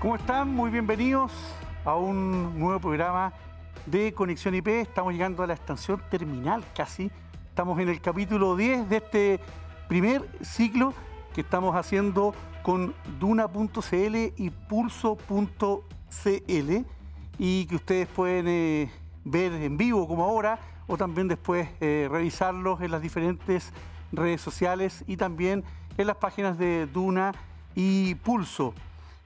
¿Cómo 0.00 0.14
están? 0.14 0.54
Muy 0.54 0.70
bienvenidos 0.70 1.32
a 1.84 1.96
un 1.96 2.56
nuevo 2.56 2.78
programa 2.78 3.32
de 3.84 4.14
Conexión 4.14 4.54
IP. 4.54 4.68
Estamos 4.68 5.12
llegando 5.12 5.42
a 5.42 5.46
la 5.48 5.54
estación 5.54 6.00
terminal 6.08 6.62
casi. 6.72 7.10
Estamos 7.48 7.80
en 7.80 7.88
el 7.88 8.00
capítulo 8.00 8.54
10 8.54 8.88
de 8.88 8.96
este 8.98 9.40
primer 9.88 10.28
ciclo 10.40 10.94
que 11.34 11.40
estamos 11.40 11.74
haciendo 11.74 12.32
con 12.62 12.94
Duna.cl 13.18 14.16
y 14.36 14.50
Pulso.cl 14.68 15.24
y 17.38 17.66
que 17.66 17.74
ustedes 17.74 18.06
pueden 18.06 18.46
eh, 18.46 18.92
ver 19.24 19.52
en 19.52 19.76
vivo 19.76 20.06
como 20.06 20.22
ahora 20.24 20.60
o 20.86 20.96
también 20.96 21.26
después 21.26 21.70
eh, 21.80 22.06
revisarlos 22.08 22.80
en 22.82 22.92
las 22.92 23.02
diferentes 23.02 23.72
redes 24.12 24.40
sociales 24.40 25.02
y 25.08 25.16
también 25.16 25.64
en 25.96 26.06
las 26.06 26.18
páginas 26.18 26.56
de 26.56 26.86
Duna 26.86 27.32
y 27.74 28.14
Pulso. 28.14 28.74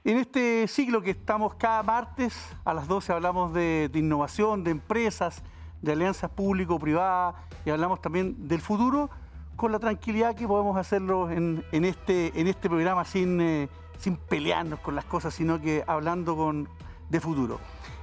En 0.05 0.17
este 0.17 0.67
ciclo 0.67 1.01
que 1.01 1.11
estamos 1.11 1.53
cada 1.53 1.81
martes 1.81 2.35
a 2.65 2.73
las 2.73 2.89
12 2.89 3.13
hablamos 3.13 3.53
de, 3.53 3.89
innovación, 3.93 4.65
de 4.65 4.71
empresas, 4.71 5.41
de 5.81 5.93
alianzas 5.93 6.29
público-privadas 6.29 7.35
y 7.65 7.69
hablamos 7.69 8.01
también 8.01 8.49
del 8.49 8.59
futuro 8.59 9.09
con 9.55 9.71
la 9.71 9.79
tranquilidad 9.79 10.35
que 10.35 10.45
podemos 10.45 10.75
hacerlo 10.75 11.31
en, 11.31 11.63
este, 11.71 12.33
este 12.35 12.67
programa 12.67 13.05
sin, 13.05 13.39
eh, 13.39 13.69
sin 13.97 14.17
pelearnos 14.17 14.79
con 14.79 14.93
las 14.93 15.05
cosas, 15.05 15.33
sino 15.33 15.61
que 15.61 15.85
hablando 15.87 16.35
con, 16.35 16.67
de 17.09 17.21
futuro. 17.21 17.61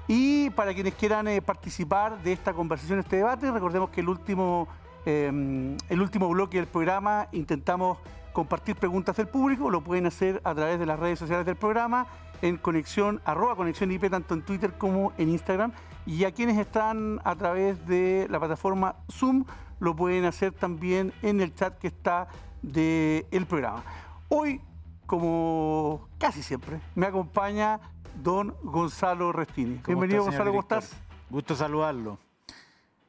Y 0.09 0.49
para 0.51 0.73
quienes 0.73 0.95
quieran 0.95 1.29
eh, 1.29 1.43
participar 1.43 2.23
de 2.23 2.33
esta 2.33 2.55
conversación, 2.55 3.01
este 3.01 3.17
debate, 3.17 3.51
recordemos 3.51 3.91
que 3.91 4.01
el 4.01 4.09
último, 4.09 4.69
el 5.05 6.01
último 6.01 6.31
bloque 6.31 6.57
del 6.57 6.67
programa 6.67 7.29
intentamos 7.33 7.99
compartir 8.33 8.77
preguntas 8.77 9.17
del 9.17 9.29
público, 9.29 9.71
lo 9.71 9.83
pueden 9.83 10.07
hacer 10.07 10.41
a 10.45 10.55
través 10.55 10.79
de 10.79 10.87
las 10.87 10.99
redes 10.99 11.19
sociales 11.19 11.47
del 11.47 11.57
programa, 11.57 12.07
en 12.43 12.57
conexión, 12.57 13.21
arroba 13.25 13.57
conexión 13.57 13.91
IP, 13.91 14.09
tanto 14.11 14.35
en 14.35 14.43
Twitter 14.43 14.73
como 14.79 15.13
en 15.19 15.29
Instagram. 15.29 15.73
Y 16.07 16.25
a 16.25 16.33
quienes 16.33 16.59
están 16.59 17.21
a 17.25 17.37
través 17.37 17.87
de 17.87 18.27
la 18.31 18.39
plataforma 18.39 18.97
Zoom, 19.11 19.45
lo 19.79 19.95
pueden 19.95 20.25
hacer 20.25 20.53
también 20.53 21.13
en 21.23 21.41
el 21.41 21.55
chat 21.55 21.79
que 21.79 21.89
está 21.89 22.29
del 22.63 23.47
programa. 23.47 23.83
Hoy, 24.29 24.61
como 25.07 26.09
casi 26.19 26.43
siempre, 26.43 26.81
me 26.95 27.07
acompaña 27.07 27.81
don 28.23 28.55
Gonzalo 28.63 29.33
Restini. 29.33 29.81
Bienvenido, 29.87 30.25
Gonzalo, 30.25 30.51
¿cómo 30.51 30.61
estás? 30.61 30.97
Gusto 31.29 31.55
saludarlo. 31.55 32.19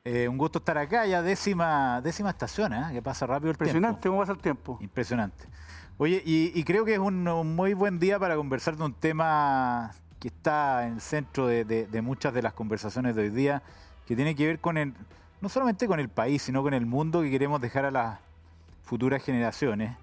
Eh, 0.04 0.28
un 0.28 0.36
gusto 0.36 0.58
estar 0.58 0.80
acá, 0.80 1.06
ya 1.06 1.22
décima, 1.22 2.02
décima 2.02 2.32
estación, 2.32 2.74
¿eh? 2.74 2.86
que 2.92 3.04
pasa 3.04 3.28
rápido 3.28 3.52
el 3.52 3.58
tiempo. 3.58 3.78
Impresionante, 3.78 4.10
¿cómo 4.10 4.20
pasa 4.22 4.32
el 4.32 4.40
tiempo? 4.40 4.80
Impresionante. 4.82 5.46
Oye, 6.00 6.24
y, 6.26 6.64
creo 6.64 6.84
que 6.84 6.94
es 6.94 7.00
un, 7.00 7.24
muy 7.24 7.76
buen 7.76 8.00
día 8.00 8.18
para 8.18 8.36
conversar 8.36 8.76
de 8.76 8.84
un 8.84 8.96
tema 8.96 9.92
que 10.20 10.30
está 10.30 10.88
en 10.88 10.94
el 10.94 11.02
centro 11.02 11.46
de, 11.46 12.02
muchas 12.02 12.34
de 12.34 12.42
las 12.42 12.54
conversaciones 12.54 13.16
de 13.16 13.22
hoy 13.22 13.30
día, 13.30 13.62
que 14.08 14.16
tiene 14.16 14.34
que 14.34 14.48
ver 14.48 14.60
con 14.60 14.80
el, 14.80 14.96
no 15.40 15.50
solamente 15.50 15.86
con 15.86 16.00
el 16.00 16.10
país, 16.10 16.42
sino 16.42 16.64
con 16.64 16.74
el 16.74 16.88
mundo 16.88 17.22
que 17.22 17.30
queremos 17.30 17.62
dejar 17.62 17.86
a 17.86 17.92
las 17.92 18.20
futuras 18.82 19.24
generaciones, 19.24 19.96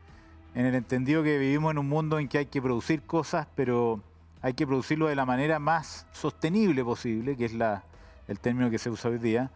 en 0.55 0.65
el 0.65 0.77
entendido 0.77 1.25
que 1.25 1.39
vivimos 1.39 1.73
en 1.73 1.79
un 1.79 1.89
mundo 1.89 2.21
en 2.21 2.29
que 2.29 2.39
hay 2.39 2.47
que 2.47 2.63
producir 2.63 3.03
cosas, 3.03 3.49
pero 3.57 4.01
hay 4.43 4.55
que 4.55 4.65
producirlo 4.65 5.09
de 5.09 5.17
la 5.17 5.27
manera 5.27 5.59
más 5.59 6.07
sostenible 6.13 6.85
posible, 6.85 7.37
que 7.37 7.47
es 7.47 7.53
la, 7.53 7.83
el 8.29 8.39
término 8.39 8.71
que 8.71 8.79
se 8.79 8.91
usa 8.91 9.11
hoy 9.11 9.19
día, 9.19 9.51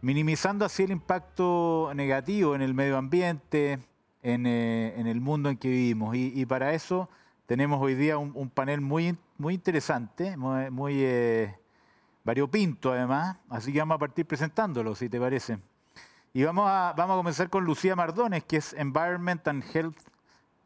minimizando 0.00 0.64
así 0.64 0.84
el 0.84 0.90
impacto 0.90 1.90
negativo 1.94 2.54
en 2.54 2.62
el 2.62 2.74
medio 2.74 2.96
ambiente, 2.96 3.78
en, 4.22 4.46
eh, 4.46 5.00
el 5.00 5.20
mundo 5.20 5.48
en 5.48 5.56
que 5.56 5.68
vivimos. 5.68 6.14
Y, 6.16 6.44
para 6.46 6.74
eso 6.74 7.08
tenemos 7.46 7.80
hoy 7.80 7.94
día 7.94 8.18
un, 8.18 8.50
panel 8.50 8.80
muy, 8.80 9.16
muy 9.38 9.54
interesante, 9.54 10.36
muy, 10.36 11.02
eh, 11.02 11.54
variopinto 12.24 12.92
además, 12.92 13.38
así 13.48 13.72
que 13.72 13.78
vamos 13.78 13.96
a 13.96 13.98
partir 13.98 14.26
presentándolo, 14.26 14.94
si 14.94 15.08
te 15.08 15.18
parece. 15.18 15.58
Y 16.34 16.44
vamos 16.44 16.68
a, 16.68 16.92
vamos 16.96 17.14
a 17.14 17.16
comenzar 17.16 17.48
con 17.48 17.64
Lucía 17.64 17.96
Mardones, 17.96 18.44
que 18.44 18.58
es 18.58 18.74
Environment 18.74 19.48
and 19.48 19.64
Health, 19.74 19.96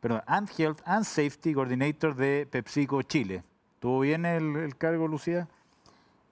perdón, 0.00 0.22
and 0.26 0.50
Health 0.58 0.80
and 0.84 1.04
Safety 1.04 1.54
Coordinator 1.54 2.16
de 2.16 2.48
PepsiCo 2.50 3.02
Chile. 3.02 3.44
¿Tuvo 3.78 4.00
bien 4.00 4.26
el, 4.26 4.76
cargo, 4.76 5.08
Lucía? 5.08 5.48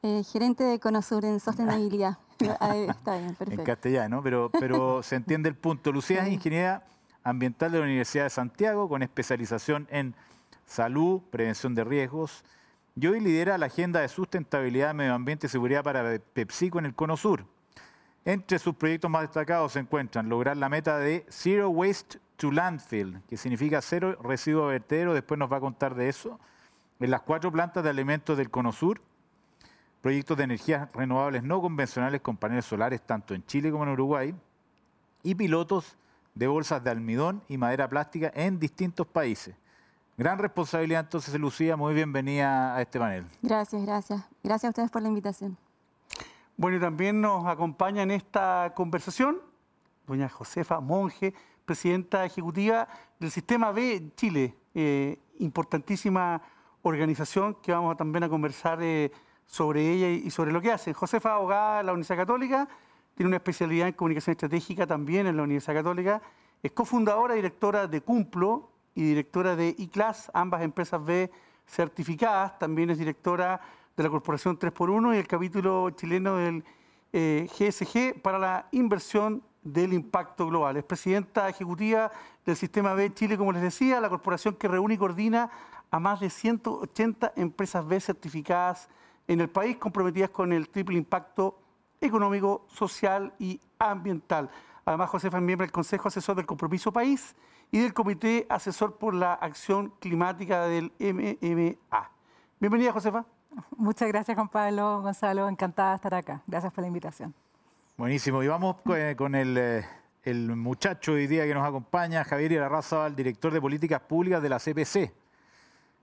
Eh, 0.02 0.22
gerente 0.24 0.64
de 0.64 0.78
Conosur 0.78 1.24
en 1.24 1.40
sostenibilidad. 1.40 2.18
está 2.90 3.18
bien, 3.18 3.34
perfecto. 3.34 3.60
En 3.60 3.64
castellano, 3.64 4.22
pero, 4.22 4.50
pero 4.50 5.02
se 5.02 5.16
entiende 5.16 5.48
el 5.48 5.54
punto. 5.54 5.92
Lucía 5.92 6.26
es 6.26 6.32
ingeniera 6.32 6.84
ambiental 7.22 7.72
de 7.72 7.78
la 7.78 7.84
Universidad 7.84 8.24
de 8.24 8.30
Santiago 8.30 8.88
con 8.88 9.02
especialización 9.02 9.86
en 9.90 10.14
salud, 10.66 11.20
prevención 11.30 11.74
de 11.74 11.84
riesgos. 11.84 12.44
Y 12.96 13.06
hoy 13.06 13.20
lidera 13.20 13.58
la 13.58 13.66
agenda 13.66 14.00
de 14.00 14.08
sustentabilidad, 14.08 14.94
medio 14.94 15.14
ambiente 15.14 15.46
y 15.46 15.50
seguridad 15.50 15.84
para 15.84 16.18
PepsiCo 16.18 16.78
en 16.78 16.86
el 16.86 16.94
Cono 16.94 17.16
Sur. 17.16 17.44
Entre 18.24 18.58
sus 18.58 18.74
proyectos 18.74 19.10
más 19.10 19.22
destacados 19.22 19.72
se 19.72 19.78
encuentran 19.78 20.28
lograr 20.28 20.56
la 20.56 20.68
meta 20.68 20.98
de 20.98 21.24
Zero 21.30 21.70
Waste 21.70 22.18
to 22.36 22.50
Landfill, 22.50 23.22
que 23.28 23.36
significa 23.36 23.80
cero 23.80 24.18
residuo 24.22 24.66
vertedero, 24.66 25.14
después 25.14 25.38
nos 25.38 25.50
va 25.50 25.56
a 25.56 25.60
contar 25.60 25.94
de 25.94 26.08
eso 26.08 26.38
en 26.98 27.10
las 27.10 27.22
cuatro 27.22 27.50
plantas 27.50 27.82
de 27.82 27.90
alimentos 27.90 28.36
del 28.36 28.50
Cono 28.50 28.72
Sur, 28.72 29.00
proyectos 30.00 30.36
de 30.36 30.44
energías 30.44 30.88
renovables 30.92 31.42
no 31.42 31.60
convencionales 31.60 32.20
con 32.20 32.36
paneles 32.36 32.64
solares 32.64 33.02
tanto 33.02 33.34
en 33.34 33.44
Chile 33.46 33.70
como 33.70 33.84
en 33.84 33.90
Uruguay, 33.90 34.34
y 35.22 35.34
pilotos 35.34 35.96
de 36.34 36.46
bolsas 36.46 36.82
de 36.82 36.90
almidón 36.90 37.42
y 37.48 37.58
madera 37.58 37.88
plástica 37.88 38.32
en 38.34 38.58
distintos 38.58 39.06
países. 39.06 39.54
Gran 40.16 40.38
responsabilidad 40.38 41.00
entonces, 41.00 41.34
Lucía, 41.38 41.76
muy 41.76 41.94
bienvenida 41.94 42.74
a 42.76 42.82
este 42.82 42.98
panel. 42.98 43.26
Gracias, 43.42 43.82
gracias. 43.84 44.22
Gracias 44.42 44.64
a 44.64 44.70
ustedes 44.70 44.90
por 44.90 45.02
la 45.02 45.08
invitación. 45.08 45.56
Bueno, 46.56 46.76
y 46.76 46.80
también 46.80 47.20
nos 47.20 47.46
acompaña 47.46 48.02
en 48.02 48.10
esta 48.10 48.72
conversación 48.74 49.50
doña 50.10 50.28
Josefa 50.28 50.80
Monge, 50.80 51.32
presidenta 51.64 52.24
ejecutiva 52.24 52.88
del 53.18 53.30
Sistema 53.30 53.70
B 53.70 54.10
Chile, 54.16 54.56
eh, 54.74 55.18
importantísima 55.38 56.42
organización 56.82 57.54
que 57.62 57.70
vamos 57.72 57.96
también 57.96 58.24
a 58.24 58.28
conversar 58.28 58.80
eh, 58.82 59.12
sobre 59.50 59.92
ella 59.92 60.08
y 60.08 60.30
sobre 60.30 60.52
lo 60.52 60.60
que 60.60 60.70
hace. 60.70 60.94
Josefa, 60.94 61.34
abogada 61.34 61.78
de 61.78 61.82
la 61.82 61.92
Universidad 61.92 62.18
Católica, 62.18 62.68
tiene 63.16 63.26
una 63.26 63.38
especialidad 63.38 63.88
en 63.88 63.94
comunicación 63.94 64.32
estratégica 64.32 64.86
también 64.86 65.26
en 65.26 65.36
la 65.36 65.42
Universidad 65.42 65.74
Católica, 65.74 66.22
es 66.62 66.70
cofundadora 66.70 67.34
directora 67.34 67.88
de 67.88 68.00
Cumplo 68.00 68.70
y 68.94 69.02
directora 69.02 69.56
de 69.56 69.74
ICLAS, 69.76 70.30
ambas 70.34 70.62
empresas 70.62 71.04
B 71.04 71.32
certificadas, 71.66 72.60
también 72.60 72.90
es 72.90 72.98
directora 72.98 73.60
de 73.96 74.02
la 74.04 74.08
Corporación 74.08 74.56
3x1 74.56 75.16
y 75.16 75.18
el 75.18 75.26
capítulo 75.26 75.90
chileno 75.90 76.36
del 76.36 76.62
GSG 77.12 77.96
eh, 77.96 78.20
para 78.22 78.38
la 78.38 78.68
inversión 78.70 79.42
del 79.62 79.92
impacto 79.92 80.46
global. 80.46 80.76
Es 80.76 80.84
presidenta 80.84 81.48
ejecutiva 81.48 82.12
del 82.46 82.54
Sistema 82.54 82.94
B 82.94 83.12
Chile, 83.14 83.36
como 83.36 83.50
les 83.50 83.62
decía, 83.62 84.00
la 84.00 84.08
corporación 84.08 84.54
que 84.54 84.68
reúne 84.68 84.94
y 84.94 84.98
coordina 84.98 85.50
a 85.90 85.98
más 85.98 86.20
de 86.20 86.30
180 86.30 87.32
empresas 87.34 87.84
B 87.84 88.00
certificadas 88.00 88.88
en 89.30 89.40
el 89.40 89.48
país 89.48 89.76
comprometidas 89.76 90.30
con 90.30 90.52
el 90.52 90.68
triple 90.70 90.98
impacto 90.98 91.56
económico, 92.00 92.66
social 92.66 93.32
y 93.38 93.60
ambiental. 93.78 94.50
Además, 94.84 95.08
Josefa 95.08 95.36
es 95.36 95.42
miembro 95.44 95.64
del 95.64 95.70
Consejo 95.70 96.08
Asesor 96.08 96.34
del 96.34 96.46
Compromiso 96.46 96.92
País 96.92 97.36
y 97.70 97.78
del 97.78 97.94
Comité 97.94 98.44
Asesor 98.48 98.98
por 98.98 99.14
la 99.14 99.34
Acción 99.34 99.92
Climática 100.00 100.66
del 100.66 100.92
MMA. 100.98 102.10
Bienvenida, 102.58 102.92
Josefa. 102.92 103.24
Muchas 103.76 104.08
gracias, 104.08 104.34
Juan 104.34 104.48
Pablo, 104.48 105.00
Gonzalo. 105.00 105.48
Encantada 105.48 105.90
de 105.90 105.94
estar 105.94 106.14
acá. 106.14 106.42
Gracias 106.48 106.72
por 106.72 106.82
la 106.82 106.88
invitación. 106.88 107.32
Buenísimo. 107.96 108.42
Y 108.42 108.48
vamos 108.48 108.78
con 109.16 109.36
el, 109.36 109.84
el 110.24 110.56
muchacho 110.56 111.12
hoy 111.12 111.28
día 111.28 111.46
que 111.46 111.54
nos 111.54 111.64
acompaña, 111.64 112.24
Javier 112.24 112.50
Irarrázaval, 112.50 113.14
director 113.14 113.52
de 113.52 113.60
Políticas 113.60 114.00
Públicas 114.00 114.42
de 114.42 114.48
la 114.48 114.58
CPC. 114.58 115.19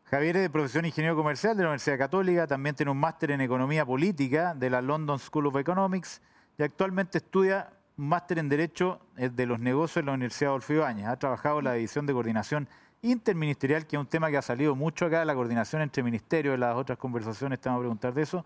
Javier 0.10 0.38
es 0.38 0.44
de 0.44 0.50
profesión 0.50 0.86
ingeniero 0.86 1.18
comercial 1.18 1.58
de 1.58 1.64
la 1.64 1.70
Universidad 1.70 1.98
Católica, 1.98 2.48
también 2.48 2.74
tiene 2.74 2.94
un 2.94 2.98
máster 2.98 3.32
en 3.32 3.42
economía 3.42 3.86
política 3.86 4.56
de 4.56 4.70
la 4.70 4.82
London 4.82 5.20
School 5.20 5.48
of 5.48 5.58
Economics 5.58 6.22
y 6.58 6.64
actualmente 6.64 7.18
estudia 7.18 7.74
un 7.98 8.08
máster 8.08 8.40
en 8.40 8.48
Derecho 8.48 9.02
eh, 9.18 9.28
de 9.28 9.46
los 9.46 9.60
Negocios 9.60 9.98
en 9.98 10.06
la 10.06 10.14
Universidad 10.14 10.52
Adolfo 10.52 10.72
Ibáñez. 10.72 11.08
Ha 11.08 11.18
trabajado 11.18 11.60
en 11.60 11.66
la 11.66 11.74
División 11.74 12.06
de 12.06 12.14
Coordinación 12.14 12.70
Interministerial, 13.02 13.86
que 13.86 13.98
es 13.98 14.00
un 14.00 14.08
tema 14.08 14.32
que 14.32 14.38
ha 14.38 14.42
salido 14.42 14.78
mucho 14.78 15.06
acá, 15.08 15.26
la 15.26 15.36
coordinación 15.36 15.82
entre 15.82 16.02
ministerios, 16.04 16.54
en 16.54 16.62
las 16.62 16.78
otras 16.78 16.98
conversaciones 16.98 17.60
te 17.60 17.68
vamos 17.68 17.82
a 17.82 17.84
preguntar 17.84 18.14
de 18.14 18.22
eso, 18.22 18.46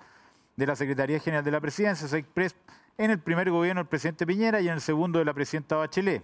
de 0.55 0.65
la 0.65 0.75
Secretaría 0.75 1.19
General 1.19 1.43
de 1.43 1.51
la 1.51 1.61
Presidencia, 1.61 2.07
se 2.07 2.25
en 2.97 3.11
el 3.11 3.19
primer 3.19 3.51
gobierno 3.51 3.81
del 3.81 3.87
presidente 3.87 4.25
Piñera 4.25 4.61
y 4.61 4.67
en 4.67 4.73
el 4.73 4.81
segundo 4.81 5.19
de 5.19 5.25
la 5.25 5.33
presidenta 5.35 5.75
Bachelet. 5.75 6.23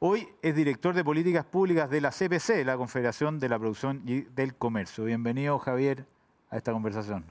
Hoy 0.00 0.28
es 0.42 0.54
director 0.54 0.94
de 0.94 1.02
políticas 1.02 1.44
públicas 1.44 1.90
de 1.90 2.00
la 2.00 2.12
CPC, 2.12 2.64
la 2.64 2.76
Confederación 2.76 3.40
de 3.40 3.48
la 3.48 3.58
Producción 3.58 4.00
y 4.06 4.20
del 4.20 4.54
Comercio. 4.54 5.02
Bienvenido, 5.02 5.58
Javier, 5.58 6.06
a 6.50 6.56
esta 6.56 6.72
conversación. 6.72 7.24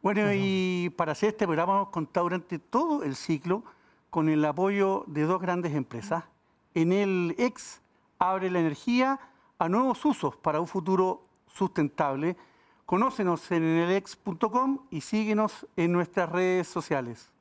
Bueno, 0.00 0.32
y 0.32 0.90
para 0.96 1.12
hacer 1.12 1.28
este 1.30 1.44
programa 1.44 1.74
hemos 1.74 1.88
contado 1.90 2.24
durante 2.24 2.58
todo 2.58 3.02
el 3.02 3.14
ciclo 3.14 3.64
con 4.08 4.30
el 4.30 4.42
apoyo 4.46 5.04
de 5.08 5.24
dos 5.24 5.38
grandes 5.38 5.74
empresas. 5.74 6.24
En 6.72 6.90
el 6.90 7.34
ex 7.36 7.82
abre 8.18 8.48
la 8.48 8.60
energía 8.60 9.20
a 9.58 9.68
nuevos 9.68 10.02
usos 10.06 10.36
para 10.36 10.58
un 10.58 10.66
futuro 10.66 11.22
sustentable. 11.48 12.38
Conócenos 12.86 13.50
en 13.50 13.62
enelex.com 13.62 14.86
y 14.90 15.02
síguenos 15.02 15.66
en 15.76 15.92
nuestras 15.92 16.32
redes 16.32 16.66
sociales. 16.66 17.35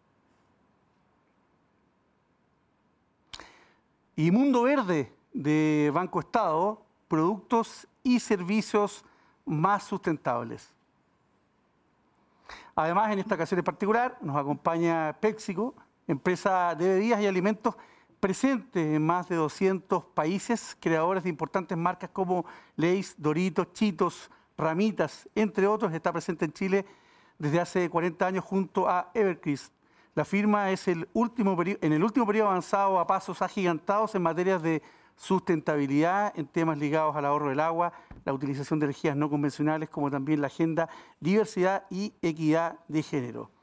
Y 4.16 4.32
Mundo 4.32 4.64
Verde 4.64 5.12
de 5.34 5.92
Banco 5.94 6.22
Estado, 6.22 6.82
productos 7.10 7.86
y 8.02 8.22
servicios 8.22 9.04
más 9.46 9.84
sustentables. 9.84 10.72
Además, 12.76 13.12
en 13.12 13.20
esta 13.20 13.36
ocasión 13.36 13.60
en 13.60 13.66
particular, 13.66 14.18
nos 14.22 14.38
acompaña 14.38 15.18
PepsiCo, 15.20 15.76
empresa 16.08 16.74
de 16.76 16.88
bebidas 16.88 17.20
y 17.20 17.28
alimentos 17.28 17.76
presente 18.22 18.96
en 18.96 19.06
más 19.06 19.28
de 19.28 19.36
200 19.36 20.06
países, 20.06 20.78
creadores 20.80 21.24
de 21.24 21.30
importantes 21.30 21.78
marcas 21.78 22.10
como 22.12 22.46
Lay's, 22.78 23.16
Doritos, 23.18 23.74
Chitos, 23.74 24.32
Ramitas, 24.58 25.28
entre 25.36 25.68
otros, 25.68 25.94
está 25.94 26.14
presente 26.14 26.46
en 26.46 26.54
Chile 26.54 26.86
desde 27.38 27.60
hace 27.60 27.90
40 27.90 28.26
años 28.26 28.46
junto 28.46 28.88
a 28.88 29.12
Evercrisp. 29.14 29.74
La 30.16 30.24
firma 30.24 30.72
es 30.72 30.88
el 30.88 31.10
último 31.14 31.58
en 31.62 31.92
el 31.92 32.02
último 32.02 32.26
periodo 32.26 32.48
avanzado 32.48 33.00
a 33.00 33.06
pasos 33.06 33.42
agigantados 33.42 34.16
en 34.16 34.22
materias 34.22 34.64
de 34.64 34.82
sustentabilidad, 35.18 36.32
en 36.38 36.48
temas 36.48 36.78
ligados 36.78 37.16
al 37.18 37.26
ahorro 37.26 37.50
del 37.50 37.60
agua, 37.60 37.92
la 38.24 38.34
utilización 38.34 38.80
de 38.80 38.86
energías 38.86 39.18
no 39.18 39.30
convencionales, 39.30 39.90
como 39.90 40.10
también 40.10 40.40
la 40.40 40.48
agenda 40.48 40.88
diversidad 41.20 41.86
y 41.90 42.14
equidad 42.22 42.80
de 42.88 43.04
género 43.04 43.55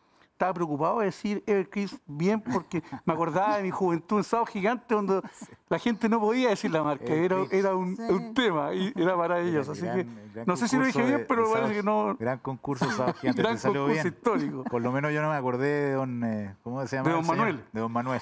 estaba 0.42 0.54
preocupado 0.54 0.98
de 0.98 1.04
decir 1.04 1.44
Evercrisp 1.46 2.00
bien 2.04 2.40
porque 2.40 2.82
me 3.04 3.12
acordaba 3.12 3.58
de 3.58 3.62
mi 3.62 3.70
juventud 3.70 4.16
en 4.16 4.24
Sábado 4.24 4.46
Gigante 4.46 4.92
donde 4.92 5.22
la 5.68 5.78
gente 5.78 6.08
no 6.08 6.18
podía 6.18 6.48
decir 6.48 6.72
la 6.72 6.82
marca, 6.82 7.12
era, 7.12 7.36
era 7.52 7.76
un, 7.76 8.34
tema 8.34 8.74
y 8.74 8.92
era 8.96 9.16
para 9.16 9.38
ellos. 9.40 9.68
Así 9.68 9.82
que 9.82 10.04
no 10.44 10.56
sé 10.56 10.66
si 10.66 10.76
lo 10.76 10.84
dije 10.84 11.00
bien, 11.00 11.26
pero 11.28 11.48
parece 11.52 11.74
que 11.74 11.82
no. 11.84 12.16
Gran 12.18 12.38
concurso 12.40 12.90
Sábado 12.90 13.14
Gigante, 13.20 13.40
gran 13.40 13.56
concurso 13.56 13.86
bien. 13.86 14.04
histórico. 14.04 14.64
Por 14.64 14.82
lo 14.82 14.90
menos 14.90 15.12
yo 15.12 15.22
no 15.22 15.30
me 15.30 15.36
acordé 15.36 15.68
de 15.68 15.92
don, 15.92 16.24
eh, 16.24 16.56
¿cómo 16.64 16.84
se 16.88 16.96
llama? 16.96 17.08
De 17.08 17.14
don 17.14 17.26
Manuel. 17.26 17.64
De 17.72 17.80
don 17.80 17.92
Manuel. 17.92 18.20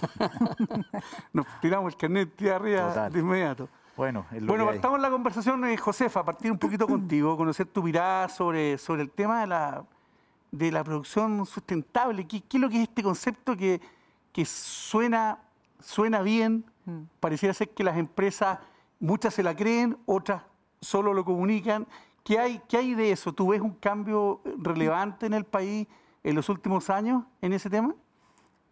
Nos 1.32 1.46
tiramos 1.62 1.94
el 1.94 1.98
carnet 1.98 2.36
de 2.36 2.50
arriba 2.52 3.08
de 3.08 3.18
inmediato. 3.18 3.66
Bueno, 3.96 4.26
bueno 4.42 4.66
partamos 4.66 5.00
la 5.00 5.10
conversación, 5.10 5.64
eh, 5.64 5.76
Josefa, 5.78 6.20
a 6.20 6.24
partir 6.24 6.52
un 6.52 6.58
poquito 6.58 6.86
contigo, 6.86 7.34
conocer 7.38 7.66
tu 7.66 7.82
mirada 7.82 8.28
sobre, 8.28 8.76
sobre 8.76 9.02
el 9.02 9.10
tema 9.10 9.40
de 9.40 9.46
la 9.46 9.84
de 10.50 10.72
la 10.72 10.84
producción 10.84 11.44
sustentable. 11.46 12.26
¿Qué, 12.26 12.42
es 12.50 12.60
lo 12.60 12.68
que 12.68 12.76
es 12.76 12.82
este 12.88 13.02
concepto 13.02 13.56
que, 13.56 13.80
suena, 14.44 15.38
suena 15.80 16.22
bien? 16.22 16.64
Mm. 16.84 17.02
Pareciera 17.20 17.54
ser 17.54 17.70
que 17.70 17.84
las 17.84 17.96
empresas, 17.96 18.58
muchas 18.98 19.34
se 19.34 19.42
la 19.42 19.54
creen, 19.54 19.96
otras 20.06 20.42
solo 20.80 21.14
lo 21.14 21.24
comunican. 21.24 21.86
¿Qué 22.24 22.38
hay, 22.38 22.60
¿Qué 22.68 22.78
hay 22.78 22.94
de 22.94 23.12
eso? 23.12 23.32
¿Tú 23.32 23.48
ves 23.48 23.60
un 23.60 23.74
cambio 23.74 24.40
relevante 24.58 25.26
en 25.26 25.34
el 25.34 25.44
país 25.44 25.86
en 26.22 26.34
los 26.34 26.48
últimos 26.48 26.90
años 26.90 27.24
en 27.40 27.52
ese 27.52 27.70
tema? 27.70 27.94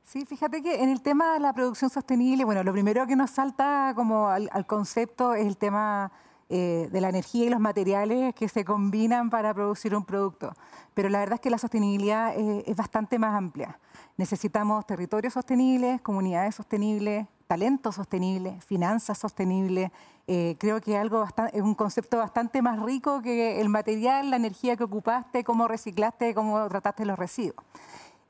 Sí, 0.05 0.25
fíjate 0.25 0.63
que 0.63 0.83
en 0.83 0.89
el 0.89 1.03
tema 1.03 1.35
de 1.35 1.41
la 1.41 1.53
producción 1.53 1.91
sostenible, 1.91 2.45
bueno, 2.45 2.63
lo 2.63 2.73
primero 2.73 3.07
que 3.07 3.15
nos 3.15 3.31
salta 3.31 3.93
como 3.95 4.29
al 4.29 4.67
concepto 4.67 5.35
es 5.35 5.47
el 5.47 5.59
tema 5.59 6.11
eh, 6.51 6.89
de 6.91 7.01
la 7.01 7.11
energía 7.11 7.45
y 7.45 7.51
los 7.51 7.61
materiales 7.61 8.35
que 8.35 8.49
se 8.49 8.65
combinan 8.65 9.29
para 9.29 9.53
producir 9.53 9.95
un 9.95 10.05
producto. 10.05 10.55
Pero 10.95 11.11
la 11.11 11.19
verdad 11.19 11.35
es 11.35 11.41
que 11.41 11.51
la 11.51 11.59
sostenibilidad 11.59 12.35
eh, 12.37 12.65
es 12.67 12.75
bastante 12.75 13.19
más 13.19 13.35
amplia. 13.35 13.79
Necesitamos 14.17 14.87
territorios 14.87 15.35
sostenibles, 15.35 16.01
comunidades 16.01 16.55
sostenibles, 16.55 17.27
talento 17.47 17.93
sostenible, 17.93 18.61
finanzas 18.61 19.19
sostenibles. 19.19 19.91
Eh, 20.27 20.57
creo 20.59 20.81
que 20.81 21.01
es 21.01 21.63
un 21.63 21.75
concepto 21.75 22.19
bastante 22.19 22.63
más 22.63 22.81
rico 22.83 23.23
que 23.23 23.61
el 23.61 23.69
material, 23.69 24.31
la 24.31 24.37
energía 24.37 24.77
que 24.77 24.85
ocupaste, 24.85 25.45
cómo 25.45 25.69
reciclaste, 25.69 26.35
cómo 26.35 26.69
trataste 26.69 27.05
los 27.05 27.19
residuos. 27.19 27.65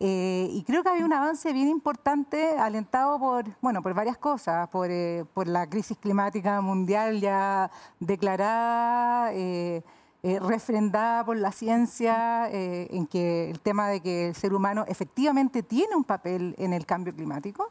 Eh, 0.01 0.49
y 0.53 0.63
creo 0.63 0.85
que 0.85 0.91
había 0.91 1.05
un 1.05 1.13
avance 1.13 1.53
bien 1.53 1.67
importante 1.69 2.57
alentado 2.57 3.19
por, 3.19 3.47
bueno, 3.61 3.83
por 3.83 3.95
varias 3.95 4.17
cosas, 4.17 4.69
por, 4.69 4.89
eh, 4.91 5.25
por 5.35 5.49
la 5.49 5.69
crisis 5.69 5.99
climática 5.99 6.61
mundial 6.61 7.21
ya 7.21 7.69
declarada, 7.99 9.33
eh, 9.33 9.83
refrendada 10.23 11.25
por 11.25 11.37
la 11.37 11.53
ciencia, 11.53 12.49
en 12.51 13.07
que 13.07 13.51
el 13.51 13.61
tema 13.61 13.89
de 13.89 14.01
que 14.01 14.29
el 14.29 14.35
ser 14.35 14.53
humano 14.53 14.85
efectivamente 14.89 15.63
tiene 15.63 15.97
un 15.97 16.05
papel 16.05 16.55
en 16.59 16.73
el 16.73 16.85
cambio 16.87 17.15
climático. 17.15 17.71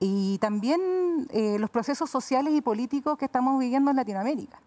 Y 0.00 0.38
también 0.38 0.80
los 1.32 1.70
procesos 1.70 2.10
sociales 2.10 2.52
y 2.52 2.60
políticos 2.60 3.16
que 3.16 3.24
estamos 3.24 3.58
viviendo 3.58 3.90
en 3.90 3.96
Latinoamérica. 3.96 4.60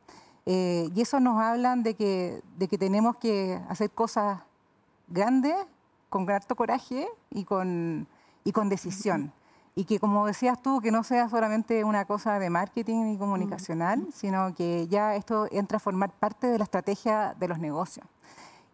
y 0.45 1.01
eso 1.01 1.19
nos 1.19 1.39
hablan 1.39 1.83
de 1.83 1.95
que, 1.95 2.41
de 2.57 2.67
que 2.67 2.77
tenemos 2.77 3.17
que 3.17 3.59
hacer 3.69 3.91
cosas 3.91 4.39
grandes 5.09 5.55
con 6.11 6.29
harto 6.29 6.55
coraje 6.55 7.07
y 7.31 7.45
con, 7.45 8.05
y 8.43 8.51
con 8.51 8.67
decisión. 8.67 9.31
Y 9.75 9.85
que, 9.85 9.97
como 9.97 10.27
decías 10.27 10.61
tú, 10.61 10.81
que 10.81 10.91
no 10.91 11.03
sea 11.03 11.29
solamente 11.29 11.85
una 11.85 12.03
cosa 12.03 12.37
de 12.37 12.49
marketing 12.49 13.13
y 13.13 13.17
comunicacional, 13.17 14.05
sino 14.13 14.53
que 14.53 14.87
ya 14.89 15.15
esto 15.15 15.47
entra 15.49 15.77
a 15.77 15.79
formar 15.79 16.11
parte 16.11 16.47
de 16.47 16.57
la 16.57 16.65
estrategia 16.65 17.33
de 17.39 17.47
los 17.47 17.57
negocios. 17.57 18.05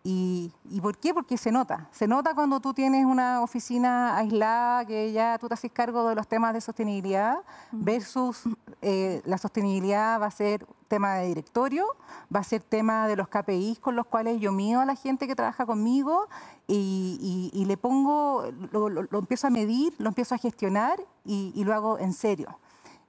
¿Y, 0.03 0.51
por 0.81 0.97
qué? 0.97 1.13
Porque 1.13 1.37
se 1.37 1.51
nota. 1.51 1.89
Se 1.91 2.07
nota 2.07 2.33
cuando 2.33 2.59
tú 2.59 2.73
tienes 2.73 3.05
una 3.05 3.41
oficina 3.41 4.17
aislada, 4.17 4.85
que 4.85 5.11
ya 5.11 5.37
tú 5.37 5.47
te 5.47 5.53
haces 5.53 5.71
cargo 5.71 6.07
de 6.07 6.15
los 6.15 6.27
temas 6.27 6.53
de 6.53 6.61
sostenibilidad, 6.61 7.39
versus 7.71 8.43
eh, 8.81 9.21
la 9.25 9.37
sostenibilidad 9.37 10.21
va 10.21 10.27
a 10.27 10.31
ser 10.31 10.65
tema 10.87 11.15
de 11.15 11.27
directorio, 11.27 11.85
va 12.33 12.39
a 12.39 12.43
ser 12.43 12.61
tema 12.61 13.07
de 13.07 13.15
los 13.15 13.27
KPIs 13.27 13.79
con 13.79 13.95
los 13.95 14.05
cuales 14.05 14.39
yo 14.39 14.51
mío 14.51 14.79
a 14.79 14.85
la 14.85 14.95
gente 14.95 15.27
que 15.27 15.35
trabaja 15.35 15.65
conmigo 15.65 16.27
y, 16.67 17.63
le 17.67 17.77
pongo, 17.77 18.45
lo, 18.71 19.19
empiezo 19.19 19.47
a 19.47 19.49
medir, 19.49 19.93
lo 19.97 20.09
empiezo 20.09 20.35
a 20.35 20.37
gestionar 20.37 20.99
y, 21.25 21.63
lo 21.63 21.73
hago 21.73 21.99
en 21.99 22.13
serio. 22.13 22.59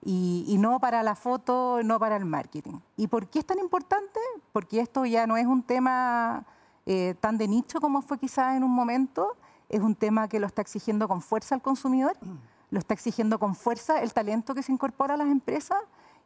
Y, 0.04 0.56
no 0.58 0.80
para 0.80 1.02
la 1.02 1.14
foto, 1.14 1.82
no 1.82 1.98
para 1.98 2.16
el 2.16 2.24
marketing. 2.24 2.80
¿Y 2.96 3.06
por 3.08 3.28
qué 3.28 3.40
es 3.40 3.46
tan 3.46 3.58
importante? 3.58 4.20
Porque 4.52 4.80
esto 4.80 5.04
ya 5.06 5.26
no 5.26 5.36
es 5.36 5.46
un 5.46 5.62
tema 5.62 6.44
eh, 6.86 7.14
tan 7.20 7.36
de 7.36 7.48
nicho 7.48 7.80
como 7.80 8.02
fue 8.02 8.18
quizás 8.18 8.56
en 8.56 8.64
un 8.64 8.70
momento, 8.70 9.36
es 9.68 9.80
un 9.80 9.94
tema 9.94 10.28
que 10.28 10.40
lo 10.40 10.46
está 10.46 10.62
exigiendo 10.62 11.06
con 11.06 11.20
fuerza 11.20 11.54
el 11.54 11.62
consumidor, 11.62 12.16
lo 12.70 12.78
está 12.78 12.94
exigiendo 12.94 13.38
con 13.38 13.54
fuerza 13.54 14.02
el 14.02 14.12
talento 14.12 14.54
que 14.54 14.62
se 14.62 14.72
incorpora 14.72 15.14
a 15.14 15.16
las 15.16 15.28
empresas 15.28 15.78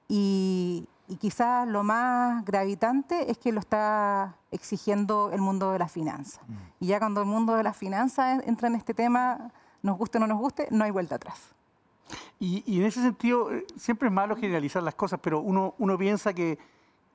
y, 0.08 0.88
quizás 1.20 1.68
lo 1.68 1.82
más 1.82 2.42
gravitante 2.46 3.30
es 3.30 3.36
que 3.36 3.52
lo 3.52 3.60
está 3.60 4.34
exigiendo 4.50 5.30
el 5.30 5.42
mundo 5.42 5.72
de 5.72 5.78
las 5.78 5.92
finanzas. 5.92 6.40
Mm. 6.48 6.54
Y 6.80 6.86
ya 6.86 6.98
cuando 7.00 7.20
el 7.20 7.26
mundo 7.26 7.54
de 7.54 7.62
las 7.62 7.76
finanzas 7.76 8.42
entra 8.46 8.68
en 8.68 8.76
este 8.76 8.94
tema, 8.94 9.52
nos 9.82 9.98
guste 9.98 10.16
o 10.16 10.20
no 10.22 10.26
nos 10.26 10.38
guste, 10.38 10.68
no 10.70 10.84
hay 10.84 10.90
vuelta 10.90 11.16
atrás. 11.16 11.54
Y, 12.40 12.62
y 12.66 12.80
en 12.80 12.86
ese 12.86 13.02
sentido, 13.02 13.52
eh, 13.52 13.66
siempre 13.76 14.08
es 14.08 14.14
malo 14.14 14.36
generalizar 14.36 14.82
las 14.82 14.94
cosas, 14.94 15.20
pero 15.22 15.40
uno, 15.40 15.74
uno 15.78 15.98
piensa 15.98 16.32
que 16.32 16.58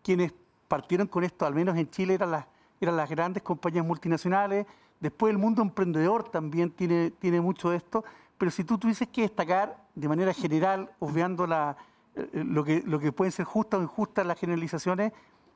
quienes 0.04 0.32
partieron 0.68 1.08
con 1.08 1.24
esto, 1.24 1.48
al 1.48 1.56
menos 1.56 1.76
en 1.76 1.90
Chile, 1.90 2.14
eran 2.14 2.30
las 2.30 2.46
eran 2.80 2.98
las 2.98 3.10
grandes 3.10 3.44
compañías 3.44 3.86
multinacionales. 3.86 4.66
Después 5.00 5.32
el 5.32 5.38
mundo 5.38 5.62
emprendedor 5.62 6.30
también 6.30 6.72
tiene, 6.72 7.12
tiene 7.12 7.42
mucho 7.42 7.70
de 7.70 7.78
esto. 7.78 8.04
Pero 8.38 8.52
si 8.52 8.64
tú 8.64 8.78
tuvieses 8.78 9.08
que 9.08 9.22
destacar 9.22 9.78
de 9.96 10.08
manera 10.08 10.34
general, 10.34 10.92
obviando 11.00 11.48
la, 11.48 11.76
eh, 12.16 12.30
lo, 12.34 12.64
que, 12.64 12.84
lo 12.86 13.00
que 13.00 13.12
pueden 13.12 13.32
ser 13.32 13.46
justas 13.46 13.80
o 13.80 13.84
injustas 13.84 14.26
las 14.26 14.40
generalizaciones, 14.40 15.14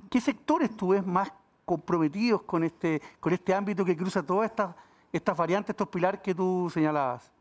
¿qué 0.09 0.19
sectores 0.19 0.75
tú 0.75 0.89
ves 0.89 1.05
más 1.05 1.31
comprometidos 1.65 2.41
con 2.43 2.63
este, 2.63 3.01
con 3.19 3.33
este 3.33 3.53
ámbito 3.53 3.85
que 3.85 3.95
cruza 3.95 4.23
todas 4.23 4.50
estas, 4.50 4.75
estas 5.13 5.38
variantes, 5.38 5.69
estos 5.69 5.88
pilares 5.88 6.21
que 6.21 6.33
tú 6.33 6.69
señalabas? 6.73 7.31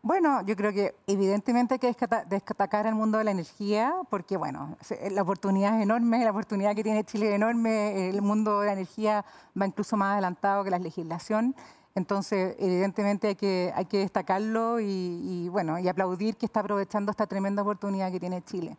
Bueno, 0.00 0.42
yo 0.42 0.54
creo 0.54 0.72
que 0.72 0.94
evidentemente 1.08 1.74
hay 1.74 1.80
que 1.80 1.94
destacar 2.28 2.86
el 2.86 2.94
mundo 2.94 3.18
de 3.18 3.24
la 3.24 3.32
energía, 3.32 3.92
porque 4.08 4.36
bueno, 4.36 4.76
la 5.10 5.22
oportunidad 5.22 5.76
es 5.76 5.82
enorme, 5.82 6.24
la 6.24 6.30
oportunidad 6.30 6.76
que 6.76 6.84
tiene 6.84 7.02
Chile 7.02 7.30
es 7.30 7.34
enorme, 7.34 8.08
el 8.08 8.22
mundo 8.22 8.60
de 8.60 8.66
la 8.66 8.72
energía 8.74 9.24
va 9.60 9.66
incluso 9.66 9.96
más 9.96 10.12
adelantado 10.12 10.62
que 10.62 10.70
la 10.70 10.78
legislación, 10.78 11.56
entonces 11.98 12.56
evidentemente 12.58 13.28
hay 13.28 13.34
que, 13.34 13.98
destacarlo 13.98 14.80
y, 14.80 15.48
bueno, 15.50 15.78
y 15.78 15.88
aplaudir 15.88 16.36
que 16.36 16.46
está 16.46 16.60
aprovechando 16.60 17.10
esta 17.10 17.26
tremenda 17.26 17.62
oportunidad 17.62 18.10
que 18.10 18.20
tiene 18.20 18.42
Chile. 18.42 18.76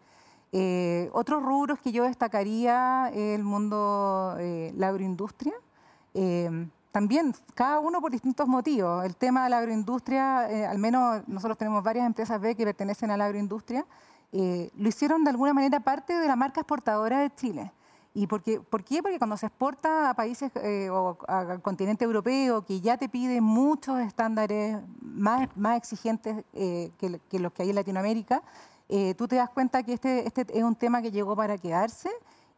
Eh, 0.51 1.09
otros 1.13 1.43
rubros 1.43 1.77
que 1.79 1.91
yo 1.91 2.05
destacaría 2.05 3.11
el 3.13 3.43
mundo 3.43 4.35
eh, 4.39 4.73
la 4.75 4.87
agroindustria. 4.87 5.53
Eh, 6.15 6.67
también 6.91 7.33
cada 7.53 7.79
uno 7.79 8.01
por 8.01 8.11
distintos 8.11 8.47
motivos. 8.47 9.05
El 9.05 9.15
tema 9.15 9.43
de 9.43 9.49
la 9.51 9.59
agroindustria, 9.59 10.49
eh, 10.49 10.65
al 10.65 10.79
menos 10.79 11.27
nosotros 11.27 11.57
tenemos 11.57 11.83
varias 11.83 12.05
empresas 12.05 12.41
B 12.41 12.55
que 12.55 12.65
pertenecen 12.65 13.11
a 13.11 13.17
la 13.17 13.25
agroindustria, 13.25 13.85
eh, 14.31 14.69
lo 14.75 14.89
hicieron 14.89 15.23
de 15.23 15.29
alguna 15.29 15.53
manera 15.53 15.79
parte 15.79 16.13
de 16.13 16.27
la 16.27 16.35
marca 16.35 16.61
exportadora 16.61 17.19
de 17.19 17.33
Chile. 17.35 17.71
¿Y 18.13 18.27
por 18.27 18.41
qué? 18.41 18.59
¿Por 18.59 18.83
qué? 18.83 19.01
Porque 19.01 19.17
cuando 19.17 19.37
se 19.37 19.45
exporta 19.45 20.09
a 20.09 20.13
países 20.15 20.51
eh, 20.55 20.89
o 20.89 21.17
al 21.27 21.61
continente 21.61 22.03
europeo 22.05 22.65
que 22.65 22.81
ya 22.81 22.97
te 22.97 23.07
pide 23.07 23.39
muchos 23.39 23.99
estándares 23.99 24.77
más, 25.01 25.47
más 25.55 25.77
exigentes 25.77 26.43
que, 26.53 27.19
los 27.39 27.53
que 27.53 27.63
hay 27.63 27.69
en 27.69 27.75
Latinoamérica, 27.75 28.41
tú 29.15 29.27
te 29.27 29.35
das 29.35 29.49
cuenta 29.49 29.83
que 29.83 29.93
este, 29.93 30.25
este 30.25 30.45
es 30.57 30.63
un 30.63 30.75
tema 30.75 31.01
que 31.01 31.11
llegó 31.11 31.35
para 31.35 31.57
quedarse 31.57 32.09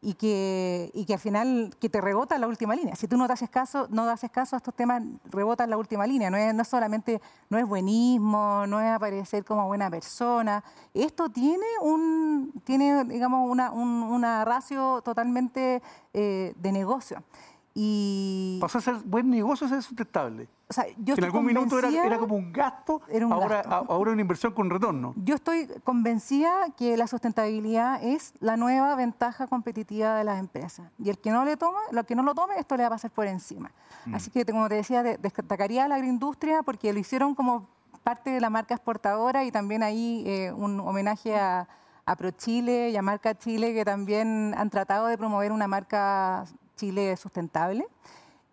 y 0.03 0.15
que, 0.15 0.89
y 0.95 1.05
que 1.05 1.13
al 1.13 1.19
final 1.19 1.75
que 1.79 1.87
te 1.87 2.01
rebota 2.01 2.37
la 2.39 2.47
última 2.47 2.75
línea. 2.75 2.95
Si 2.95 3.07
tú 3.07 3.17
no 3.17 3.27
te 3.27 3.33
haces 3.33 3.49
caso, 3.49 3.87
no 3.91 4.03
haces 4.09 4.31
caso 4.31 4.55
a 4.55 4.57
estos 4.57 4.73
temas, 4.73 5.03
rebota 5.25 5.67
la 5.67 5.77
última 5.77 6.07
línea. 6.07 6.31
No 6.31 6.37
es, 6.37 6.55
no 6.55 6.63
solamente, 6.63 7.21
no 7.49 7.59
es 7.59 7.67
buenismo, 7.67 8.65
no 8.67 8.79
es 8.79 8.89
aparecer 8.91 9.45
como 9.45 9.67
buena 9.67 9.91
persona. 9.91 10.63
Esto 10.93 11.29
tiene 11.29 11.65
un, 11.81 12.51
tiene, 12.63 13.03
digamos, 13.05 13.47
una, 13.47 13.71
un, 13.71 14.01
una 14.03 14.43
ratio 14.43 15.01
totalmente 15.03 15.83
eh, 16.13 16.53
de 16.55 16.71
negocio. 16.71 17.23
Y 17.73 18.57
Pasó 18.59 18.79
a 18.79 18.81
ser 18.81 18.95
buen 19.05 19.29
negocio, 19.29 19.67
ser 19.67 19.81
sustentable. 19.81 20.49
o 20.69 20.73
sea, 20.73 20.85
yo 20.97 21.15
en 21.15 21.23
algún 21.23 21.45
minuto 21.45 21.79
era, 21.79 22.17
como 22.17 22.35
un 22.35 22.51
gasto, 22.51 23.01
Era 23.09 23.25
un 23.25 23.31
ahora, 23.33 23.57
gasto. 23.63 23.69
a- 23.73 23.85
ahora 23.93 24.11
una 24.11 24.21
inversión 24.21 24.51
con 24.53 24.69
retorno. 24.69 25.13
Yo 25.15 25.35
estoy 25.35 25.67
convencida 25.83 26.51
que 26.77 26.97
la 26.97 27.07
sustentabilidad 27.07 28.03
es 28.03 28.33
la 28.39 28.57
nueva 28.57 28.95
ventaja 28.95 29.47
competitiva 29.47 30.15
de 30.15 30.23
las 30.25 30.37
empresas. 30.39 30.89
Y 30.99 31.09
el 31.09 31.17
que 31.17 31.31
no 31.31 31.45
le 31.45 31.55
toma, 31.57 31.79
lo 31.91 32.03
que 32.05 32.13
no 32.15 32.23
lo 32.23 32.35
tome, 32.35 32.55
esto 32.57 32.75
le 32.75 32.83
va 32.83 32.87
a 32.87 32.91
pasar 32.91 33.11
por 33.11 33.25
encima. 33.27 33.71
Así 34.13 34.29
que, 34.31 34.45
como 34.45 34.67
te 34.67 34.75
decía, 34.75 35.01
de- 35.03 35.17
destacaría 35.17 35.85
a 35.85 35.87
la 35.87 35.95
agroindustria 35.95 36.63
porque 36.63 36.91
lo 36.91 36.99
hicieron 36.99 37.35
como 37.35 37.67
parte 38.03 38.31
de 38.31 38.41
la 38.41 38.49
marca 38.49 38.73
exportadora 38.75 39.43
y 39.45 39.51
también 39.51 39.83
ahí 39.83 40.23
eh, 40.25 40.51
un 40.51 40.79
homenaje 40.79 41.37
a, 41.37 41.67
a 42.05 42.15
ProChile 42.15 42.89
y 42.89 42.97
a 42.97 43.01
Marca 43.03 43.37
Chile 43.37 43.73
que 43.75 43.85
también 43.85 44.53
han 44.57 44.69
tratado 44.71 45.05
de 45.07 45.17
promover 45.19 45.51
una 45.51 45.67
marca 45.67 46.45
Chile 46.81 47.15
sustentable. 47.15 47.85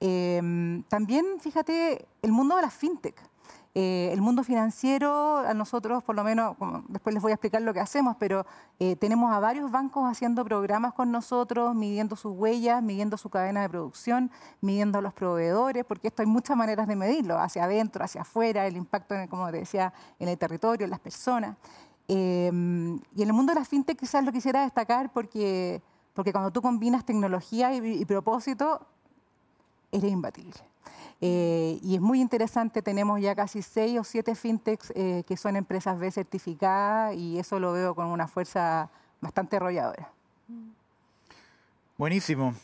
Eh, 0.01 0.83
también, 0.89 1.25
fíjate, 1.41 2.07
el 2.21 2.31
mundo 2.33 2.57
de 2.57 2.63
las 2.63 2.75
fintech. 2.75 3.17
Eh, 3.75 4.11
el 4.13 4.21
mundo 4.21 4.43
financiero, 4.43 5.39
a 5.39 5.55
nosotros, 5.55 6.03
por 6.03 6.15
lo 6.15 6.25
menos, 6.25 6.57
después 6.89 7.15
les 7.15 7.23
voy 7.23 7.33
a 7.33 7.37
explicar 7.37 7.63
lo 7.63 7.73
que 7.73 7.81
hacemos, 7.81 8.17
pero 8.19 8.45
eh, 8.81 8.97
tenemos 8.97 9.33
a 9.33 9.39
varios 9.41 9.71
bancos 9.71 10.05
haciendo 10.11 10.45
programas 10.45 10.93
con 10.93 11.11
nosotros, 11.11 11.75
midiendo 11.75 12.17
sus 12.17 12.33
huellas, 12.37 12.83
midiendo 12.83 13.17
su 13.17 13.31
cadena 13.31 13.63
de 13.63 13.69
producción, 13.69 14.31
midiendo 14.61 14.99
a 14.99 15.03
los 15.03 15.15
proveedores, 15.15 15.85
porque 15.87 16.09
esto 16.09 16.23
hay 16.23 16.27
muchas 16.29 16.57
maneras 16.57 16.87
de 16.87 16.97
medirlo, 16.97 17.39
hacia 17.39 17.65
adentro, 17.65 18.05
hacia 18.05 18.23
afuera, 18.23 18.67
el 18.67 18.77
impacto, 18.77 19.15
en 19.15 19.23
el- 19.23 19.29
como 19.29 19.51
te 19.51 19.59
decía, 19.59 19.93
en 20.19 20.29
el 20.29 20.37
territorio, 20.37 20.85
en 20.85 20.91
las 20.91 21.01
personas. 21.01 21.57
Eh, 22.09 22.51
y 23.17 23.23
en 23.23 23.29
el 23.29 23.33
mundo 23.33 23.53
de 23.53 23.61
las 23.61 23.69
fintech 23.69 23.99
quizás 23.99 24.25
lo 24.25 24.33
quisiera 24.33 24.63
destacar 24.63 25.13
porque, 25.13 25.83
porque 26.15 26.33
cuando 26.33 26.51
tú 26.51 26.61
combinas 26.63 27.05
tecnología 27.05 27.75
y, 27.75 28.05
propósito, 28.05 28.87
eres 29.93 30.11
imbatible. 30.11 30.55
Eh, 31.21 31.79
y 31.83 31.97
es 31.97 32.01
muy 32.01 32.21
interesante, 32.21 32.81
tenemos 32.83 33.21
ya 33.21 33.35
casi 33.35 33.61
seis 33.63 33.99
o 33.99 34.05
siete 34.05 34.35
fintechs 34.35 34.93
eh, 34.95 35.25
que 35.27 35.37
son 35.37 35.57
empresas 35.57 35.99
B 35.99 36.11
certificadas 36.13 37.15
y 37.17 37.39
eso 37.39 37.59
lo 37.59 37.73
veo 37.73 37.95
con 37.95 38.07
una 38.07 38.29
fuerza 38.29 38.89
bastante 39.21 39.57
arrolladora. 39.57 40.11
Buenísimo. 41.97 42.55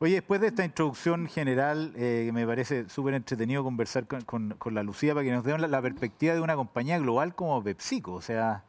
Oye, 0.00 0.14
después 0.14 0.40
de 0.40 0.46
esta 0.46 0.64
introducción 0.64 1.26
general, 1.26 1.92
eh, 1.96 2.30
me 2.32 2.46
parece 2.46 2.88
súper 2.88 3.14
entretenido 3.14 3.64
conversar 3.64 4.06
con, 4.06 4.22
con- 4.22 4.54
con 4.56 4.74
la 4.74 4.82
Lucía 4.82 5.12
para 5.12 5.24
que 5.24 5.32
nos 5.32 5.44
dé 5.44 5.58
la, 5.58 5.66
la 5.66 5.82
perspectiva 5.82 6.34
de 6.34 6.40
una 6.40 6.54
compañía 6.54 6.98
global 6.98 7.34
como 7.34 7.62
PepsiCo. 7.62 8.12
O 8.14 8.22
sea, 8.22 8.62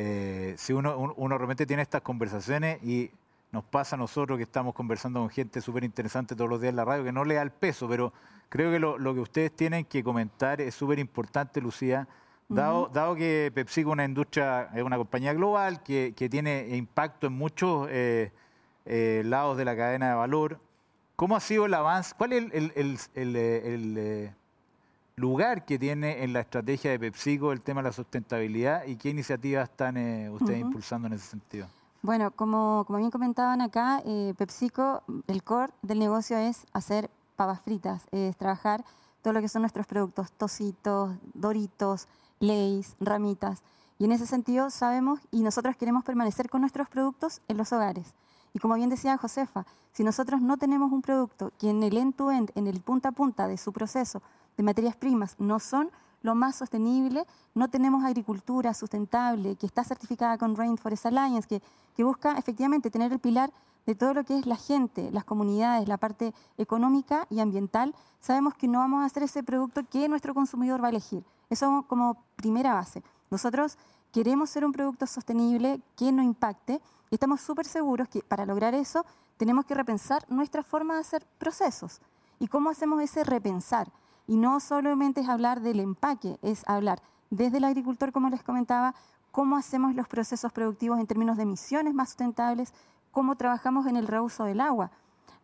eh, 0.00 0.54
si 0.56 0.72
uno, 0.72 0.96
un- 0.96 1.12
uno 1.16 1.36
realmente 1.36 1.66
tiene 1.66 1.82
estas 1.82 2.02
conversaciones 2.02 2.80
y 2.84 3.10
nos 3.50 3.64
pasa 3.64 3.96
a 3.96 3.98
nosotros 3.98 4.36
que 4.36 4.44
estamos 4.44 4.72
conversando 4.74 5.18
con 5.18 5.28
gente 5.28 5.60
súper 5.60 5.82
interesante 5.82 6.36
todos 6.36 6.48
los 6.48 6.60
días 6.60 6.70
en 6.70 6.76
la 6.76 6.84
radio, 6.84 7.02
que 7.02 7.10
no 7.10 7.24
le 7.24 7.34
da 7.34 7.42
el 7.42 7.50
peso, 7.50 7.88
pero 7.88 8.12
creo 8.48 8.70
que 8.70 8.78
lo, 8.78 8.96
lo 8.96 9.12
que 9.12 9.20
ustedes 9.20 9.50
tienen 9.56 9.84
que 9.86 10.04
comentar 10.04 10.60
es 10.60 10.74
súper 10.76 10.98
importante, 11.00 11.60
Lucía. 11.60 12.06
Dado, 12.50 12.88
dado 12.94 13.14
que 13.16 13.50
PepsiCo 13.54 13.90
es 13.90 13.92
una 13.94 14.04
industria, 14.04 14.70
es 14.74 14.82
una 14.82 14.96
compañía 14.96 15.32
global 15.34 15.82
que, 15.82 16.14
que 16.16 16.28
tiene 16.30 16.68
impacto 16.76 17.26
en 17.26 17.32
muchos 17.34 17.88
eh, 17.90 18.30
eh, 18.86 19.22
lados 19.26 19.56
de 19.58 19.64
la 19.66 19.76
cadena 19.76 20.08
de 20.10 20.14
valor, 20.14 20.60
¿cómo 21.16 21.34
ha 21.36 21.40
sido 21.40 21.66
el 21.66 21.74
avance? 21.74 22.14
¿Cuál 22.16 22.32
es 22.34 22.44
el, 22.44 22.52
el- 22.54 22.72
el- 22.76 22.98
el, 23.14 23.36
el, 23.36 24.34
lugar 25.18 25.64
que 25.64 25.78
tiene 25.78 26.22
en 26.24 26.32
la 26.32 26.40
estrategia 26.40 26.90
de 26.90 26.98
PepsiCo 26.98 27.52
el 27.52 27.60
tema 27.60 27.82
de 27.82 27.88
la 27.88 27.92
sustentabilidad 27.92 28.84
y 28.86 28.96
qué 28.96 29.10
iniciativas 29.10 29.68
están 29.68 29.96
eh, 29.96 30.30
ustedes 30.30 30.60
Ujú. 30.60 30.68
impulsando 30.68 31.08
en 31.08 31.14
ese 31.14 31.26
sentido? 31.26 31.66
Bueno, 32.02 32.30
como, 32.30 32.84
como 32.86 32.98
bien 32.98 33.10
comentaban 33.10 33.60
acá, 33.60 34.00
eh, 34.04 34.32
PepsiCo, 34.38 35.02
el 35.26 35.42
core 35.42 35.72
del 35.82 35.98
negocio 35.98 36.38
es 36.38 36.64
hacer 36.72 37.10
papas 37.36 37.60
fritas, 37.60 38.02
es 38.12 38.36
trabajar 38.36 38.84
todo 39.22 39.32
lo 39.32 39.40
que 39.40 39.48
son 39.48 39.62
nuestros 39.62 39.86
productos, 39.86 40.30
tocitos, 40.32 41.16
doritos, 41.34 42.06
leys, 42.38 42.94
ramitas. 43.00 43.62
Y 43.98 44.04
en 44.04 44.12
ese 44.12 44.26
sentido 44.26 44.70
sabemos 44.70 45.20
y 45.32 45.42
nosotros 45.42 45.76
queremos 45.76 46.04
permanecer 46.04 46.48
con 46.48 46.60
nuestros 46.60 46.88
productos 46.88 47.42
en 47.48 47.56
los 47.56 47.72
hogares. 47.72 48.14
Y 48.54 48.60
como 48.60 48.74
bien 48.74 48.90
decía 48.90 49.18
Josefa, 49.18 49.66
si 49.92 50.04
nosotros 50.04 50.40
no 50.40 50.56
tenemos 50.56 50.92
un 50.92 51.02
producto 51.02 51.52
que 51.58 51.70
en 51.70 51.82
el 51.82 51.96
end-to-end, 51.96 52.52
en 52.54 52.68
el 52.68 52.80
punta 52.80 53.10
a 53.10 53.12
punta 53.12 53.48
de 53.48 53.58
su 53.58 53.72
proceso 53.72 54.22
de 54.58 54.62
materias 54.64 54.96
primas, 54.96 55.36
no 55.38 55.58
son 55.60 55.90
lo 56.20 56.34
más 56.34 56.56
sostenible, 56.56 57.24
no 57.54 57.68
tenemos 57.68 58.04
agricultura 58.04 58.74
sustentable 58.74 59.54
que 59.54 59.66
está 59.66 59.84
certificada 59.84 60.36
con 60.36 60.56
Rainforest 60.56 61.06
Alliance, 61.06 61.48
que, 61.48 61.62
que 61.96 62.02
busca 62.04 62.36
efectivamente 62.36 62.90
tener 62.90 63.12
el 63.12 63.20
pilar 63.20 63.52
de 63.86 63.94
todo 63.94 64.14
lo 64.14 64.24
que 64.24 64.36
es 64.36 64.46
la 64.46 64.56
gente, 64.56 65.10
las 65.12 65.24
comunidades, 65.24 65.88
la 65.88 65.96
parte 65.96 66.34
económica 66.58 67.26
y 67.30 67.38
ambiental, 67.38 67.94
sabemos 68.20 68.54
que 68.54 68.68
no 68.68 68.80
vamos 68.80 69.02
a 69.02 69.06
hacer 69.06 69.22
ese 69.22 69.42
producto 69.42 69.82
que 69.88 70.08
nuestro 70.08 70.34
consumidor 70.34 70.82
va 70.82 70.88
a 70.88 70.90
elegir. 70.90 71.24
Eso 71.48 71.84
como 71.88 72.22
primera 72.36 72.74
base. 72.74 73.02
Nosotros 73.30 73.78
queremos 74.12 74.50
ser 74.50 74.64
un 74.64 74.72
producto 74.72 75.06
sostenible 75.06 75.80
que 75.96 76.10
no 76.10 76.22
impacte 76.22 76.82
y 77.10 77.14
estamos 77.14 77.40
súper 77.40 77.64
seguros 77.64 78.08
que 78.08 78.22
para 78.22 78.44
lograr 78.44 78.74
eso 78.74 79.06
tenemos 79.36 79.64
que 79.64 79.74
repensar 79.74 80.26
nuestra 80.28 80.62
forma 80.62 80.94
de 80.94 81.00
hacer 81.00 81.24
procesos. 81.38 82.00
¿Y 82.40 82.48
cómo 82.48 82.70
hacemos 82.70 83.00
ese 83.00 83.24
repensar? 83.24 83.90
Y 84.28 84.36
no 84.36 84.60
solamente 84.60 85.22
es 85.22 85.28
hablar 85.28 85.60
del 85.60 85.80
empaque, 85.80 86.38
es 86.42 86.62
hablar 86.68 87.02
desde 87.30 87.58
el 87.58 87.64
agricultor, 87.64 88.12
como 88.12 88.28
les 88.28 88.44
comentaba, 88.44 88.94
cómo 89.32 89.56
hacemos 89.56 89.94
los 89.94 90.06
procesos 90.06 90.52
productivos 90.52 91.00
en 91.00 91.06
términos 91.06 91.36
de 91.36 91.42
emisiones 91.44 91.94
más 91.94 92.10
sustentables, 92.10 92.72
cómo 93.10 93.36
trabajamos 93.36 93.86
en 93.86 93.96
el 93.96 94.06
reuso 94.06 94.44
del 94.44 94.60
agua. 94.60 94.90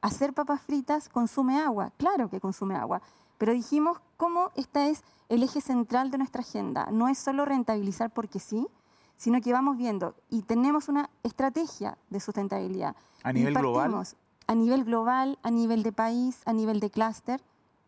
Hacer 0.01 0.35
papas 0.35 0.61
fritas 0.61 1.09
consume 1.09 1.59
agua, 1.59 1.93
claro 1.97 2.29
que 2.29 2.41
consume 2.41 2.77
agua, 2.77 3.01
pero 3.39 3.53
dijimos 3.53 4.01
cómo 4.17 4.51
esta 4.55 4.87
es 4.87 5.03
el 5.29 5.43
eje 5.43 5.61
central 5.61 6.11
de 6.11 6.19
nuestra 6.19 6.43
agenda. 6.43 6.89
No 6.93 7.09
es 7.09 7.19
solo 7.19 7.45
rentabilizar 7.47 8.11
porque 8.11 8.39
sí, 8.39 8.69
sino 9.17 9.41
que 9.41 9.53
vamos 9.53 9.79
viendo 9.79 10.15
y 10.29 10.43
tenemos 10.43 10.89
una 10.89 11.09
estrategia 11.23 11.97
de 12.11 12.21
sustentabilidad. 12.21 12.97
¿A 13.23 13.33
nivel 13.33 13.55
global? 13.55 14.05
A 14.47 14.55
nivel 14.55 14.85
global, 14.85 15.39
a 15.43 15.51
nivel 15.51 15.83
de 15.83 15.93
país, 15.93 16.43
a 16.45 16.53
nivel 16.53 16.81
de 16.81 16.91
clúster. 16.91 17.41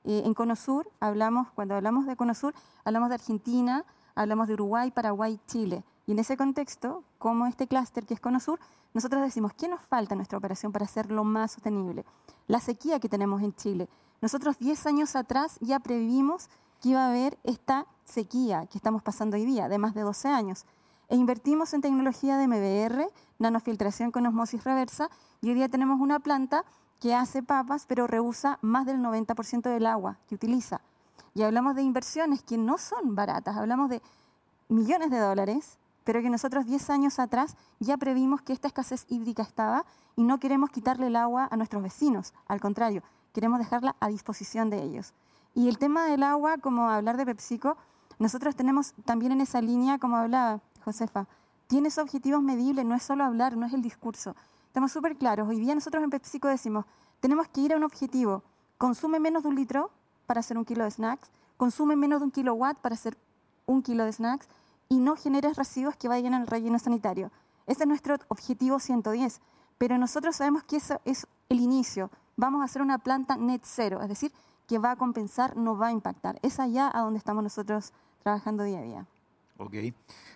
Eh, 0.06 0.22
en 0.24 0.34
Conosur, 0.34 0.88
hablamos, 1.00 1.50
cuando 1.50 1.74
hablamos 1.74 2.06
de 2.06 2.14
Conosur, 2.14 2.54
hablamos 2.84 3.08
de 3.08 3.16
Argentina, 3.16 3.84
hablamos 4.14 4.46
de 4.46 4.54
Uruguay, 4.54 4.92
Paraguay, 4.92 5.40
Chile. 5.48 5.82
Y 6.06 6.12
en 6.12 6.20
ese 6.20 6.36
contexto, 6.36 7.02
como 7.18 7.46
este 7.46 7.66
clúster 7.66 8.06
que 8.06 8.14
es 8.14 8.20
Conosur, 8.20 8.60
nosotros 8.94 9.20
decimos, 9.20 9.52
¿qué 9.54 9.66
nos 9.66 9.80
falta 9.82 10.14
en 10.14 10.18
nuestra 10.18 10.38
operación 10.38 10.70
para 10.70 10.84
hacerlo 10.84 11.24
más 11.24 11.52
sostenible? 11.52 12.04
La 12.46 12.60
sequía 12.60 13.00
que 13.00 13.08
tenemos 13.08 13.42
en 13.42 13.52
Chile. 13.56 13.88
Nosotros 14.20 14.60
10 14.60 14.86
años 14.86 15.16
atrás 15.16 15.58
ya 15.60 15.80
previmos 15.80 16.48
que 16.80 16.90
iba 16.90 17.04
a 17.04 17.08
haber 17.08 17.36
esta 17.42 17.86
sequía 18.04 18.66
que 18.66 18.78
estamos 18.78 19.02
pasando 19.02 19.36
hoy 19.36 19.44
día, 19.44 19.68
de 19.68 19.78
más 19.78 19.92
de 19.94 20.02
12 20.02 20.28
años. 20.28 20.66
E 21.08 21.16
invertimos 21.16 21.74
en 21.74 21.80
tecnología 21.80 22.36
de 22.36 22.46
MBR, 22.46 23.10
nanofiltración 23.40 24.12
con 24.12 24.24
osmosis 24.24 24.62
reversa, 24.62 25.10
y 25.40 25.48
hoy 25.48 25.54
día 25.54 25.68
tenemos 25.68 26.00
una 26.00 26.20
planta 26.20 26.64
que 27.00 27.14
hace 27.14 27.42
papas, 27.42 27.86
pero 27.86 28.06
reusa 28.06 28.58
más 28.62 28.86
del 28.86 28.98
90% 28.98 29.62
del 29.62 29.86
agua 29.86 30.18
que 30.28 30.34
utiliza. 30.34 30.80
Y 31.34 31.42
hablamos 31.42 31.74
de 31.74 31.82
inversiones 31.82 32.42
que 32.42 32.56
no 32.56 32.78
son 32.78 33.14
baratas, 33.14 33.56
hablamos 33.56 33.90
de 33.90 34.00
millones 34.68 35.10
de 35.10 35.18
dólares, 35.18 35.78
pero 36.04 36.22
que 36.22 36.30
nosotros 36.30 36.66
10 36.66 36.90
años 36.90 37.18
atrás 37.18 37.56
ya 37.80 37.96
previmos 37.96 38.40
que 38.40 38.52
esta 38.52 38.68
escasez 38.68 39.04
hídrica 39.08 39.42
estaba 39.42 39.84
y 40.14 40.22
no 40.22 40.38
queremos 40.38 40.70
quitarle 40.70 41.08
el 41.08 41.16
agua 41.16 41.48
a 41.50 41.56
nuestros 41.56 41.82
vecinos, 41.82 42.32
al 42.46 42.60
contrario, 42.60 43.02
queremos 43.32 43.58
dejarla 43.58 43.96
a 44.00 44.08
disposición 44.08 44.70
de 44.70 44.82
ellos. 44.82 45.12
Y 45.54 45.68
el 45.68 45.78
tema 45.78 46.06
del 46.06 46.22
agua, 46.22 46.58
como 46.58 46.88
hablar 46.88 47.16
de 47.16 47.26
PepsiCo, 47.26 47.76
nosotros 48.18 48.56
tenemos 48.56 48.94
también 49.04 49.32
en 49.32 49.40
esa 49.42 49.60
línea, 49.60 49.98
como 49.98 50.16
hablaba 50.16 50.60
Josefa, 50.84 51.26
tienes 51.66 51.98
objetivos 51.98 52.42
medibles, 52.42 52.84
no 52.86 52.94
es 52.94 53.02
solo 53.02 53.24
hablar, 53.24 53.56
no 53.56 53.66
es 53.66 53.74
el 53.74 53.82
discurso. 53.82 54.34
Estamos 54.76 54.92
súper 54.92 55.16
claros. 55.16 55.48
Hoy 55.48 55.58
día 55.58 55.74
nosotros 55.74 56.04
en 56.04 56.10
PepsiCo 56.10 56.48
decimos, 56.48 56.84
tenemos 57.20 57.48
que 57.48 57.62
ir 57.62 57.72
a 57.72 57.78
un 57.78 57.84
objetivo. 57.84 58.42
Consume 58.76 59.18
menos 59.18 59.42
de 59.42 59.48
un 59.48 59.54
litro 59.54 59.90
para 60.26 60.40
hacer 60.40 60.58
un 60.58 60.66
kilo 60.66 60.84
de 60.84 60.90
snacks, 60.90 61.30
consume 61.56 61.96
menos 61.96 62.20
de 62.20 62.26
un 62.26 62.30
kilowatt 62.30 62.76
para 62.80 62.94
hacer 62.94 63.16
un 63.64 63.80
kilo 63.80 64.04
de 64.04 64.12
snacks 64.12 64.46
y 64.90 64.98
no 64.98 65.16
generes 65.16 65.56
residuos 65.56 65.96
que 65.96 66.08
vayan 66.08 66.34
al 66.34 66.46
relleno 66.46 66.78
sanitario. 66.78 67.32
Ese 67.66 67.84
es 67.84 67.88
nuestro 67.88 68.16
objetivo 68.28 68.78
110. 68.78 69.40
Pero 69.78 69.96
nosotros 69.96 70.36
sabemos 70.36 70.62
que 70.64 70.76
eso 70.76 71.00
es 71.06 71.26
el 71.48 71.60
inicio. 71.60 72.10
Vamos 72.36 72.60
a 72.60 72.64
hacer 72.64 72.82
una 72.82 72.98
planta 72.98 73.38
net 73.38 73.62
cero, 73.64 74.02
es 74.02 74.10
decir, 74.10 74.30
que 74.66 74.78
va 74.78 74.90
a 74.90 74.96
compensar, 74.96 75.56
no 75.56 75.78
va 75.78 75.86
a 75.86 75.92
impactar. 75.92 76.38
Es 76.42 76.60
allá 76.60 76.90
a 76.92 77.00
donde 77.00 77.16
estamos 77.16 77.42
nosotros 77.42 77.94
trabajando 78.22 78.62
día 78.62 78.80
a 78.80 78.82
día. 78.82 79.06
Ok. 79.58 79.74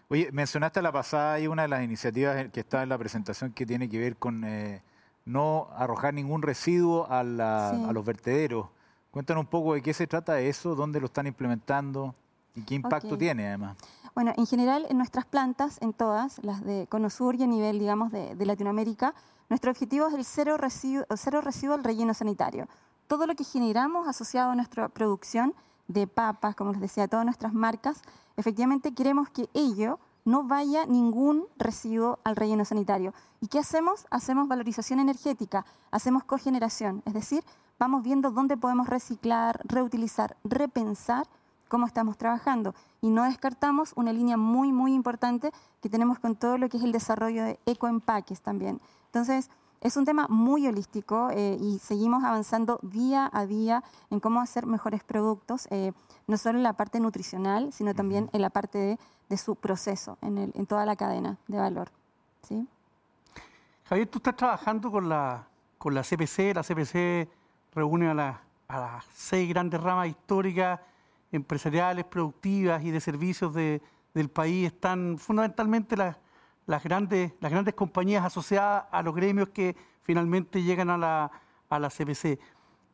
Oye, 0.09 0.31
mencionaste 0.33 0.83
la 0.83 0.91
pasada 0.93 1.35
ahí 1.35 1.47
una 1.47 1.63
de 1.63 1.69
las 1.69 1.83
iniciativas 1.83 2.49
que 2.51 2.61
está 2.61 2.83
en 2.83 2.89
la 2.89 2.99
presentación 2.99 3.53
que 3.53 3.65
tiene 3.67 3.89
que 3.89 3.99
ver 3.99 4.17
con, 4.17 4.45
eh, 4.45 4.83
no 5.25 5.69
arrojar 5.77 6.15
ningún 6.15 6.43
residuo 6.43 7.07
a, 7.11 7.23
la- 7.23 7.73
Sí. 7.77 7.85
a 7.89 7.93
los 7.93 8.05
vertederos. 8.05 8.69
Cuéntanos 9.11 9.43
un 9.45 9.51
poco 9.51 9.75
de 9.75 9.83
qué 9.83 9.93
se 9.93 10.07
trata 10.07 10.41
eso, 10.41 10.75
dónde 10.75 11.01
lo 11.01 11.07
están 11.07 11.27
implementando 11.27 12.15
y 12.55 12.63
qué 12.63 12.75
impacto 12.75 13.15
Ok. 13.15 13.19
tiene 13.19 13.47
además. 13.49 13.77
Bueno, 14.15 14.33
en 14.37 14.47
general, 14.47 14.87
en 14.89 14.97
nuestras 14.97 15.25
plantas, 15.27 15.79
en 15.81 15.93
todas, 15.93 16.43
las 16.43 16.65
de 16.65 16.87
Conosur 16.89 17.37
y 17.37 17.43
a 17.45 17.47
nivel, 17.47 17.79
digamos, 17.79 18.11
de, 18.11 18.35
de 18.35 18.47
Latinoamérica, 18.47 19.15
nuestro 19.49 19.71
objetivo 19.71 20.09
es 20.09 20.15
el 20.15 20.25
cero 20.25 20.57
residuo, 20.57 21.05
cero 21.17 21.41
residuo 21.41 21.75
al 21.75 21.85
relleno 21.85 22.15
sanitario. 22.15 22.67
Todo 23.07 23.27
lo 23.27 23.35
que 23.35 23.45
generamos 23.45 24.09
asociado 24.09 24.51
a 24.51 24.55
nuestra 24.55 24.89
producción 24.89 25.55
de 25.89 26.07
papas, 26.07 26.55
como 26.55 26.73
les 26.73 26.81
decía, 26.81 27.09
todas 27.09 27.25
nuestras 27.25 27.53
marcas, 27.53 28.03
efectivamente 28.41 28.95
queremos 28.95 29.29
que 29.31 29.49
ello 29.55 29.99
no 30.25 30.45
vaya 30.45 30.87
ningún 30.87 31.47
residuo 31.57 32.19
al 32.25 32.37
relleno 32.37 32.65
sanitario. 32.65 33.15
¿Y 33.41 33.49
qué 33.49 33.59
hacemos? 33.59 34.07
Hacemos 34.11 34.49
valorización 34.49 35.01
energética, 35.01 35.65
hacemos 35.91 36.25
cogeneración, 36.25 37.03
es 37.07 37.15
decir, 37.15 37.45
vamos 37.79 38.03
viendo 38.03 38.31
dónde 38.31 38.57
podemos 38.57 38.89
reciclar, 38.89 39.61
reutilizar, 39.65 40.37
repensar 40.45 41.27
cómo 41.69 41.87
estamos 41.87 42.19
trabajando. 42.19 42.75
Y 43.01 43.11
no 43.11 43.25
descartamos 43.25 43.93
una 43.97 44.13
línea 44.13 44.37
muy, 44.37 44.73
muy 44.73 44.93
importante 44.93 45.53
que 45.81 45.89
tenemos 45.89 46.19
con 46.19 46.37
todo 46.37 46.59
lo 46.59 46.69
que 46.69 46.77
es 46.77 46.83
el 46.83 46.93
desarrollo 46.93 47.45
de 47.45 47.59
ecoempaques 47.65 48.43
también. 48.43 48.81
Entonces, 49.07 49.51
es 49.81 49.97
un 49.97 50.05
tema 50.05 50.27
muy 50.29 50.67
holístico 50.67 51.31
eh, 51.31 51.57
y 51.59 51.79
seguimos 51.79 52.23
avanzando 52.23 52.79
día 52.83 53.31
a 53.33 53.47
día 53.47 53.83
en 54.11 54.21
cómo 54.21 54.41
hacer 54.41 54.67
mejores 54.67 55.03
productos, 55.03 55.67
eh, 55.71 55.93
no 56.31 56.39
solo 56.39 56.59
en 56.59 56.63
la 56.63 56.73
parte 56.75 57.01
nutricional, 57.01 57.73
sino 57.73 57.95
también 57.95 58.31
en 58.33 58.41
la 58.41 58.51
parte 58.51 58.79
de, 58.79 58.99
de 59.29 59.37
su 59.37 59.57
proceso, 59.57 60.17
en, 60.23 60.39
el- 60.39 60.53
en 60.55 60.65
toda 60.67 60.87
la 60.87 60.97
cadena 60.97 61.37
de 61.49 61.59
valor. 61.59 61.91
¿sí? 62.43 62.67
Javier, 63.85 64.07
tú 64.09 64.19
estás 64.19 64.37
trabajando 64.37 64.91
con 64.91 65.09
la, 65.09 65.47
con 65.77 65.93
la 65.95 66.03
CPC. 66.03 66.55
La 66.55 66.63
CPC 66.63 67.29
reúne 67.75 68.09
a, 68.09 68.15
la- 68.15 68.41
a 68.69 68.79
las 68.81 69.05
seis 69.13 69.49
grandes 69.49 69.81
ramas 69.83 70.09
históricas, 70.09 70.79
empresariales, 71.33 72.05
productivas 72.05 72.83
y 72.85 72.91
de 72.93 73.01
servicios 73.01 73.53
de- 73.53 73.83
del 74.15 74.29
país. 74.29 74.67
Están 74.73 75.19
fundamentalmente 75.19 75.97
las, 75.97 76.17
las, 76.67 76.83
grandes, 76.85 77.33
las 77.41 77.51
grandes 77.51 77.75
compañías 77.75 78.25
asociadas 78.25 78.85
a 78.91 79.03
los 79.03 79.15
gremios 79.15 79.49
que 79.49 79.75
finalmente 80.05 80.63
llegan 80.63 80.91
a 80.91 80.97
la, 80.97 81.31
a 81.69 81.79
la 81.81 81.89
CPC. 81.91 82.39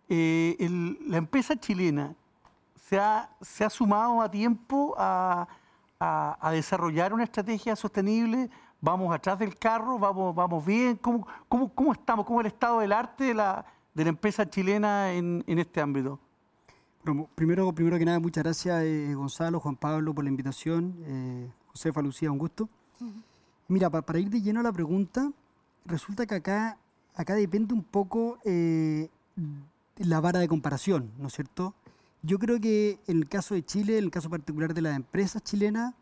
Eh, 0.09 0.57
el- 0.59 0.99
la 1.11 1.19
empresa 1.19 1.57
chilena 1.57 2.14
se 2.88 2.99
ha, 2.99 3.28
se 3.40 3.64
ha 3.64 3.71
sumado 3.71 4.21
a 4.21 4.31
tiempo 4.31 4.95
a, 4.97 5.47
a- 5.99 6.38
a 6.40 6.50
desarrollar 6.52 7.12
una 7.12 7.25
estrategia 7.25 7.75
sostenible. 7.76 8.49
Vamos 8.81 9.14
atrás 9.14 9.38
del 9.38 9.57
carro, 9.59 9.99
vamos, 9.99 10.35
vamos 10.35 10.64
bien. 10.64 10.97
¿Cómo, 10.97 11.26
cómo, 11.49 11.69
cómo 11.75 11.93
estamos? 11.93 12.26
¿Cómo 12.26 12.40
es 12.40 12.47
el 12.47 12.52
estado 12.52 12.81
del 12.81 12.93
arte 12.93 13.25
de 13.25 13.35
la, 13.35 13.64
de 13.95 14.05
la 14.05 14.11
empresa 14.11 14.49
chilena 14.49 15.12
en, 15.12 15.43
en 15.47 15.59
este 15.59 15.81
ámbito? 15.81 16.21
Bueno, 17.05 17.28
primero, 17.35 17.73
primero 17.73 17.99
que 17.99 18.05
nada, 18.05 18.19
muchas 18.21 18.45
gracias 18.45 18.83
eh, 18.83 19.14
Gonzalo, 19.14 19.61
Juan 19.61 19.76
Pablo 19.76 20.12
por 20.14 20.25
la 20.25 20.31
invitación. 20.31 20.95
Eh, 21.05 21.50
Josefa, 21.69 22.02
Lucía, 22.02 22.31
un 22.31 22.38
gusto. 22.38 22.69
Mira, 23.69 23.90
pa- 23.90 24.02
para 24.02 24.19
ir 24.21 24.28
de 24.31 24.40
lleno 24.43 24.61
a 24.61 24.62
la 24.62 24.73
pregunta, 24.73 25.31
resulta 25.85 26.26
que 26.26 26.35
acá, 26.37 26.78
acá 27.14 27.35
depende 27.35 27.75
un 27.75 27.83
poco 27.83 28.38
eh, 28.45 29.09
la 29.97 30.21
vara 30.21 30.38
de 30.38 30.47
comparación, 30.49 31.11
¿no 31.19 31.28
es 31.28 31.33
cierto? 31.35 31.75
Yo 32.26 32.40
creo 32.40 32.61
que 32.61 32.99
en 33.06 33.18
el 33.18 33.28
caso 33.28 33.54
de 33.54 33.64
Chile, 33.64 33.99
en 33.99 34.04
el 34.04 34.11
caso 34.11 34.28
particular 34.28 34.75
de 34.75 34.83
las 34.83 34.97
empresas 34.97 35.45
chilenas, 35.45 35.95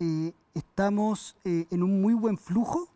eh, 0.00 0.34
estamos 0.52 1.34
eh, 1.44 1.64
en 1.70 1.82
un 1.82 2.02
muy 2.02 2.12
buen 2.12 2.36
flujo, 2.36 2.90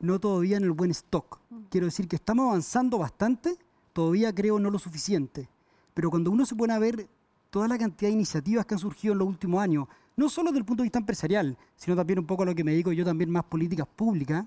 no 0.00 0.18
todavía 0.18 0.56
en 0.56 0.62
el 0.62 0.70
buen 0.70 0.90
stock. 0.92 1.40
Quiero 1.68 1.84
decir 1.84 2.08
que 2.08 2.16
estamos 2.16 2.48
avanzando 2.48 2.96
bastante, 2.96 3.58
todavía 3.92 4.34
creo 4.34 4.58
no 4.58 4.70
lo 4.70 4.78
suficiente. 4.78 5.46
Pero 5.92 6.08
cuando 6.08 6.30
uno 6.30 6.46
se 6.46 6.56
pone 6.56 6.72
a 6.72 6.78
ver 6.78 7.06
toda 7.50 7.68
la 7.68 7.76
cantidad 7.76 8.08
de 8.08 8.14
iniciativas 8.14 8.64
que 8.64 8.76
han 8.76 8.80
surgido 8.80 9.12
en 9.12 9.18
los 9.18 9.28
últimos 9.28 9.60
años, 9.60 9.86
no 10.16 10.30
solo 10.30 10.52
desde 10.52 10.60
el 10.60 10.64
punto 10.64 10.82
de 10.82 10.86
vista 10.86 11.00
empresarial, 11.00 11.58
sino 11.76 11.94
también 11.94 12.18
un 12.18 12.26
poco 12.26 12.44
a 12.44 12.46
lo 12.46 12.54
que 12.54 12.64
me 12.64 12.70
dedico 12.70 12.92
yo 12.92 13.04
también 13.04 13.28
más 13.28 13.44
políticas 13.44 13.86
públicas, 13.94 14.46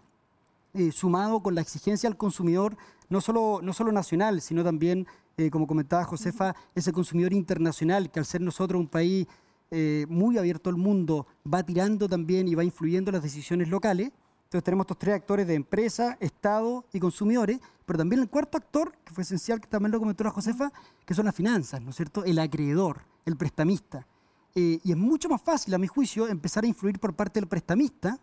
eh, 0.78 0.92
sumado 0.92 1.42
con 1.42 1.56
la 1.56 1.62
exigencia 1.62 2.10
al 2.10 2.18
consumidor, 2.18 2.76
no 3.08 3.22
solo, 3.22 3.62
no 3.64 3.72
solo 3.72 3.94
nacional, 3.94 4.42
sino 4.42 4.62
también, 4.62 5.08
eh, 5.38 5.50
como 5.50 5.68
comentaba 5.68 6.04
Josefa, 6.04 6.54
ese 6.76 6.92
consumidor 6.92 7.32
internacional, 7.32 8.12
que 8.12 8.20
al 8.20 8.26
ser 8.26 8.42
nosotros 8.42 8.82
un 8.82 8.90
país 8.90 9.26
eh, 9.72 10.06
muy 10.10 10.38
abierto 10.38 10.70
al 10.70 10.76
mundo, 10.76 11.28
va 11.52 11.64
tirando 11.64 12.10
también 12.10 12.50
y 12.50 12.56
va 12.56 12.64
influyendo 12.66 13.10
en 13.10 13.14
las 13.14 13.24
decisiones 13.24 13.70
locales. 13.70 14.12
Entonces 14.44 14.66
tenemos 14.66 14.84
estos 14.84 15.00
tres 15.00 15.16
actores 15.16 15.48
de 15.48 15.54
empresa, 15.54 16.18
Estado 16.20 16.84
y 16.92 17.00
consumidores, 17.00 17.60
pero 17.86 17.98
también 17.98 18.22
el 18.22 18.30
cuarto 18.30 18.58
actor, 18.58 18.98
que 19.06 19.14
fue 19.14 19.24
esencial, 19.24 19.62
que 19.62 19.68
también 19.68 19.94
lo 19.94 20.00
comentó 20.00 20.26
la 20.26 20.32
Josefa, 20.32 20.74
que 21.06 21.14
son 21.14 21.24
las 21.24 21.36
finanzas, 21.36 21.82
¿no 21.82 21.92
es 21.92 21.96
cierto? 21.96 22.26
El 22.26 22.38
acreedor, 22.38 23.02
el 23.26 23.38
prestamista. 23.38 24.06
Y 24.54 24.90
es 24.90 24.98
mucho 24.98 25.30
más 25.30 25.42
fácil, 25.42 25.74
a 25.74 25.78
mi 25.78 25.88
juicio, 25.88 26.28
empezar 26.28 26.64
a 26.66 26.68
influir 26.68 27.00
por 27.00 27.14
parte 27.14 27.40
del 27.40 27.48
prestamista 27.48 28.20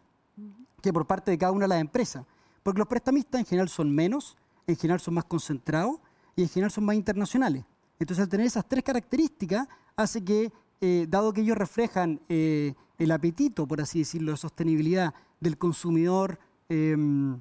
que 0.83 0.93
por 0.93 1.07
parte 1.07 1.31
de 1.31 1.38
cada 1.38 1.53
una 1.53 1.65
de 1.65 1.69
las 1.69 1.81
empresas. 1.81 2.27
Porque 2.62 2.79
los 2.79 2.88
prestamistas 2.88 3.40
en 3.40 3.46
general 3.46 3.68
son 3.68 3.94
menos, 3.94 4.37
en 4.66 4.77
general 4.77 5.01
son 5.01 5.14
más 5.14 5.25
concentrados 5.25 5.98
y 6.37 6.42
en 6.42 6.48
general 6.48 6.70
son 6.70 6.85
más 6.85 6.96
internacionales. 6.96 7.64
Entonces, 7.98 8.22
al 8.22 8.29
tener 8.29 8.46
esas 8.46 8.66
tres 8.68 8.83
características, 8.83 9.68
hace 9.96 10.25
que, 10.25 10.53
eh, 10.81 11.07
dado 11.09 11.33
que 11.33 11.42
ellos 11.42 11.57
reflejan 11.57 12.20
eh, 12.29 12.75
el 12.98 13.11
apetito, 13.11 13.66
por 13.66 13.81
así 13.81 14.01
decirlo, 14.01 14.33
de 14.33 14.38
sostenibilidad 14.38 15.14
del 15.40 15.59
consumidor, 15.59 16.38
em, 16.68 17.40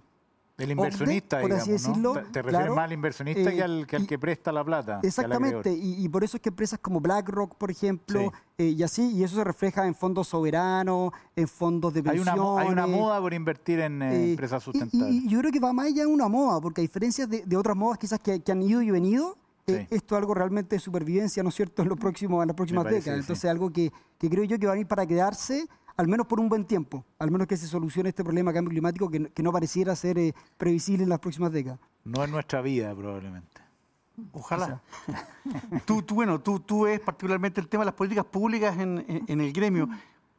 El 0.63 0.71
inversionista, 0.71 1.41
por 1.41 1.51
así 1.53 1.71
digamos, 1.71 1.97
¿no? 1.97 2.13
decirlo, 2.13 2.13
Te- 2.13 2.19
Te 2.21 2.41
refieres 2.41 2.59
claro, 2.59 2.75
más 2.75 2.83
al 2.85 2.93
inversionista 2.93 3.49
eh, 3.51 3.55
que 3.55 3.63
al 3.63 3.87
que, 3.87 3.95
al 3.95 4.01
y- 4.03 4.07
que 4.07 4.19
presta 4.19 4.51
la 4.51 4.63
plata. 4.63 4.99
Exactamente, 5.03 5.73
y, 5.73 6.03
y 6.03 6.09
por 6.09 6.23
eso 6.23 6.37
es 6.37 6.41
que 6.43 6.49
empresas 6.49 6.79
como 6.79 6.99
BlackRock, 6.99 7.55
por 7.55 7.71
ejemplo, 7.71 8.19
Sí. 8.21 8.29
eh, 8.59 8.65
y 8.77 8.83
así, 8.83 9.11
y 9.11 9.23
eso 9.23 9.35
se 9.35 9.43
refleja 9.43 9.85
en 9.87 9.95
fondos 9.95 10.27
soberanos, 10.27 11.11
en 11.35 11.47
fondos 11.47 11.93
de 11.93 11.99
Hay 12.09 12.19
una, 12.19 12.33
pensiones. 12.33 12.65
hay 12.67 12.71
una 12.73 12.87
moda 12.87 13.19
por 13.19 13.33
invertir 13.33 13.79
en 13.79 14.01
eh, 14.01 14.15
eh, 14.15 14.29
empresas 14.31 14.63
sustentables. 14.63 15.13
Y, 15.13 15.25
y 15.25 15.29
yo 15.29 15.39
creo 15.39 15.51
que 15.51 15.59
va 15.59 15.73
más 15.73 15.87
allá 15.87 16.01
de 16.03 16.07
una 16.07 16.27
moda, 16.27 16.59
porque 16.61 16.81
a 16.81 16.83
diferencia 16.83 17.25
de, 17.27 17.43
de 17.45 17.57
otras 17.57 17.75
modas 17.75 17.97
quizás 17.97 18.19
que, 18.19 18.39
que 18.41 18.51
han 18.51 18.61
ido 18.61 18.81
y 18.81 18.91
venido, 18.91 19.37
Sí. 19.67 19.75
esto 19.91 20.15
es 20.15 20.19
algo 20.19 20.33
realmente 20.33 20.75
de 20.75 20.79
supervivencia, 20.79 21.43
¿no 21.43 21.49
es 21.49 21.55
cierto?, 21.55 21.81
en, 21.83 21.87
los 21.89 21.97
próximos, 21.97 22.41
en 22.41 22.47
las 22.47 22.55
próximas 22.55 22.83
parece, 22.83 22.99
décadas. 23.01 23.17
sí. 23.19 23.21
Entonces, 23.23 23.49
algo 23.49 23.69
que, 23.71 23.91
que 24.17 24.27
creo 24.29 24.43
yo 24.43 24.57
que 24.57 24.65
va 24.65 24.71
a 24.71 24.75
venir 24.75 24.87
para 24.87 25.05
quedarse, 25.05 25.67
al 26.01 26.07
menos 26.07 26.25
por 26.25 26.39
un 26.39 26.49
buen 26.49 26.65
tiempo, 26.65 27.05
al 27.19 27.29
menos 27.29 27.45
que 27.45 27.55
se 27.55 27.67
solucione 27.67 28.09
este 28.09 28.23
problema 28.23 28.49
de 28.51 28.55
cambio 28.55 28.71
climático 28.71 29.07
que, 29.07 29.19
no- 29.19 29.29
que 29.31 29.43
no 29.43 29.51
pareciera 29.51 29.95
ser 29.95 30.17
eh, 30.17 30.33
previsible 30.57 31.03
en 31.03 31.09
las 31.09 31.19
próximas 31.19 31.51
décadas. 31.51 31.79
No 32.03 32.23
en 32.23 32.31
nuestra 32.31 32.59
vida, 32.61 32.95
probablemente. 32.95 33.61
Ojalá. 34.31 34.81
tú, 35.85 36.01
tú, 36.01 36.15
bueno, 36.15 36.39
tú, 36.41 36.59
tú 36.59 36.81
ves 36.85 36.99
particularmente 36.99 37.61
el 37.61 37.67
tema 37.67 37.81
de 37.83 37.85
las 37.85 37.93
políticas 37.93 38.25
públicas 38.25 38.75
en, 38.79 39.05
en- 39.07 39.23
en 39.27 39.41
el 39.41 39.53
gremio. 39.53 39.87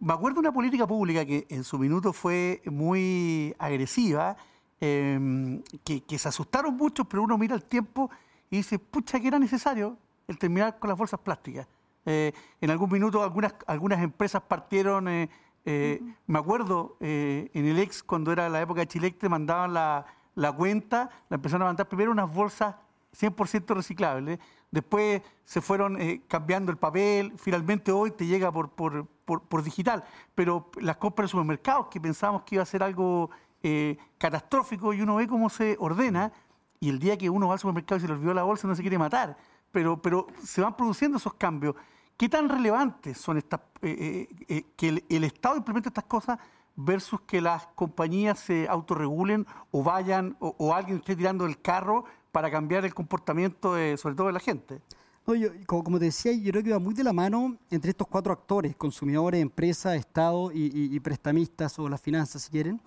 Me 0.01 0.12
acuerdo 0.12 0.35
de 0.37 0.40
una 0.40 0.53
política 0.53 0.85
pública 0.85 1.25
que 1.25 1.46
en 1.48 1.62
su 1.62 1.79
minuto 1.79 2.12
fue 2.12 2.61
muy 2.66 3.55
agresiva, 3.57 4.37
eh, 4.81 5.62
que, 5.85 6.01
que 6.01 6.18
se 6.18 6.29
asustaron 6.29 6.77
mucho, 6.77 7.05
pero 7.05 7.22
uno 7.22 7.38
mira 7.38 7.55
el 7.55 7.62
tiempo 7.62 8.11
y 8.51 8.57
dice, 8.57 8.81
pucha, 8.81 9.20
que 9.20 9.29
era 9.29 9.38
necesario 9.38 9.96
el 10.27 10.38
terminar 10.38 10.81
con 10.81 10.88
las 10.88 10.98
bolsas 10.98 11.20
plásticas. 11.20 11.68
Eh, 12.05 12.33
en 12.61 12.68
algún 12.70 12.90
minuto 12.90 13.22
algunas, 13.22 13.55
algunas 13.68 14.03
empresas 14.03 14.42
partieron, 14.42 15.07
eh, 15.07 15.31
eh, 15.64 16.01
me 16.27 16.38
acuerdo 16.38 16.96
eh, 17.01 17.51
en 17.55 17.66
el 17.66 17.79
ex, 17.79 18.03
cuando 18.03 18.33
era 18.33 18.48
la 18.48 18.61
época 18.61 18.81
de 18.81 18.88
Chile, 18.88 19.11
te 19.12 19.29
mandaban 19.29 19.72
la, 19.75 20.05
la 20.35 20.53
cuenta, 20.53 21.11
la 21.29 21.37
empezaron 21.37 21.62
a 21.62 21.66
mandar 21.66 21.88
primero 21.88 22.11
unas 22.11 22.33
bolsas 22.33 22.75
100% 23.18 23.75
reciclables, 23.75 24.38
después 24.70 25.20
se 25.44 25.61
fueron 25.61 26.01
eh, 26.01 26.22
cambiando 26.29 26.70
el 26.72 26.79
papel, 26.79 27.33
finalmente 27.37 27.92
hoy 27.92 28.11
te 28.11 28.27
llega 28.27 28.51
por, 28.51 28.70
por, 28.70 29.07
por- 29.25 29.42
por 29.42 29.62
digital, 29.62 30.03
pero 30.35 30.70
las 30.81 30.96
compras 30.96 31.27
en 31.27 31.29
supermercados, 31.33 31.88
que 31.88 32.01
pensábamos 32.01 32.42
que 32.42 32.55
iba 32.57 32.62
a 32.62 32.66
ser 32.66 32.83
algo 32.83 33.31
eh, 33.62 33.98
catastrófico, 34.18 34.92
y 34.94 35.03
uno 35.03 35.16
ve 35.16 35.29
cómo 35.29 35.48
se 35.51 35.77
ordena, 35.79 36.33
y 36.81 36.88
el 36.88 36.98
día 36.98 37.16
que 37.16 37.31
uno 37.31 37.46
va 37.48 37.53
al 37.55 37.61
supermercado 37.61 37.98
y 37.98 38.01
se 38.01 38.09
le 38.09 38.14
olvidó 38.14 38.35
la 38.35 38.42
bolsa 38.42 38.66
no 38.66 38.75
se 38.75 38.83
quiere 38.83 38.98
matar, 38.98 39.37
pero, 39.70 40.01
pero 40.03 40.27
se 40.42 40.61
van 40.61 40.77
produciendo 40.77 41.18
esos 41.18 41.35
cambios. 41.35 41.77
¿Qué 42.16 42.29
tan 42.29 42.48
relevantes 42.48 43.18
son 43.18 43.38
estas, 43.38 43.61
eh, 43.81 44.29
eh, 44.29 44.44
eh, 44.48 44.64
que 44.77 45.03
el, 45.09 45.25
Estado 45.25 45.57
implemente 45.57 45.88
estas 45.88 46.05
cosas 46.05 46.38
versus 46.77 47.20
que 47.22 47.40
las 47.40 47.66
compañías 47.75 48.38
se 48.38 48.68
autorregulen 48.68 49.46
o 49.70 49.83
vayan 49.83 50.37
o, 50.38 50.72
alguien 50.75 50.98
esté 50.98 51.16
tirando 51.16 51.46
el 51.46 51.61
carro 51.61 52.05
para 52.31 52.51
cambiar 52.51 52.85
el 52.85 52.94
comportamiento, 52.94 53.75
de- 53.75 53.96
sobre 53.96 54.14
todo 54.14 54.29
de 54.29 54.33
la 54.35 54.40
gente? 54.40 54.81
No, 55.27 55.35
yo, 55.35 55.51
como, 55.66 55.98
te 55.98 56.07
decía, 56.07 56.33
yo 56.33 56.51
creo 56.51 56.62
que 56.62 56.72
va 56.72 56.79
muy 56.79 56.94
de 56.94 57.05
la 57.05 57.12
mano 57.12 57.57
entre 57.70 57.90
estos 57.90 58.09
cuatro 58.09 58.33
actores, 58.33 58.75
consumidores, 58.77 59.40
empresas, 59.40 59.96
Estado 59.96 60.51
y, 60.53 60.98
prestamistas 61.01 61.79
o 61.79 61.88
las 61.88 62.01
finanzas, 62.01 62.42
si 62.42 62.51
quieren, 62.51 62.81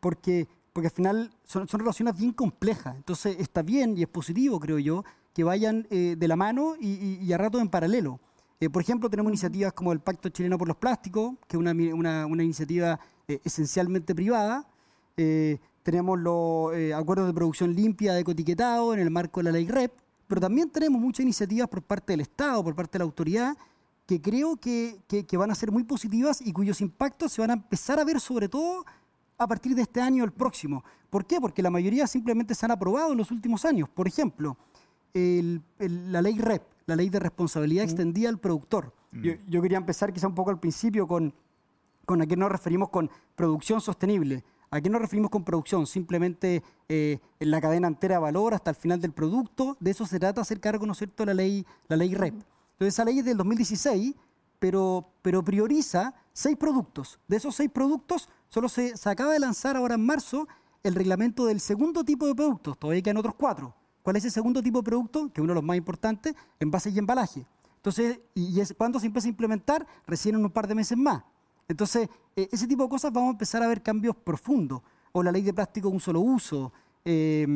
porque, 0.00 0.48
porque 0.72 0.88
al 0.88 0.92
final 0.94 1.30
son, 1.44 1.66
relaciones 1.68 2.16
bien 2.16 2.32
complejas. 2.32 2.96
Entonces 2.96 3.36
está 3.38 3.62
bien 3.62 3.96
y 3.96 4.02
es 4.02 4.08
positivo, 4.08 4.60
creo 4.60 4.78
yo, 4.78 5.04
que 5.32 5.44
vayan 5.44 5.86
de 5.90 6.28
la 6.28 6.36
mano 6.36 6.74
y, 6.78 7.18
y- 7.22 7.32
a 7.32 7.38
rato 7.38 7.58
en 7.58 7.68
paralelo. 7.68 8.20
Eh, 8.60 8.68
por 8.70 8.82
ejemplo, 8.82 9.08
tenemos 9.08 9.30
iniciativas 9.30 9.72
como 9.72 9.92
el 9.92 10.00
Pacto 10.00 10.28
Chileno 10.30 10.58
por 10.58 10.66
los 10.68 10.76
Plásticos, 10.76 11.34
que 11.46 11.56
es 11.56 11.60
una, 11.60 11.72
una- 11.94 12.26
una 12.26 12.42
iniciativa 12.42 12.98
eh, 13.28 13.40
esencialmente 13.44 14.14
privada. 14.14 14.66
Eh, 15.16 15.58
tenemos 15.82 16.18
los 16.18 16.72
acuerdos 16.94 17.26
de 17.28 17.32
producción 17.34 17.74
limpia 17.74 18.12
de 18.14 18.20
ecoetiquetado 18.20 18.94
en 18.94 19.00
el 19.00 19.10
marco 19.10 19.40
de 19.40 19.44
la 19.44 19.52
ley 19.52 19.66
REP, 19.66 19.92
pero 20.26 20.40
también 20.40 20.70
tenemos 20.70 21.00
muchas 21.00 21.20
iniciativas 21.24 21.68
por 21.68 21.82
parte 21.82 22.12
del 22.12 22.20
Estado, 22.20 22.62
por 22.64 22.74
parte 22.74 22.92
de 22.92 22.98
la 22.98 23.04
autoridad, 23.04 23.56
que 24.06 24.20
creo 24.20 24.56
que, 24.56 24.98
que- 25.06 25.24
que 25.24 25.36
van 25.36 25.50
a 25.50 25.54
ser 25.54 25.70
muy 25.70 25.84
positivas 25.84 26.40
y 26.40 26.52
cuyos 26.52 26.80
impactos 26.80 27.32
se 27.32 27.40
van 27.40 27.50
a 27.50 27.54
empezar 27.54 27.98
a 28.00 28.04
ver 28.04 28.20
sobre 28.20 28.48
todo 28.48 28.84
a 29.38 29.46
partir 29.46 29.74
de 29.74 29.82
este 29.82 30.00
año 30.00 30.24
o 30.24 30.26
el 30.26 30.32
próximo. 30.32 30.82
¿Por 31.10 31.24
qué? 31.24 31.40
Porque 31.40 31.62
la 31.62 31.70
mayoría 31.70 32.06
simplemente 32.06 32.54
se 32.54 32.66
han 32.66 32.72
aprobado 32.72 33.12
en 33.12 33.18
los 33.18 33.30
últimos 33.30 33.64
años. 33.64 33.88
Por 33.88 34.08
ejemplo, 34.08 34.56
el- 35.14 35.62
el- 35.78 36.10
la 36.12 36.20
ley 36.22 36.38
REP, 36.38 36.62
la 36.88 36.96
ley 36.96 37.10
de 37.10 37.20
responsabilidad 37.20 37.84
extendida 37.84 38.30
al 38.30 38.38
productor. 38.38 38.94
Yo, 39.12 39.34
yo 39.46 39.60
quería 39.60 39.76
empezar 39.76 40.10
quizá 40.10 40.26
un 40.26 40.34
poco 40.34 40.50
al 40.50 40.58
principio 40.58 41.06
con, 41.06 41.34
con 42.06 42.22
a 42.22 42.26
qué 42.26 42.34
nos 42.34 42.50
referimos 42.50 42.88
con 42.88 43.10
producción 43.36 43.82
sostenible. 43.82 44.42
¿A 44.70 44.80
qué 44.80 44.88
nos 44.88 45.02
referimos 45.02 45.30
con 45.30 45.44
producción? 45.44 45.86
Simplemente 45.86 46.62
eh, 46.88 47.18
en 47.40 47.50
la 47.50 47.60
cadena 47.60 47.88
entera 47.88 48.14
de 48.16 48.20
valor 48.22 48.54
hasta 48.54 48.70
el 48.70 48.76
final 48.76 49.02
del 49.02 49.12
producto. 49.12 49.76
De 49.80 49.90
eso 49.90 50.06
se 50.06 50.18
trata 50.18 50.40
hacer 50.40 50.60
cargo, 50.60 50.86
¿no 50.86 50.92
es 50.92 50.98
cierto?, 50.98 51.26
la 51.26 51.34
ley, 51.34 51.66
la 51.88 51.96
ley 51.96 52.14
REP. 52.14 52.34
Entonces 52.34 52.94
esa 52.94 53.04
ley 53.04 53.18
es 53.18 53.24
del 53.26 53.36
2016, 53.36 54.14
pero, 54.58 55.10
pero 55.20 55.44
prioriza 55.44 56.14
seis 56.32 56.56
productos. 56.56 57.18
De 57.28 57.36
esos 57.36 57.54
seis 57.54 57.70
productos, 57.70 58.30
solo 58.48 58.70
se, 58.70 58.96
se 58.96 59.10
acaba 59.10 59.34
de 59.34 59.40
lanzar 59.40 59.76
ahora 59.76 59.96
en 59.96 60.06
marzo 60.06 60.48
el 60.82 60.94
reglamento 60.94 61.44
del 61.44 61.60
segundo 61.60 62.02
tipo 62.02 62.26
de 62.26 62.34
productos. 62.34 62.78
Todavía 62.78 63.02
quedan 63.02 63.18
otros 63.18 63.34
cuatro. 63.34 63.74
¿Cuál 64.08 64.16
es 64.16 64.24
el 64.24 64.30
segundo 64.30 64.62
tipo 64.62 64.78
de 64.78 64.84
producto? 64.84 65.30
Que 65.30 65.42
uno 65.42 65.50
de 65.50 65.56
los 65.56 65.62
más 65.62 65.76
importantes, 65.76 66.34
envase 66.58 66.88
y 66.88 66.98
embalaje. 66.98 67.46
Entonces, 67.76 68.18
¿y 68.34 68.58
es, 68.58 68.72
cuándo 68.72 68.98
se 68.98 69.04
empieza 69.04 69.28
a 69.28 69.32
implementar? 69.32 69.86
Recién 70.06 70.34
en 70.34 70.42
un 70.42 70.50
par 70.50 70.66
de 70.66 70.74
meses 70.74 70.96
más. 70.96 71.22
Entonces, 71.68 72.08
eh, 72.34 72.48
ese 72.50 72.66
tipo 72.66 72.84
de 72.84 72.88
cosas 72.88 73.12
vamos 73.12 73.28
a 73.28 73.32
empezar 73.32 73.62
a 73.62 73.66
ver 73.66 73.82
cambios 73.82 74.16
profundos. 74.16 74.80
O 75.12 75.22
la 75.22 75.30
ley 75.30 75.42
de 75.42 75.52
plástico 75.52 75.88
de 75.88 75.94
un 75.94 76.00
solo 76.00 76.20
uso, 76.20 76.72
eh, 77.04 77.46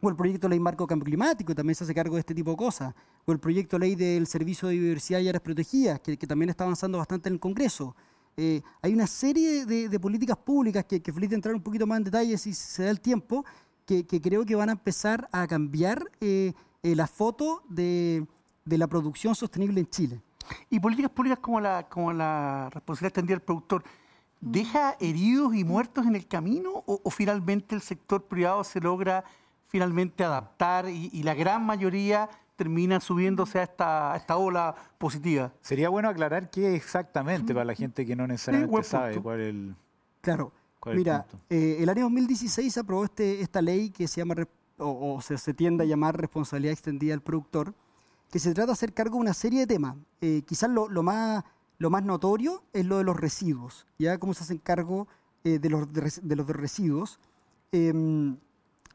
o 0.00 0.08
el 0.08 0.16
proyecto 0.16 0.48
de 0.48 0.50
ley 0.50 0.58
marco 0.58 0.84
cambio 0.84 1.04
climático, 1.04 1.54
también 1.54 1.76
se 1.76 1.84
hace 1.84 1.94
cargo 1.94 2.16
de 2.16 2.20
este 2.22 2.34
tipo 2.34 2.50
de 2.50 2.56
cosas, 2.56 2.92
o 3.24 3.30
el 3.30 3.38
proyecto 3.38 3.78
de 3.78 3.86
ley 3.86 3.94
del 3.94 4.26
Servicio 4.26 4.66
de 4.66 4.74
Biodiversidad 4.74 5.20
y 5.20 5.28
Áreas 5.28 5.42
Protegidas, 5.42 6.00
que, 6.00 6.16
que 6.16 6.26
también 6.26 6.50
está 6.50 6.64
avanzando 6.64 6.98
bastante 6.98 7.28
en 7.28 7.34
el 7.34 7.40
Congreso. 7.40 7.94
Eh, 8.36 8.62
hay 8.82 8.94
una 8.94 9.06
serie 9.06 9.64
de, 9.64 9.88
de 9.88 10.00
políticas 10.00 10.38
públicas 10.38 10.84
que, 10.86 11.00
que 11.00 11.12
feliz 11.12 11.30
de 11.30 11.36
entrar 11.36 11.54
un 11.54 11.62
poquito 11.62 11.86
más 11.86 11.98
en 11.98 12.04
detalle 12.04 12.36
si 12.36 12.52
se 12.52 12.82
da 12.82 12.90
el 12.90 13.00
tiempo, 13.00 13.44
que, 13.88 14.06
que 14.06 14.20
creo 14.20 14.44
que 14.44 14.54
van 14.54 14.68
a 14.68 14.72
empezar 14.72 15.30
a 15.32 15.46
cambiar 15.46 16.04
eh, 16.20 16.52
eh, 16.82 16.94
la 16.94 17.06
foto 17.06 17.62
de, 17.70 18.26
de 18.66 18.76
la 18.76 18.86
producción 18.86 19.34
sostenible 19.34 19.80
en 19.80 19.88
Chile. 19.88 20.20
Y 20.68 20.78
políticas 20.78 21.10
públicas 21.10 21.38
como 21.38 21.58
la, 21.58 21.88
como 21.88 22.12
la 22.12 22.68
responsabilidad 22.70 23.08
extendida 23.08 23.36
del 23.36 23.42
productor, 23.42 23.82
¿deja 24.42 24.94
heridos 25.00 25.54
y 25.54 25.64
muertos 25.64 26.06
en 26.06 26.16
el 26.16 26.26
camino 26.28 26.70
o, 26.84 27.00
o 27.02 27.10
finalmente 27.10 27.74
el 27.74 27.80
sector 27.80 28.24
privado 28.24 28.62
se 28.62 28.78
logra 28.78 29.24
finalmente 29.68 30.22
adaptar 30.22 30.90
y, 30.90 31.08
y 31.10 31.22
la 31.22 31.32
gran 31.32 31.64
mayoría 31.64 32.28
termina 32.56 33.00
subiéndose 33.00 33.58
a 33.58 33.62
esta, 33.62 34.12
a 34.12 34.16
esta 34.18 34.36
ola 34.36 34.74
positiva? 34.98 35.52
Sería 35.62 35.88
bueno 35.88 36.10
aclarar 36.10 36.50
qué 36.50 36.74
exactamente 36.74 37.54
para 37.54 37.64
la 37.64 37.74
gente 37.74 38.04
que 38.04 38.14
no 38.14 38.26
necesariamente 38.26 38.82
sabe 38.82 39.18
cuál 39.22 39.40
es 39.40 39.48
el... 39.48 39.76
Claro. 40.20 40.52
¿Cuál 40.88 40.98
es 40.98 41.06
el 41.06 41.12
Mira, 41.12 41.22
punto? 41.24 41.44
eh, 41.50 41.76
el 41.80 41.88
año 41.88 42.02
2016 42.04 42.72
se 42.72 42.80
aprobó 42.80 43.04
este, 43.04 43.40
esta 43.40 43.62
ley 43.62 43.90
que 43.90 44.08
se 44.08 44.20
llama, 44.20 44.34
o, 44.78 45.14
o 45.16 45.20
se, 45.20 45.36
se 45.38 45.54
tiende 45.54 45.84
a 45.84 45.86
llamar 45.86 46.16
responsabilidad 46.20 46.72
extendida 46.72 47.14
al 47.14 47.20
productor, 47.22 47.74
que 48.30 48.38
se 48.38 48.52
trata 48.54 48.66
de 48.68 48.72
hacer 48.72 48.92
cargo 48.94 49.14
de 49.16 49.20
una 49.20 49.34
serie 49.34 49.60
de 49.60 49.66
temas. 49.66 49.96
Eh, 50.20 50.42
quizás 50.46 50.70
lo, 50.70 50.88
lo 50.88 51.02
más, 51.02 51.44
lo 51.78 51.90
más 51.90 52.02
notorio 52.04 52.62
es 52.72 52.84
lo 52.84 52.98
de 52.98 53.04
los 53.04 53.16
residuos, 53.16 53.86
ya 53.98 54.18
cómo 54.18 54.34
se 54.34 54.44
hacen 54.44 54.58
cargo 54.58 55.08
eh, 55.44 55.58
de, 55.58 55.70
los 55.70 55.92
de, 55.92 56.12
de 56.22 56.36
los 56.36 56.46
de 56.46 56.52
residuos 56.52 57.18
em, 57.72 58.36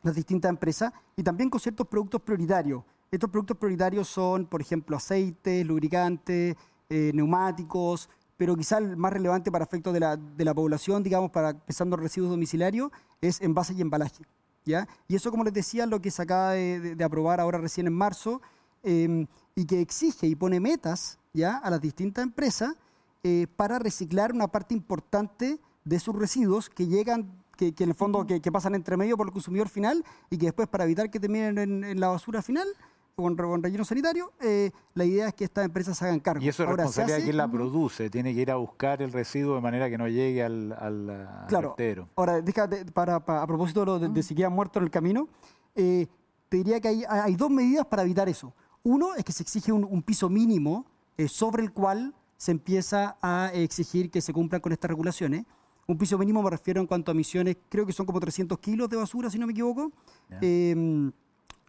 las 0.04 0.16
distintas 0.16 0.50
empresas 0.50 0.92
y 1.16 1.24
también 1.24 1.50
con 1.50 1.60
ciertos 1.60 1.88
productos 1.88 2.22
prioritarios. 2.22 2.84
Estos 3.12 3.30
productos 3.30 3.58
prioritarios 3.58 4.08
son, 4.08 4.46
por 4.48 4.60
ejemplo, 4.62 4.98
aceites, 4.98 5.66
lubricantes, 5.66 6.56
eh, 6.90 7.12
neumáticos, 7.14 8.10
pero 8.44 8.58
quizá 8.58 8.78
el 8.78 8.98
más 8.98 9.14
relevante 9.14 9.50
para 9.54 9.64
efectos 9.64 9.94
de 9.94 10.02
la, 10.02 10.18
de 10.18 10.44
la 10.44 10.54
población, 10.54 11.02
digamos, 11.02 11.32
para 11.32 11.54
pensando 11.54 11.96
en 11.96 12.02
residuos 12.02 12.30
domiciliarios, 12.30 12.92
es 13.22 13.40
envase 13.40 13.74
y 13.74 13.80
embalaje. 13.80 14.22
¿ya? 14.66 14.86
Y 15.08 15.16
eso, 15.16 15.32
como 15.32 15.46
les 15.46 15.54
decía, 15.54 15.86
es 15.86 15.90
lo 15.90 16.02
que 16.02 16.12
se 16.12 16.22
acaba 16.24 16.52
de, 16.52 16.82
de- 16.82 16.96
de 16.98 17.04
aprobar 17.06 17.40
ahora 17.40 17.58
recién 17.60 17.88
en 17.88 17.94
marzo 17.94 18.42
eh, 18.84 19.26
y 19.56 19.64
que 19.66 19.80
exige 19.80 20.28
y 20.28 20.36
pone 20.36 20.60
metas 20.60 21.20
¿ya? 21.34 21.56
a 21.58 21.70
las 21.70 21.80
distintas 21.80 22.22
empresas 22.26 22.76
eh, 23.24 23.48
para 23.56 23.80
reciclar 23.80 24.34
una 24.34 24.50
parte 24.50 24.74
importante 24.74 25.62
de 25.86 26.00
sus 26.02 26.14
residuos 26.14 26.70
que 26.70 26.88
llegan, 26.88 27.32
que, 27.56 27.74
que 27.74 27.86
en 27.86 27.92
el 27.92 27.96
fondo 27.96 28.28
que, 28.28 28.42
que 28.42 28.52
pasan 28.52 28.76
entre 28.76 28.98
medio 28.98 29.16
por 29.16 29.28
el 29.28 29.32
consumidor 29.32 29.70
final 29.70 30.04
y 30.30 30.38
que 30.38 30.48
después 30.48 30.68
para 30.68 30.84
evitar 30.84 31.10
que 31.10 31.22
terminen 31.22 31.58
en, 31.58 31.84
en 31.86 32.00
la 32.02 32.10
basura 32.10 32.42
final 32.42 32.68
o 33.16 33.28
en 33.28 33.64
relleno 33.64 33.86
sanitario, 33.86 34.32
eh, 34.42 34.72
la 34.96 35.06
idea 35.06 35.28
es 35.28 35.34
que 35.36 35.44
estas 35.44 35.66
empresas 35.66 35.98
se 35.98 36.06
hagan 36.06 36.20
cargo. 36.20 36.44
Y 36.44 36.48
eso 36.48 36.64
es 36.64 36.70
Ahora, 36.70 36.84
responsabilidad 36.84 37.18
de 37.18 37.24
quien 37.24 37.38
la 37.38 37.52
produce, 37.52 38.10
tiene 38.10 38.34
que 38.34 38.42
ir 38.42 38.50
a 38.52 38.56
buscar 38.56 39.02
el 39.04 39.12
residuo 39.12 39.56
de 39.56 39.62
manera 39.62 39.88
que 39.90 39.98
no 39.98 40.08
llegue 40.08 40.44
al, 40.44 40.72
al, 40.74 41.46
Claro. 41.48 41.76
Ahora, 42.16 42.42
déjate, 42.42 42.86
para, 42.86 43.24
para- 43.24 43.44
a 43.44 43.48
propósito 43.48 43.82
de, 43.82 43.86
lo 43.86 44.00
de, 44.00 44.10
de 44.10 44.24
si 44.24 44.34
quedan 44.34 44.54
muertos 44.54 44.78
en 44.82 44.86
el 44.86 44.90
camino, 44.92 45.28
eh, 45.76 46.08
te 46.50 46.58
diría 46.58 46.80
que 46.80 46.88
hay, 46.88 47.04
hay 47.08 47.36
dos 47.36 47.52
medidas 47.52 47.86
para 47.86 48.02
evitar 48.02 48.28
eso. 48.30 48.54
Uno 48.82 49.14
es 49.16 49.24
que 49.24 49.32
se 49.32 49.44
exige 49.44 49.72
un, 49.72 49.84
un 49.84 50.02
piso 50.02 50.28
mínimo 50.30 50.86
eh, 51.18 51.28
sobre 51.28 51.62
el 51.62 51.72
cual 51.72 52.16
se 52.36 52.52
empieza 52.52 53.18
a 53.22 53.52
exigir 53.54 54.10
que 54.10 54.22
se 54.22 54.34
cumplan 54.34 54.60
con 54.60 54.72
estas 54.72 54.90
regulaciones. 54.90 55.46
Un 55.86 55.98
piso 55.98 56.18
mínimo 56.18 56.42
me 56.42 56.50
refiero 56.50 56.82
en 56.82 56.88
cuanto 56.88 57.12
a 57.12 57.14
emisiones, 57.14 57.58
creo 57.70 57.86
que 57.86 57.94
son 57.94 58.06
como 58.06 58.20
300 58.20 58.58
kilos 58.58 58.90
de 58.90 58.98
basura, 58.98 59.30
si 59.30 59.38
no 59.38 59.46
me 59.46 59.52
equivoco. 59.52 59.92
Ya. 60.30 60.40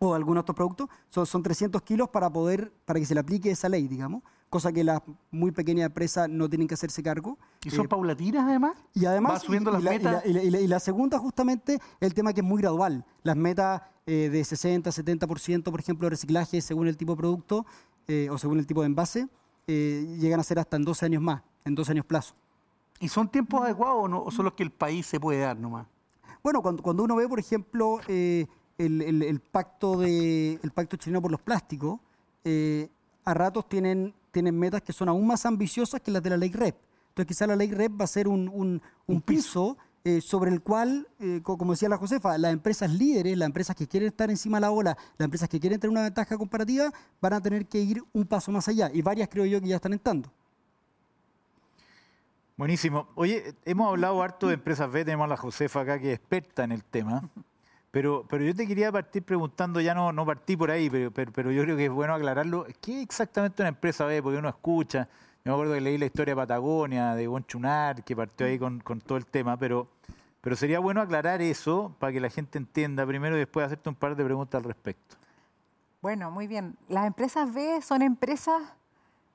O 0.01 0.15
algunos 0.15 0.43
otros 0.43 0.57
productos, 0.57 0.89
son, 1.09 1.25
son 1.27 1.43
300 1.43 1.81
kilos 1.83 2.09
para 2.09 2.29
poder, 2.31 2.73
para 2.85 2.99
que 2.99 3.07
se 3.07 3.15
le 3.15 3.21
aplique 3.21 3.51
esa 3.51 3.69
ley, 3.69 3.87
digamos, 3.89 4.23
cosa 4.51 4.73
que 4.73 4.85
las 4.85 5.01
muy 5.31 5.51
pequeñas 5.53 5.87
empresas 5.87 6.29
no 6.29 6.49
tienen 6.49 6.67
que 6.69 6.75
hacerse 6.75 7.03
cargo. 7.03 7.39
¿Y 7.65 7.71
son 7.71 7.87
Eh, 7.87 7.89
paulatinas 7.89 8.45
además? 8.47 8.77
y 8.93 9.05
además, 9.07 9.35
¿Va 9.35 9.41
subiendo 9.41 9.71
y, 9.71 9.75
las 9.75 9.83
y 9.83 9.85
la, 9.85 9.95
y 9.95 9.99
metas? 9.99 10.13
la- 10.25 10.29
y 10.31 10.33
la- 10.33 10.43
y 10.43 10.51
la- 10.51 10.61
y 10.61 10.67
la 10.67 10.81
segunda, 10.81 11.19
justamente, 11.19 11.79
el 12.01 12.13
tema 12.15 12.33
que 12.33 12.41
es 12.41 12.47
muy 12.47 12.61
gradual. 12.61 13.05
Las 13.23 13.37
metas 13.37 13.83
eh, 14.07 14.29
de 14.31 14.45
60, 14.45 14.91
70%, 14.93 15.71
por 15.71 15.81
ejemplo, 15.81 16.05
de 16.07 16.11
reciclaje 16.11 16.61
según 16.61 16.89
el 16.89 16.97
tipo 16.97 17.13
de 17.13 17.17
producto 17.19 17.65
eh, 18.07 18.29
o 18.31 18.37
según 18.37 18.59
el 18.59 18.67
tipo 18.67 18.83
de 18.83 18.87
envase, 18.89 19.29
eh, 19.67 20.17
llegan 20.21 20.39
a 20.41 20.43
ser 20.43 20.59
hasta 20.59 20.77
en 20.77 20.85
12 20.85 21.07
años 21.07 21.23
más, 21.23 21.41
en 21.65 21.75
12 21.75 21.93
años 21.93 22.05
plazo. 22.05 22.35
¿Y 23.01 23.09
son 23.09 23.29
tiempos 23.31 23.63
adecuados 23.63 24.05
o, 24.05 24.09
no, 24.09 24.23
o 24.23 24.31
son 24.31 24.45
los 24.45 24.53
que 24.55 24.63
el 24.63 24.71
país 24.71 25.07
se 25.07 25.19
puede 25.19 25.41
dar 25.41 25.57
nomás? 25.59 25.87
Bueno, 26.43 26.61
cuando, 26.61 26.83
cuando 26.83 27.03
uno 27.05 27.17
ve, 27.17 27.27
por 27.27 27.39
ejemplo, 27.41 27.99
el, 28.79 29.03
el- 29.03 29.23
el 29.23 29.41
pacto 29.41 29.99
de, 29.99 30.59
el 30.63 30.71
pacto 30.73 30.97
chileno 30.97 31.23
por 31.23 31.31
los 31.31 31.41
plásticos, 31.41 32.01
eh, 32.45 32.89
a 33.25 33.33
ratos 33.35 33.69
tienen, 33.69 34.13
tienen 34.31 34.59
metas 34.59 34.83
que 34.83 34.93
son 34.93 35.09
aún 35.09 35.27
más 35.27 35.47
ambiciosas 35.47 36.01
que 36.01 36.11
las 36.11 36.23
de 36.23 36.31
la 36.31 36.37
ley 36.37 36.51
REP. 36.51 36.75
Entonces, 37.11 37.27
quizá 37.29 37.47
la 37.47 37.57
ley 37.57 37.71
REP 37.71 37.93
va 38.01 38.05
a 38.05 38.09
ser 38.09 38.27
un, 38.29 38.49
un- 38.53 38.83
un 39.07 39.21
piso 39.23 39.77
eh, 40.07 40.21
sobre 40.21 40.51
el 40.51 40.61
cual, 40.61 41.07
eh, 41.21 41.41
co- 41.43 41.57
como 41.57 41.73
decía 41.73 41.89
la 41.89 41.97
Josefa, 41.97 42.37
las 42.37 42.53
empresas 42.53 42.91
líderes, 42.91 43.39
las 43.39 43.47
empresas 43.47 43.75
que 43.75 43.87
quieren 43.87 44.09
estar 44.09 44.29
encima 44.29 44.59
de 44.59 44.63
la 44.63 44.71
ola, 44.71 44.97
las 45.17 45.25
empresas 45.25 45.49
que 45.49 45.59
quieren 45.59 45.81
tener 45.81 45.93
una 45.93 46.03
ventaja 46.03 46.37
comparativa, 46.37 46.93
van 47.23 47.33
a 47.33 47.41
tener 47.41 47.65
que 47.67 47.79
ir 47.79 48.03
un 48.13 48.27
paso 48.27 48.51
más 48.53 48.69
allá. 48.69 48.91
Y 48.93 49.01
varias 49.01 49.29
creo 49.31 49.47
yo 49.47 49.61
que 49.63 49.69
ya 49.69 49.77
están 49.77 49.93
entrando. 49.95 50.31
Buenísimo. 52.57 53.09
Oye, 53.15 53.55
hemos 53.65 53.89
hablado 53.89 54.23
harto 54.23 54.49
de 54.49 54.55
empresas 54.55 54.91
B, 54.91 55.05
tenemos 55.05 55.25
a 55.25 55.29
la 55.29 55.37
Josefa 55.37 55.81
acá 55.81 55.99
que 55.99 56.13
es 56.13 56.19
experta 56.19 56.65
en 56.65 56.73
el 56.73 56.85
tema. 56.85 57.29
Pero, 57.95 58.27
pero 58.29 58.45
yo 58.45 58.53
te 58.57 58.67
quería 58.67 58.91
partir 58.91 59.23
preguntando, 59.23 59.81
ya 59.81 59.95
no, 59.95 60.11
no 60.11 60.27
partí 60.27 60.57
por 60.57 60.69
ahí, 60.69 60.91
pero, 60.91 61.13
pero, 61.13 61.53
yo 61.53 61.63
creo 61.63 61.77
que 61.77 61.85
es 61.85 61.93
bueno 61.93 62.13
aclararlo. 62.13 62.67
¿Qué 62.81 63.01
exactamente 63.01 63.63
una 63.63 63.69
empresa 63.69 64.05
B? 64.05 64.21
Porque 64.21 64.37
uno 64.37 64.49
escucha, 64.49 65.09
yo 65.45 65.53
me 65.53 65.53
acuerdo 65.53 65.75
que 65.75 65.81
leí 65.81 65.97
la 65.97 66.07
historia 66.07 66.35
de 66.35 66.41
Patagonia, 66.41 67.15
de 67.15 67.29
Bonchunar, 67.29 68.03
que 68.03 68.17
partió 68.17 68.49
ahí 68.49 68.59
con, 68.59 68.81
con 68.81 69.01
todo 69.01 69.17
el 69.17 69.27
tema, 69.27 69.57
pero, 69.57 69.87
pero 70.41 70.57
sería 70.57 70.81
bueno 70.81 71.03
aclarar 71.03 71.41
eso 71.41 71.95
para 72.01 72.13
que 72.13 72.19
la 72.19 72.31
gente 72.31 72.59
entienda 72.59 73.07
primero 73.07 73.37
y 73.37 73.39
después 73.39 73.65
hacerte 73.65 73.89
un 73.89 73.95
par 73.95 74.17
de 74.17 74.25
preguntas 74.25 74.59
al 74.59 74.65
respecto. 74.65 75.15
Bueno, 76.03 76.33
muy 76.33 76.49
bien. 76.49 76.77
Las 76.89 77.07
empresas 77.07 77.55
B 77.55 77.81
son 77.81 78.03
empresas 78.03 78.61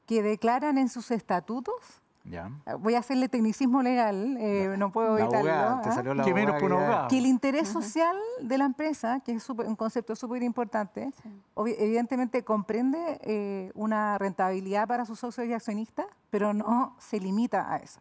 que 0.05 0.21
declaran 0.21 0.77
en 0.77 0.89
sus 0.89 1.11
estatutos. 1.11 2.01
¿Ya? 2.25 2.51
Voy 2.79 2.93
a 2.95 2.99
hacerle 2.99 3.27
tecnicismo 3.29 3.81
legal, 3.81 4.37
eh, 4.39 4.75
no 4.77 4.91
puedo 4.91 5.15
La 5.15 5.21
evitarlo. 5.23 5.49
abogada, 5.51 5.81
te 5.81 5.89
¿ah? 5.89 5.91
salió 5.93 6.13
la 6.13 6.23
Que 6.23 6.29
abogada 6.29 6.45
que 6.59 6.59
ya- 6.75 6.83
abogado. 6.83 7.07
que 7.07 7.17
el 7.17 7.25
interés 7.25 7.67
social 7.69 8.15
de 8.41 8.57
la 8.57 8.65
empresa, 8.65 9.19
que 9.21 9.31
es 9.31 9.49
un 9.49 9.75
concepto 9.75 10.15
súper 10.15 10.43
importante, 10.43 11.11
evidentemente 11.55 12.43
comprende 12.43 13.19
eh, 13.23 13.71
una 13.73 14.17
rentabilidad 14.17 14.87
para 14.87 15.05
sus 15.05 15.19
socios 15.19 15.47
y 15.47 15.53
accionistas, 15.53 16.05
pero 16.29 16.53
no 16.53 16.95
se 16.99 17.19
limita 17.19 17.73
a 17.73 17.77
eso. 17.77 17.99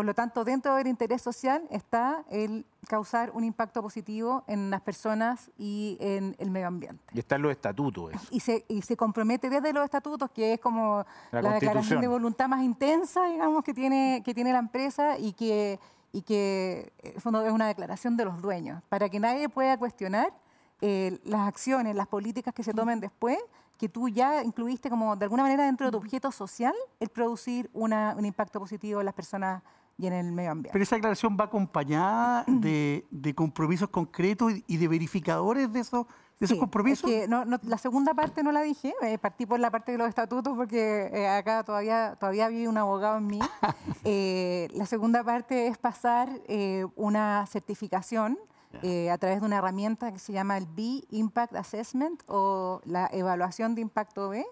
Por 0.00 0.06
lo 0.06 0.14
tanto, 0.14 0.44
dentro 0.46 0.76
del 0.76 0.86
interés 0.86 1.20
social 1.20 1.62
está 1.68 2.24
el 2.30 2.64
causar 2.88 3.32
un 3.34 3.44
impacto 3.44 3.82
positivo 3.82 4.44
en 4.46 4.70
las 4.70 4.80
personas 4.80 5.50
y 5.58 5.98
en 6.00 6.34
el 6.38 6.50
medio 6.50 6.68
ambiente. 6.68 7.04
Y 7.12 7.18
están 7.18 7.42
los 7.42 7.52
estatutos, 7.52 8.14
eso. 8.14 8.26
Y 8.30 8.40
se, 8.40 8.64
y 8.66 8.80
se 8.80 8.96
compromete 8.96 9.50
desde 9.50 9.74
los 9.74 9.84
estatutos, 9.84 10.30
que 10.30 10.54
es 10.54 10.58
como 10.60 11.04
La 11.32 11.42
la, 11.42 11.52
declaración 11.52 12.00
de 12.00 12.08
voluntad 12.08 12.48
más 12.48 12.62
intensa, 12.62 13.26
digamos, 13.26 13.62
que 13.62 13.74
tiene, 13.74 14.22
que 14.24 14.32
tiene 14.32 14.54
la 14.54 14.60
empresa 14.60 15.18
y 15.18 15.34
que, 15.34 15.78
y 16.12 16.22
que 16.22 16.94
fondo 17.18 17.44
es 17.44 17.52
una 17.52 17.66
declaración 17.68 18.16
de 18.16 18.24
los 18.24 18.40
dueños, 18.40 18.82
para 18.88 19.10
que 19.10 19.20
nadie 19.20 19.50
pueda 19.50 19.76
cuestionar 19.76 20.32
eh, 20.80 21.18
las 21.24 21.46
acciones, 21.46 21.94
las 21.94 22.06
políticas 22.06 22.54
que 22.54 22.62
se 22.62 22.72
tomen 22.72 23.00
después, 23.00 23.36
que 23.76 23.90
tú 23.90 24.08
ya 24.08 24.42
incluiste 24.42 24.88
como 24.88 25.14
de 25.14 25.26
alguna 25.26 25.42
manera 25.42 25.66
dentro 25.66 25.88
de 25.88 25.92
tu 25.92 25.98
objeto 25.98 26.32
social 26.32 26.72
el 27.00 27.10
producir 27.10 27.68
una- 27.74 28.14
un 28.16 28.24
impacto 28.24 28.58
positivo 28.60 29.00
en 29.00 29.04
las 29.04 29.14
personas 29.14 29.62
y 30.00 30.06
en 30.06 30.12
el 30.14 30.32
medio 30.32 30.52
ambiente. 30.52 30.70
Pero 30.72 30.82
esa 30.82 30.96
declaración 30.96 31.36
va 31.38 31.44
acompañada 31.44 32.44
de, 32.48 33.06
de 33.10 33.34
compromisos 33.34 33.88
concretos 33.90 34.52
y- 34.66 34.76
de 34.76 34.88
verificadores 34.88 35.72
de 35.72 35.80
esos, 35.80 36.06
de 36.38 36.46
esos 36.46 36.56
Sí, 36.56 36.58
compromisos. 36.60 37.10
es 37.10 37.20
que 37.22 37.28
no- 37.28 37.44
no- 37.44 37.58
la 37.62 37.76
segunda 37.78 38.14
parte 38.14 38.42
no 38.42 38.50
la 38.52 38.62
dije, 38.62 38.94
eh, 39.02 39.18
partí 39.18 39.44
por 39.46 39.60
la 39.60 39.70
parte 39.70 39.92
de 39.92 39.98
los 39.98 40.08
estatutos 40.08 40.56
porque 40.56 41.10
eh, 41.12 41.28
acá 41.28 41.62
todavía, 41.64 42.16
todavía 42.18 42.48
vive 42.48 42.68
un 42.68 42.78
abogado 42.78 43.18
en 43.18 43.26
mí. 43.26 43.40
Eh, 44.04 44.68
la 44.72 44.86
segunda 44.86 45.22
parte 45.22 45.66
es 45.66 45.76
pasar 45.76 46.28
eh, 46.48 46.86
una 46.96 47.44
certificación 47.46 48.38
eh, 48.82 49.10
a 49.10 49.18
través 49.18 49.40
de 49.40 49.46
una 49.46 49.56
herramienta 49.58 50.10
que 50.12 50.18
se 50.18 50.32
llama 50.32 50.56
el 50.56 50.64
B 50.66 51.04
Impact 51.10 51.54
Assessment 51.56 52.22
o 52.26 52.80
la 52.84 53.10
evaluación 53.12 53.74
de 53.74 53.82
impacto 53.82 54.30
B. 54.30 54.46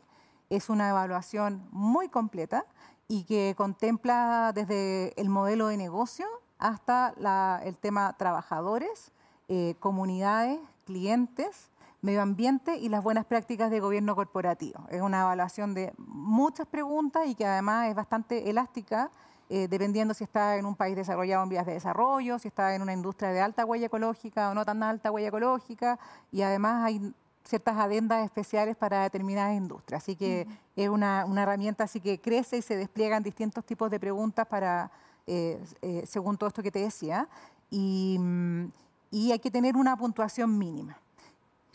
Es 0.50 0.68
una 0.68 0.90
evaluación 0.90 1.66
muy 1.70 2.08
completa 2.08 2.66
y 3.08 3.24
que 3.24 3.54
contempla 3.56 4.52
desde 4.54 5.18
el 5.20 5.30
modelo 5.30 5.68
de 5.68 5.78
negocio 5.78 6.26
hasta 6.58 7.14
la- 7.16 7.60
el 7.64 7.76
tema 7.76 8.12
trabajadores, 8.18 9.12
eh, 9.48 9.74
comunidades, 9.80 10.60
clientes, 10.84 11.70
medio 12.02 12.20
ambiente 12.22 12.76
y 12.76 12.90
las 12.90 13.02
buenas 13.02 13.24
prácticas 13.24 13.70
de 13.70 13.80
gobierno 13.80 14.14
corporativo. 14.14 14.86
Es 14.90 15.00
una 15.00 15.22
evaluación 15.22 15.74
de 15.74 15.92
muchas 15.96 16.66
preguntas 16.66 17.26
y 17.26 17.34
que 17.34 17.46
además 17.46 17.88
es 17.88 17.94
bastante 17.94 18.50
elástica, 18.50 19.10
eh, 19.48 19.66
dependiendo 19.68 20.12
si 20.12 20.24
está 20.24 20.56
en 20.56 20.66
un 20.66 20.76
país 20.76 20.94
desarrollado 20.94 21.42
en 21.42 21.48
vías 21.48 21.64
de 21.64 21.72
desarrollo, 21.72 22.38
si 22.38 22.48
está 22.48 22.74
en 22.74 22.82
una 22.82 22.92
industria 22.92 23.30
de 23.30 23.40
alta 23.40 23.64
huella 23.64 23.86
ecológica 23.86 24.50
o 24.50 24.54
no 24.54 24.64
tan 24.66 24.82
alta 24.82 25.10
huella 25.10 25.28
ecológica, 25.28 25.98
y 26.30 26.42
además 26.42 26.84
hay 26.84 27.14
ciertas 27.48 27.76
adendas 27.78 28.24
especiales 28.24 28.76
para 28.76 29.02
determinadas 29.04 29.56
industrias. 29.56 30.02
Así 30.02 30.14
que 30.16 30.46
es 30.76 30.88
una, 30.88 31.24
una 31.24 31.42
herramienta 31.44 31.84
así 31.84 31.98
que 31.98 32.20
crece 32.20 32.58
y 32.58 32.62
se 32.62 32.76
despliegan 32.76 33.22
distintos 33.22 33.64
tipos 33.64 33.90
de 33.90 33.98
preguntas 33.98 34.46
para, 34.46 34.90
eh, 35.26 35.58
eh, 35.80 36.04
según 36.06 36.36
todo 36.36 36.48
esto 36.48 36.62
que 36.62 36.70
te 36.70 36.80
decía, 36.80 37.26
y, 37.70 38.18
mm, 38.20 38.64
y 39.10 39.32
hay 39.32 39.38
que 39.38 39.50
tener 39.50 39.76
una 39.76 39.96
puntuación 39.96 40.58
mínima 40.58 40.98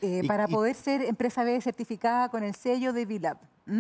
eh, 0.02 0.22
Y- 0.24 0.28
para 0.28 0.46
y- 0.48 0.52
poder 0.54 0.76
ser 0.76 1.02
empresa 1.02 1.44
B 1.44 1.60
certificada 1.62 2.30
con 2.30 2.44
el 2.44 2.54
sello 2.54 2.94
de 2.94 3.06
VLAB. 3.06 3.38
¿m? 3.66 3.80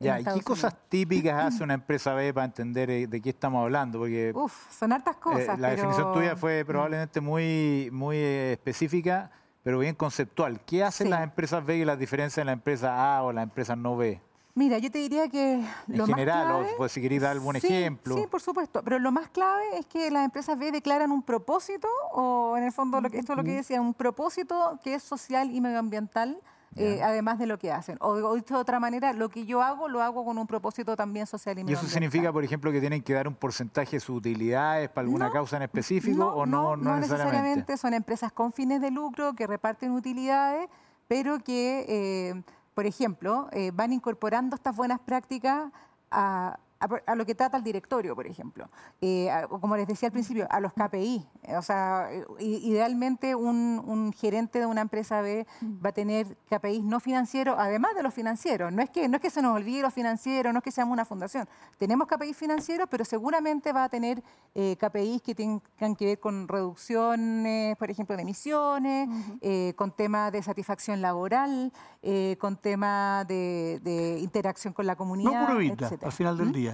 En 0.00 0.06
Ya, 0.06 0.18
¿y 0.18 0.24
qué 0.24 0.40
cosas 0.42 0.74
típicas 0.88 1.44
hace 1.54 1.62
una 1.62 1.74
empresa 1.74 2.14
B 2.14 2.32
para 2.34 2.46
entender 2.46 2.90
eh, 2.90 3.06
de 3.06 3.20
qué 3.20 3.30
estamos 3.30 3.62
hablando? 3.62 3.98
Porque 4.00 4.32
Uf, 4.34 4.52
son 4.72 4.92
hartas 4.92 5.14
eh, 5.16 5.20
cosas. 5.20 5.58
la 5.60 5.68
pero- 5.68 5.82
definición 5.82 6.12
tuya 6.12 6.34
fue 6.34 6.64
probablemente 6.66 7.20
muy, 7.20 7.88
muy 7.92 8.16
eh, 8.16 8.52
específica, 8.54 9.30
pero 9.62 9.78
bien 9.78 9.94
conceptual. 9.94 10.60
¿Qué 10.64 10.82
hacen 10.84 11.06
Sí. 11.06 11.10
las 11.10 11.22
empresas 11.22 11.64
B 11.64 11.76
y 11.78 11.84
las 11.84 11.98
diferencias 11.98 12.38
en 12.38 12.46
la 12.46 12.52
empresa 12.52 13.16
A 13.16 13.22
o 13.22 13.32
las 13.32 13.42
empresas 13.44 13.76
no 13.76 13.96
B? 13.96 14.20
Mira, 14.54 14.78
yo 14.78 14.90
te 14.90 14.98
diría 14.98 15.28
que 15.28 15.52
En 15.54 15.64
más 15.96 16.08
general, 16.08 16.50
o 16.50 16.66
pues, 16.76 16.90
si 16.92 17.00
queréis 17.00 17.22
dar 17.22 17.30
algún 17.32 17.54
Sí, 17.60 17.66
ejemplo. 17.68 18.16
Sí, 18.16 18.26
por 18.28 18.40
supuesto. 18.40 18.82
Pero 18.82 18.98
lo 18.98 19.12
más 19.12 19.28
clave 19.28 19.62
es 19.78 19.86
que 19.86 20.10
las 20.10 20.24
empresas 20.24 20.58
B 20.58 20.72
declaran 20.72 21.12
un 21.12 21.22
propósito, 21.22 21.88
o 22.12 22.56
en 22.56 22.64
el 22.64 22.72
fondo, 22.72 23.00
lo 23.00 23.08
que, 23.10 23.18
esto 23.18 23.32
es 23.34 23.36
lo 23.38 23.44
que 23.44 23.52
decía, 23.52 23.80
un 23.80 23.94
propósito 23.94 24.78
que 24.82 24.94
es 24.94 25.02
social 25.04 25.50
y 25.52 25.60
medioambiental, 25.60 26.36
eh, 26.76 27.00
además 27.02 27.38
de 27.38 27.46
lo 27.46 27.58
que 27.58 27.72
hacen. 27.72 27.98
O, 28.00 28.10
o 28.10 28.34
dicho 28.34 28.54
de 28.54 28.60
otra 28.60 28.78
manera, 28.78 29.12
lo 29.12 29.28
que 29.28 29.44
yo 29.44 29.62
hago, 29.62 29.88
lo 29.88 30.02
hago 30.02 30.24
con 30.24 30.38
un 30.38 30.46
propósito 30.46 30.94
también 30.94 31.26
social 31.26 31.58
y 31.58 31.68
¿Y 31.68 31.72
eso 31.72 31.86
significa, 31.86 32.32
por 32.32 32.44
ejemplo, 32.44 32.70
que 32.70 32.80
tienen 32.80 33.02
que 33.02 33.12
dar 33.12 33.26
un 33.26 33.34
porcentaje 33.34 33.96
de 33.96 34.00
sus 34.00 34.16
utilidades 34.16 34.88
para 34.88 35.04
alguna 35.04 35.26
No, 35.26 35.32
causa 35.32 35.56
en 35.56 35.64
específico 35.64 36.26
o 36.26 36.46
no, 36.46 36.76
no, 36.76 36.96
necesariamente? 36.96 37.76
Son 37.76 37.92
empresas 37.92 38.32
con 38.32 38.52
fines 38.52 38.80
de 38.80 38.90
lucro 38.90 39.34
que 39.34 39.46
reparten 39.46 39.90
utilidades, 39.90 40.68
pero 41.08 41.40
que, 41.40 41.86
eh, 41.88 42.42
por 42.74 42.86
ejemplo, 42.86 43.48
eh, 43.52 43.72
van 43.74 43.92
incorporando 43.92 44.54
estas 44.54 44.76
buenas 44.76 45.00
prácticas 45.00 45.72
a, 46.10 46.58
a- 46.80 47.02
a 47.12 47.14
lo 47.14 47.26
que 47.26 47.34
trata 47.34 47.56
el 47.58 47.62
directorio, 47.62 48.16
por 48.16 48.26
ejemplo. 48.26 48.68
Eh, 49.00 49.30
a- 49.30 49.46
como 49.46 49.76
les 49.76 49.86
decía 49.86 50.08
al 50.08 50.12
principio, 50.12 50.46
a 50.50 50.60
los 50.60 50.72
KPI. 50.72 51.26
Eh, 51.42 51.56
O 51.56 51.62
sea, 51.62 52.08
eh, 52.10 52.24
idealmente 52.40 53.34
un, 53.34 53.82
un 53.84 54.12
gerente 54.12 54.58
de 54.58 54.66
una 54.66 54.80
empresa 54.80 55.20
B 55.20 55.46
va 55.84 55.90
a 55.90 55.92
tener 55.92 56.36
KPIs 56.48 56.82
no 56.84 56.98
financieros, 57.00 57.56
además 57.58 57.94
de 57.94 58.02
los 58.02 58.14
financieros. 58.14 58.72
No 58.72 58.82
es 58.82 58.88
que, 58.90 59.08
no 59.08 59.16
es 59.16 59.22
que 59.22 59.30
se 59.30 59.42
nos 59.42 59.54
olvide 59.54 59.82
los 59.82 59.92
financieros, 59.92 60.52
no 60.52 60.58
es 60.58 60.64
que 60.64 60.70
seamos 60.72 60.92
una 60.94 61.04
fundación. 61.04 61.46
Tenemos 61.78 62.06
KPIs 62.08 62.36
financieros, 62.36 62.88
pero 62.90 63.04
seguramente 63.04 63.72
va 63.72 63.84
a 63.84 63.88
tener 63.88 64.22
eh, 64.54 64.76
KPIs 64.80 65.22
que 65.22 65.34
tengan 65.34 65.94
que 65.96 66.06
ver 66.06 66.18
con 66.20 66.48
reducciones, 66.48 67.76
por 67.76 67.90
ejemplo, 67.90 68.16
de 68.16 68.22
emisiones, 68.22 69.08
eh, 69.40 69.74
con 69.76 69.92
temas 69.92 70.32
de 70.32 70.42
satisfacción 70.42 71.00
laboral, 71.00 71.72
eh, 72.02 72.36
con 72.40 72.56
temas 72.56 73.26
de, 73.28 73.80
de 73.82 74.18
interacción 74.18 74.72
con 74.72 74.86
la 74.86 74.96
comunidad. 74.96 75.30
no 75.48 75.60
etcétera. 75.84 76.08
al 76.08 76.12
final 76.12 76.36
del 76.38 76.52
día. 76.52 76.69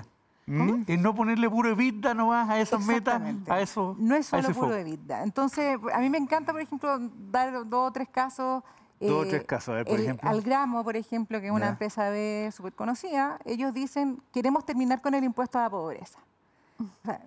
¿Mm? 0.47 0.85
Es 0.87 1.01
no 1.01 1.13
ponerle 1.15 1.51
puro 1.51 1.71
EBITDA 1.71 2.15
nomás 2.15 2.49
a 2.49 2.61
esas 2.61 2.85
metas, 2.87 3.21
a 3.49 3.61
eso. 3.61 3.97
No 3.99 4.15
es 4.15 4.27
solo 4.27 4.49
puro 4.51 4.83
vida. 4.85 5.25
Entonces, 5.25 5.77
a 5.93 5.99
mí 5.99 6.09
me 6.09 6.19
encanta, 6.19 6.53
por 6.53 6.61
ejemplo, 6.61 6.99
dar 7.31 7.53
dos 7.69 7.89
o 7.89 7.93
tres 7.93 8.09
casos. 8.09 8.63
eh, 9.01 9.09
Dos 9.09 9.27
o 9.27 9.29
tres 9.29 9.45
casos, 9.45 9.71
a 9.71 9.77
ver, 9.79 9.85
por 9.87 9.97
el 9.97 10.05
ejemplo. 10.05 10.31
Algramo, 10.31 10.85
por 10.85 10.97
ejemplo, 10.97 11.41
que 11.41 11.47
es 11.47 11.53
una 11.53 11.67
Ya. 11.67 11.71
empresa 11.73 12.11
súper 12.53 12.73
conocida, 12.75 13.39
ellos 13.45 13.75
dicen, 13.75 14.23
queremos 14.33 14.65
terminar 14.65 15.03
con 15.03 15.15
el 15.15 15.25
impuesto 15.25 15.59
a 15.59 15.63
la 15.63 15.71
pobreza. 15.71 16.21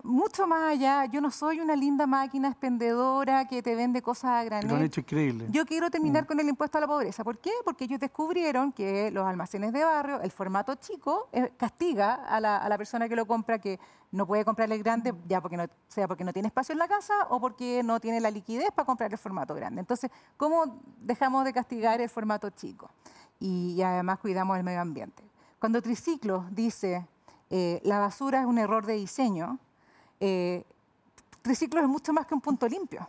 Mucho 0.03 0.45
más 0.45 0.73
allá, 0.73 1.05
yo 1.05 1.21
no 1.21 1.31
soy 1.31 1.59
una 1.59 1.75
linda 1.75 2.05
máquina 2.05 2.49
expendedora 2.49 3.47
que 3.47 3.63
te 3.63 3.75
vende 3.75 4.01
cosas 4.01 4.25
a 4.31 4.43
Lo 4.43 4.55
han 4.55 4.61
granel. 4.61 4.83
hecho 4.83 5.01
increíble. 5.01 5.47
Yo 5.49 5.65
quiero 5.65 5.89
terminar 5.89 6.25
con 6.27 6.39
el 6.39 6.47
impuesto 6.47 6.77
a 6.77 6.81
la 6.81 6.87
pobreza. 6.87 7.23
¿Por 7.23 7.39
qué? 7.39 7.51
Porque 7.65 7.85
ellos 7.85 7.99
descubrieron 7.99 8.71
que 8.71 9.09
los 9.11 9.25
almacenes 9.25 9.73
de 9.73 9.83
barrio, 9.83 10.21
el 10.21 10.31
formato 10.31 10.75
chico, 10.75 11.29
eh, 11.31 11.51
castiga 11.57 12.13
a 12.13 12.39
la, 12.39 12.57
a 12.57 12.69
la 12.69 12.77
persona 12.77 13.09
que 13.09 13.15
lo 13.15 13.25
compra 13.25 13.59
que 13.59 13.79
no 14.11 14.25
puede 14.27 14.43
comprarle 14.45 14.75
el 14.75 14.83
grande, 14.83 15.13
ya 15.27 15.39
porque 15.41 15.57
no, 15.57 15.65
sea 15.87 16.07
porque 16.07 16.23
no 16.23 16.33
tiene 16.33 16.47
espacio 16.47 16.73
en 16.73 16.79
la 16.79 16.87
casa 16.87 17.13
o 17.29 17.39
porque 17.39 17.81
no 17.83 17.99
tiene 17.99 18.19
la 18.19 18.31
liquidez 18.31 18.69
para 18.75 18.85
comprar 18.85 19.11
el 19.11 19.17
formato 19.17 19.53
grande. 19.55 19.79
Entonces, 19.81 20.11
¿cómo 20.37 20.81
dejamos 20.99 21.45
de 21.45 21.53
castigar 21.53 22.01
el 22.01 22.09
formato 22.09 22.49
chico? 22.49 22.89
Y, 23.39 23.73
y 23.77 23.81
además 23.81 24.19
cuidamos 24.19 24.57
el 24.57 24.63
medio 24.63 24.81
ambiente. 24.81 25.23
Cuando 25.59 25.81
Triciclo 25.81 26.45
dice 26.51 27.07
eh, 27.49 27.79
la 27.83 27.99
basura 27.99 28.41
es 28.41 28.45
un 28.45 28.57
error 28.57 28.85
de 28.85 28.93
diseño, 28.93 29.57
eh, 30.19 30.63
Triciclo 31.41 31.79
es 31.81 31.87
mucho 31.87 32.11
más 32.13 32.25
que 32.27 32.33
un 32.33 32.41
punto 32.41 32.67
limpio. 32.67 33.07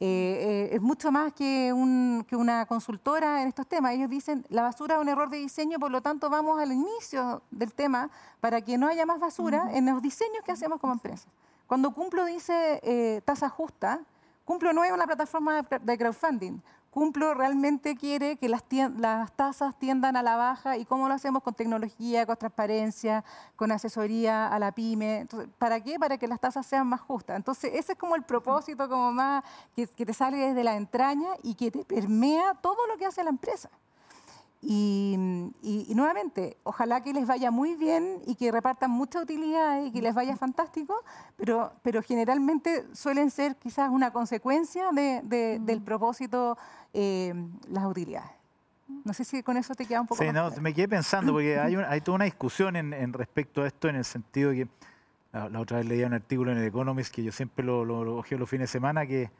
Eh, 0.00 0.68
eh, 0.70 0.76
es 0.76 0.82
mucho 0.82 1.10
más 1.12 1.32
que, 1.32 1.72
un- 1.72 2.24
que 2.28 2.34
una 2.36 2.66
consultora 2.66 3.42
en 3.42 3.48
estos 3.48 3.66
temas. 3.66 3.92
Ellos 3.92 4.10
dicen, 4.10 4.44
la 4.48 4.62
basura 4.62 4.96
es 4.96 5.00
un 5.00 5.08
error 5.08 5.28
de 5.30 5.38
diseño, 5.38 5.78
por 5.78 5.90
lo 5.90 6.00
tanto 6.00 6.28
vamos 6.30 6.60
al 6.60 6.72
inicio 6.72 7.42
del 7.50 7.72
tema 7.72 8.10
para 8.40 8.60
que 8.60 8.76
no 8.76 8.88
haya 8.88 9.06
más 9.06 9.20
basura 9.20 9.68
en 9.72 9.86
los 9.86 10.02
diseños 10.02 10.44
que 10.44 10.52
hacemos 10.52 10.80
como 10.80 10.92
empresa. 10.92 11.28
Cuando 11.66 11.92
Cumplo 11.92 12.24
dice 12.24 12.80
eh, 12.82 13.22
tasa 13.24 13.48
justa, 13.48 14.00
Cumplo 14.44 14.72
no 14.72 14.84
es 14.84 14.92
una 14.92 15.06
plataforma 15.06 15.62
de 15.62 15.98
crowdfunding. 15.98 16.60
Cumplo 16.94 17.34
realmente 17.34 17.96
quiere 17.96 18.36
que 18.36 18.48
las, 18.48 18.62
las 18.98 19.32
tasas 19.32 19.76
tiendan 19.80 20.14
a 20.14 20.22
la 20.22 20.36
baja 20.36 20.76
y 20.76 20.84
cómo 20.84 21.08
lo 21.08 21.14
hacemos 21.14 21.42
con 21.42 21.52
tecnología, 21.52 22.24
con 22.24 22.36
transparencia, 22.36 23.24
con 23.56 23.72
asesoría 23.72 24.46
a 24.46 24.56
la 24.60 24.70
pyme. 24.70 25.18
Entonces, 25.18 25.50
¿Para 25.58 25.80
qué? 25.80 25.98
Para 25.98 26.18
que 26.18 26.28
las 26.28 26.38
tasas 26.38 26.64
sean 26.64 26.86
más 26.86 27.00
justas. 27.00 27.34
Entonces, 27.34 27.72
ese 27.74 27.94
es 27.94 27.98
como 27.98 28.14
el 28.14 28.22
propósito 28.22 28.88
como 28.88 29.10
más 29.10 29.42
que, 29.74 29.88
que 29.88 30.06
te 30.06 30.14
sale 30.14 30.36
desde 30.36 30.62
la 30.62 30.76
entraña 30.76 31.30
y 31.42 31.56
que 31.56 31.72
te 31.72 31.84
permea 31.84 32.54
todo 32.62 32.86
lo 32.86 32.96
que 32.96 33.06
hace 33.06 33.24
la 33.24 33.30
empresa. 33.30 33.70
Y, 34.66 35.14
y- 35.62 35.86
y 35.90 35.94
nuevamente, 35.94 36.56
ojalá 36.62 37.02
que 37.02 37.12
les 37.12 37.26
vaya 37.26 37.50
muy 37.50 37.74
bien 37.76 38.22
y 38.26 38.34
que 38.34 38.50
repartan 38.50 38.90
mucha 38.90 39.20
utilidad 39.20 39.82
y 39.84 39.92
que 39.92 40.00
les 40.00 40.14
vaya 40.14 40.36
fantástico, 40.36 40.94
pero, 41.36 41.70
pero 41.82 42.02
generalmente 42.02 42.86
suelen 42.94 43.30
ser 43.30 43.56
quizás 43.56 43.90
una 43.90 44.10
consecuencia 44.12 44.90
de- 44.92 45.20
de- 45.22 45.58
del 45.60 45.82
propósito 45.82 46.56
eh, 46.94 47.34
las 47.68 47.84
utilidades. 47.84 48.30
No 49.04 49.12
sé 49.12 49.24
si 49.24 49.42
con 49.42 49.56
eso 49.56 49.74
te 49.74 49.84
queda 49.84 50.00
un 50.00 50.06
poco 50.06 50.20
Sí, 50.22 50.26
más 50.26 50.34
no, 50.34 50.46
claro. 50.48 50.62
me 50.62 50.72
quedé 50.72 50.88
pensando 50.88 51.32
porque 51.32 51.58
hay, 51.58 51.76
un- 51.76 51.84
hay 51.84 52.00
toda 52.00 52.16
una 52.16 52.24
discusión 52.24 52.76
en, 52.76 52.92
en 52.94 53.12
respecto 53.12 53.62
a 53.62 53.66
esto 53.66 53.88
en 53.88 53.96
el 53.96 54.04
sentido 54.04 54.50
que 54.52 54.66
la, 55.32 55.48
la 55.50 55.60
otra 55.60 55.78
vez 55.78 55.86
leía 55.86 56.06
un 56.06 56.14
artículo 56.14 56.52
en 56.52 56.58
el 56.58 56.64
Economist 56.64 57.12
que 57.14 57.22
yo 57.22 57.32
siempre 57.32 57.64
lo, 57.64 57.84
lo, 57.84 58.02
los 58.04 58.26
fines 58.48 58.68
de 58.70 58.72
semana 58.72 59.06
que 59.06 59.30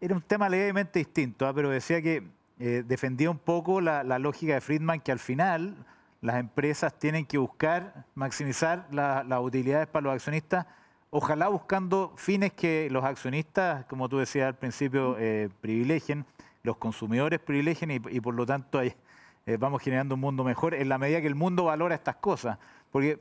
era 0.00 0.14
un 0.14 0.22
tema 0.22 0.48
levemente 0.48 0.98
distinto, 0.98 1.46
¿ah? 1.46 1.52
pero 1.52 1.68
decía 1.68 2.00
que 2.00 2.22
eh, 2.64 2.84
defendía 2.86 3.28
un 3.28 3.38
poco 3.38 3.80
la, 3.80 4.04
la 4.04 4.18
lógica 4.20 4.54
de 4.54 4.60
Friedman 4.60 5.00
que 5.00 5.10
al 5.10 5.18
final 5.18 5.74
las 6.20 6.36
empresas 6.36 6.96
tienen 6.96 7.26
que 7.26 7.36
buscar 7.38 8.04
maximizar 8.14 8.86
la- 8.92 9.24
las 9.24 9.40
utilidades 9.40 9.88
para 9.88 10.04
los 10.04 10.14
accionistas, 10.14 10.66
ojalá 11.10 11.48
buscando 11.48 12.12
fines 12.16 12.52
que 12.52 12.88
los 12.92 13.02
accionistas, 13.04 13.84
como 13.86 14.08
tú 14.08 14.18
decías 14.18 14.46
al 14.46 14.54
principio, 14.54 15.16
eh, 15.18 15.48
privilegien, 15.60 16.24
los 16.62 16.76
consumidores 16.76 17.40
privilegien 17.40 17.90
y, 17.90 17.94
y 18.10 18.20
por 18.20 18.34
lo 18.34 18.46
tanto 18.46 18.78
hay, 18.78 18.94
eh, 19.46 19.56
vamos 19.56 19.82
generando 19.82 20.14
un 20.14 20.20
mundo 20.20 20.44
mejor 20.44 20.74
en 20.74 20.88
la 20.88 20.98
medida 20.98 21.20
que 21.20 21.26
el 21.26 21.34
mundo 21.34 21.64
valora 21.64 21.96
estas 21.96 22.16
cosas. 22.16 22.58
Porque 22.92 23.18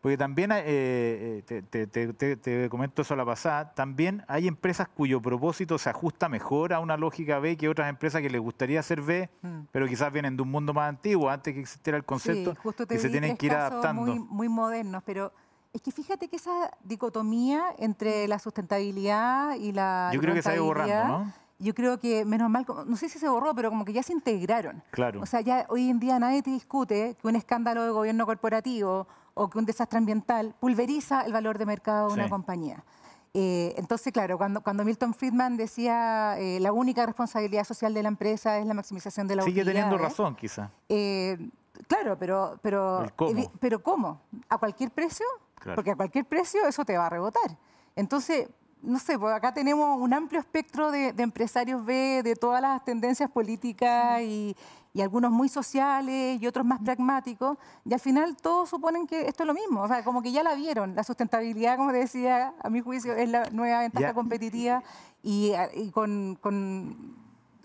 Porque 0.00 0.16
también, 0.18 0.52
eh, 0.52 0.62
eh, 0.66 1.42
te, 1.46 1.62
te- 1.62 1.86
te- 1.86 2.12
te- 2.12 2.36
te 2.36 2.68
comento 2.68 3.02
eso 3.02 3.14
a 3.14 3.16
la 3.16 3.24
pasada, 3.24 3.74
también 3.74 4.22
hay 4.28 4.46
empresas 4.46 4.86
cuyo 4.88 5.20
propósito 5.20 5.78
se 5.78 5.90
ajusta 5.90 6.28
mejor 6.28 6.72
a 6.72 6.78
una 6.80 6.96
lógica 6.96 7.38
B 7.40 7.56
que 7.56 7.68
otras 7.68 7.88
empresas 7.88 8.22
que 8.22 8.30
les 8.30 8.40
gustaría 8.40 8.80
ser 8.82 9.00
B, 9.02 9.28
Mm. 9.42 9.60
pero 9.72 9.86
quizás 9.88 10.12
vienen 10.12 10.36
de 10.36 10.42
un 10.42 10.50
mundo 10.50 10.72
más 10.72 10.88
antiguo, 10.88 11.28
antes 11.28 11.54
que 11.54 11.60
existiera 11.60 11.96
el 11.96 12.04
concepto, 12.04 12.52
Sí, 12.52 12.58
justo 12.62 12.86
te 12.86 12.94
y 12.94 12.98
se 12.98 13.08
tienen 13.08 13.36
que 13.36 13.46
ir 13.46 13.52
adaptando. 13.52 14.02
Muy, 14.02 14.18
muy 14.20 14.48
modernos, 14.48 15.02
pero 15.04 15.32
es 15.72 15.82
que 15.82 15.90
fíjate 15.90 16.28
que 16.28 16.36
esa 16.36 16.70
dicotomía 16.84 17.64
entre 17.78 18.28
la 18.28 18.38
sustentabilidad 18.38 19.56
y 19.56 19.72
la 19.72 20.10
Yo 20.12 20.20
creo 20.20 20.34
que 20.34 20.42
se 20.42 20.50
ha 20.50 20.54
ido 20.54 20.64
borrando, 20.64 21.08
¿no? 21.18 21.32
Yo 21.58 21.74
creo 21.74 21.98
que, 21.98 22.24
menos 22.26 22.50
mal, 22.50 22.66
no 22.86 22.96
sé 22.96 23.08
si 23.08 23.18
se 23.18 23.28
borró, 23.28 23.54
pero 23.54 23.70
como 23.70 23.84
que 23.86 23.92
ya 23.94 24.02
se 24.02 24.12
integraron. 24.12 24.82
Claro. 24.90 25.22
O 25.22 25.26
sea, 25.26 25.40
ya 25.40 25.64
hoy 25.70 25.88
en 25.88 25.98
día 25.98 26.18
nadie 26.18 26.42
te 26.42 26.50
discute 26.50 27.16
que 27.20 27.26
un 27.26 27.34
escándalo 27.34 27.82
de 27.82 27.90
gobierno 27.90 28.26
corporativo 28.26 29.06
o 29.36 29.50
que 29.50 29.58
un 29.58 29.66
desastre 29.66 29.98
ambiental 29.98 30.54
pulveriza 30.58 31.20
el 31.22 31.32
valor 31.32 31.58
de 31.58 31.66
mercado 31.66 32.08
de 32.08 32.14
una 32.14 32.28
compañía. 32.28 32.82
Eh, 33.34 33.74
entonces, 33.76 34.14
claro, 34.14 34.38
cuando, 34.38 34.62
cuando 34.62 34.82
Milton 34.82 35.12
Friedman 35.12 35.58
decía 35.58 36.38
eh, 36.38 36.58
la 36.58 36.72
única 36.72 37.04
responsabilidad 37.04 37.64
social 37.64 37.92
de 37.92 38.02
la 38.02 38.08
empresa 38.08 38.58
es 38.58 38.66
la 38.66 38.72
maximización 38.72 39.28
de 39.28 39.36
la 39.36 39.42
Sigue 39.42 39.62
teniendo 39.62 39.98
razón, 39.98 40.34
quizás. 40.34 40.70
eh, 40.88 41.36
claro, 41.86 42.16
pero, 42.18 42.58
pero, 42.62 43.04
cómo. 43.14 43.52
pero 43.60 43.82
¿cómo? 43.82 44.22
¿A 44.48 44.56
cualquier 44.56 44.90
precio? 44.90 45.26
Claro. 45.56 45.76
Porque 45.76 45.90
a 45.90 45.96
cualquier 45.96 46.24
precio 46.24 46.66
eso 46.66 46.86
te 46.86 46.96
va 46.96 47.06
a 47.06 47.10
rebotar. 47.10 47.58
Entonces, 47.94 48.48
no 48.80 48.98
sé, 48.98 49.18
pues 49.18 49.34
acá 49.34 49.52
tenemos 49.52 50.00
un 50.00 50.14
amplio 50.14 50.40
espectro 50.40 50.90
de, 50.90 51.12
de 51.12 51.22
empresarios 51.22 51.84
B, 51.84 52.22
de 52.22 52.36
todas 52.36 52.62
las 52.62 52.82
tendencias 52.84 53.30
políticas 53.30 54.22
y, 54.22 54.56
y 54.96 55.02
algunos 55.02 55.30
muy 55.30 55.50
sociales 55.50 56.40
y 56.40 56.46
otros 56.46 56.64
más 56.64 56.80
pragmáticos. 56.80 57.58
Y 57.84 57.92
al 57.92 58.00
final 58.00 58.34
todos 58.40 58.70
suponen 58.70 59.06
que 59.06 59.28
esto 59.28 59.42
es 59.42 59.46
lo 59.46 59.52
mismo. 59.52 59.82
O 59.82 59.88
sea, 59.88 60.02
como 60.02 60.22
que 60.22 60.32
ya 60.32 60.42
la 60.42 60.54
vieron. 60.54 60.94
La 60.94 61.04
sustentabilidad, 61.04 61.76
como 61.76 61.90
te 61.92 61.98
decía, 61.98 62.54
a 62.62 62.70
mi 62.70 62.80
juicio, 62.80 63.14
es 63.14 63.28
la 63.28 63.50
nueva 63.50 63.80
ventaja 63.80 64.06
Ya. 64.06 64.14
competitiva 64.14 64.82
y, 65.22 65.52
y 65.74 65.90
con- 65.90 66.36
con 66.40 67.14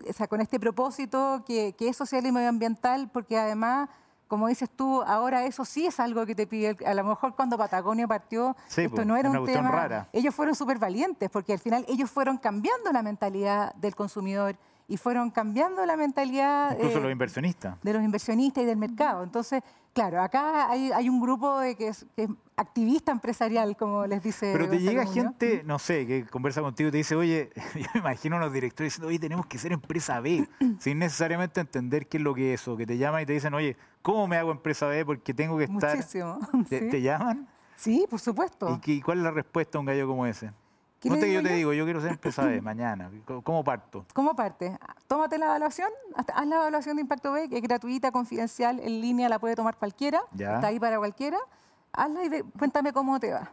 o 0.09 0.13
sea, 0.13 0.27
con 0.27 0.41
este 0.41 0.59
propósito 0.59 1.43
que, 1.45 1.73
que 1.77 1.87
es 1.87 1.95
social 1.95 2.25
y 2.25 2.31
medioambiental, 2.33 3.09
porque 3.13 3.37
además, 3.37 3.87
como 4.27 4.47
dices 4.47 4.67
tú, 4.69 5.01
ahora 5.03 5.45
eso 5.45 5.63
sí 5.63 5.85
es 5.85 5.99
algo 6.01 6.25
que 6.25 6.33
te 6.35 6.47
pide, 6.47 6.75
a 6.85 6.93
lo 6.95 7.03
mejor 7.03 7.35
cuando 7.35 7.55
Patagonia 7.57 8.07
partió, 8.07 8.57
Sí, 8.67 8.81
esto 8.81 9.05
no 9.05 9.15
era 9.15 9.29
una 9.29 9.39
un 9.41 9.45
tema, 9.45 9.69
rara. 9.71 10.09
ellos 10.11 10.33
fueron 10.35 10.55
súper 10.55 10.79
valientes, 10.79 11.29
porque 11.29 11.53
al 11.53 11.59
final 11.59 11.85
ellos 11.87 12.09
fueron 12.09 12.37
cambiando 12.39 12.91
la 12.91 13.03
mentalidad 13.03 13.73
del 13.75 13.95
consumidor 13.95 14.55
y 14.87 14.97
fueron 14.97 15.29
cambiando 15.31 15.85
la 15.85 15.95
mentalidad 15.97 16.71
Incluso 16.77 16.97
eh, 16.97 17.01
los 17.01 17.11
inversionistas. 17.11 17.77
de 17.81 17.93
los 17.93 18.03
inversionistas 18.03 18.63
y 18.63 18.67
del 18.67 18.77
mercado. 18.77 19.23
Entonces, 19.23 19.61
claro, 19.93 20.21
acá 20.21 20.69
hay, 20.69 20.91
hay 20.91 21.07
un 21.09 21.19
grupo 21.21 21.59
de 21.59 21.75
que 21.75 21.87
es, 21.89 22.05
que 22.15 22.23
es 22.23 22.29
activista 22.57 23.11
empresarial, 23.11 23.75
como 23.77 24.05
les 24.05 24.21
dice. 24.21 24.51
Pero 24.53 24.65
te 24.65 24.71
Gonzalo 24.77 24.89
llega 24.91 25.03
Muñoz. 25.05 25.13
gente, 25.15 25.63
no 25.65 25.79
sé, 25.79 26.05
que 26.05 26.25
conversa 26.25 26.61
contigo 26.61 26.89
y 26.89 26.91
te 26.91 26.97
dice, 26.97 27.15
oye, 27.15 27.49
yo 27.75 27.87
me 27.93 27.99
imagino 28.01 28.35
a 28.35 28.39
los 28.39 28.51
directores 28.53 28.91
diciendo, 28.93 29.07
oye, 29.07 29.19
tenemos 29.19 29.45
que 29.45 29.57
ser 29.57 29.71
empresa 29.71 30.19
B, 30.19 30.47
sin 30.79 30.99
necesariamente 30.99 31.59
entender 31.61 32.07
qué 32.07 32.17
es 32.17 32.23
lo 32.23 32.33
que 32.35 32.53
es 32.53 32.61
eso, 32.61 32.75
que 32.77 32.85
te 32.85 32.97
llaman 32.97 33.21
y 33.23 33.25
te 33.25 33.33
dicen, 33.33 33.53
oye, 33.53 33.77
¿cómo 34.01 34.27
me 34.27 34.37
hago 34.37 34.51
empresa 34.51 34.87
B? 34.87 35.05
Porque 35.05 35.33
tengo 35.33 35.57
que 35.57 35.65
estar... 35.65 35.95
Muchísimo. 35.95 36.39
¿Te, 36.69 36.79
sí. 36.79 36.89
te 36.89 37.01
llaman? 37.01 37.47
Sí, 37.75 38.05
por 38.09 38.19
supuesto. 38.19 38.75
¿Y, 38.75 38.79
qué- 38.79 38.91
y 38.93 39.01
cuál 39.01 39.19
es 39.19 39.23
la 39.23 39.31
respuesta 39.31 39.77
a 39.77 39.81
un 39.81 39.85
gallo 39.87 40.05
como 40.07 40.25
ese? 40.27 40.51
¿Qué 41.01 41.09
No 41.09 41.17
te, 41.17 41.33
yo 41.33 41.41
te 41.41 41.53
digo, 41.55 41.73
yo 41.73 41.83
quiero 41.83 41.99
ser 41.99 42.11
empresa 42.11 42.43
B 42.45 42.61
mañana. 42.61 43.09
¿Cómo- 43.25 43.41
¿Cómo 43.41 43.63
parto? 43.63 44.05
¿Cómo 44.13 44.35
parte? 44.35 44.77
Tómate 45.07 45.37
la 45.39 45.47
evaluación, 45.47 45.89
haz 46.15 46.45
la 46.47 46.55
evaluación 46.57 46.95
de 46.95 47.01
impacto 47.01 47.31
B, 47.33 47.49
que 47.49 47.57
es 47.57 47.61
gratuita, 47.63 48.11
confidencial, 48.11 48.79
en 48.79 49.01
línea, 49.01 49.27
la 49.27 49.39
puede 49.39 49.55
tomar 49.55 49.75
cualquiera, 49.77 50.21
Ya. 50.33 50.55
está 50.55 50.67
ahí 50.67 50.79
para 50.79 50.97
cualquiera. 50.99 51.37
Hazla 51.91 52.23
y 52.23 52.29
ve- 52.29 52.45
cuéntame 52.57 52.93
cómo 52.93 53.19
te 53.19 53.33
va. 53.33 53.51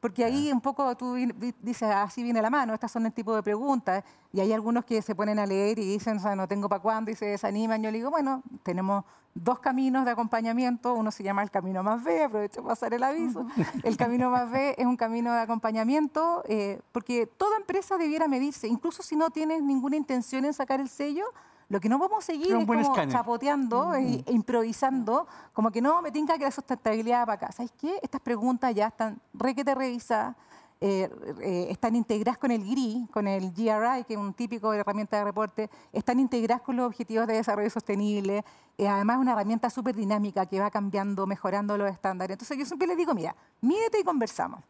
Porque 0.00 0.24
ahí 0.24 0.52
un 0.52 0.60
poco 0.60 0.96
tú 0.96 1.14
dices, 1.60 1.90
así 1.90 2.22
viene 2.22 2.40
la 2.40 2.50
mano, 2.50 2.72
estas 2.72 2.92
son 2.92 3.06
el 3.06 3.12
tipo 3.12 3.34
de 3.34 3.42
preguntas. 3.42 4.04
Y 4.32 4.40
hay 4.40 4.52
algunos 4.52 4.84
que 4.84 5.02
se 5.02 5.14
ponen 5.14 5.38
a 5.38 5.46
leer 5.46 5.78
y 5.78 5.84
dicen, 5.84 6.18
o 6.18 6.20
sea, 6.20 6.36
no 6.36 6.46
tengo 6.46 6.68
para 6.68 6.80
cuándo, 6.80 7.10
y 7.10 7.14
se 7.14 7.26
desaniman. 7.26 7.82
Yo 7.82 7.90
le 7.90 7.98
digo, 7.98 8.10
bueno, 8.10 8.42
tenemos 8.62 9.04
dos 9.34 9.58
caminos 9.58 10.04
de 10.04 10.12
acompañamiento. 10.12 10.94
Uno 10.94 11.10
se 11.10 11.22
llama 11.22 11.42
el 11.42 11.50
camino 11.50 11.82
más 11.82 12.04
B, 12.04 12.22
aprovecho 12.22 12.62
para 12.62 12.74
pasar 12.74 12.94
el 12.94 13.02
aviso. 13.02 13.46
El 13.82 13.96
camino 13.96 14.30
más 14.30 14.50
B 14.50 14.74
es 14.78 14.86
un 14.86 14.96
camino 14.96 15.32
de 15.32 15.40
acompañamiento, 15.40 16.42
eh, 16.46 16.80
porque 16.92 17.26
toda 17.26 17.56
empresa 17.56 17.96
debiera 17.98 18.28
medirse, 18.28 18.68
incluso 18.68 19.02
si 19.02 19.16
no 19.16 19.30
tienes 19.30 19.62
ninguna 19.62 19.96
intención 19.96 20.44
en 20.44 20.52
sacar 20.52 20.80
el 20.80 20.88
sello. 20.88 21.24
Lo 21.68 21.80
que 21.80 21.88
no 21.88 21.98
vamos 21.98 22.24
a 22.24 22.26
seguir 22.26 22.56
Es 22.56 22.66
como 22.66 22.80
escáner. 22.80 23.08
chapoteando 23.10 23.94
e, 23.94 24.24
e 24.26 24.32
improvisando, 24.32 25.26
como 25.52 25.70
que 25.70 25.82
no, 25.82 26.00
me 26.00 26.10
tinca 26.10 26.38
que 26.38 26.44
la 26.44 26.50
sustentabilidad 26.50 27.20
va 27.20 27.26
para 27.26 27.46
acá. 27.46 27.52
¿Sabes 27.52 27.72
qué? 27.78 27.98
Estas 28.02 28.22
preguntas 28.22 28.74
ya 28.74 28.86
están 28.86 29.20
requete 29.34 29.74
revisadas, 29.74 30.34
eh, 30.80 31.10
eh, 31.40 31.66
están 31.70 31.96
integradas 31.96 32.38
con 32.38 32.52
el 32.52 32.62
GRI, 32.64 33.08
con 33.12 33.26
el 33.26 33.50
GRI, 33.52 34.04
que 34.06 34.14
es 34.14 34.18
un 34.18 34.32
típico 34.32 34.70
de 34.70 34.78
herramienta 34.78 35.18
de 35.18 35.24
reporte, 35.24 35.70
están 35.92 36.20
integradas 36.20 36.62
con 36.62 36.76
los 36.76 36.86
objetivos 36.86 37.26
de 37.26 37.34
desarrollo 37.34 37.68
sostenible, 37.68 38.44
eh, 38.78 38.88
además 38.88 39.16
es 39.16 39.20
una 39.22 39.32
herramienta 39.32 39.68
súper 39.70 39.94
dinámica 39.94 40.46
que 40.46 40.60
va 40.60 40.70
cambiando, 40.70 41.26
mejorando 41.26 41.76
los 41.76 41.90
estándares. 41.90 42.36
Entonces 42.36 42.56
yo 42.56 42.64
siempre 42.64 42.86
les 42.86 42.96
digo, 42.96 43.12
mira, 43.12 43.34
mídete 43.60 44.00
y 44.00 44.04
conversamos. 44.04 44.60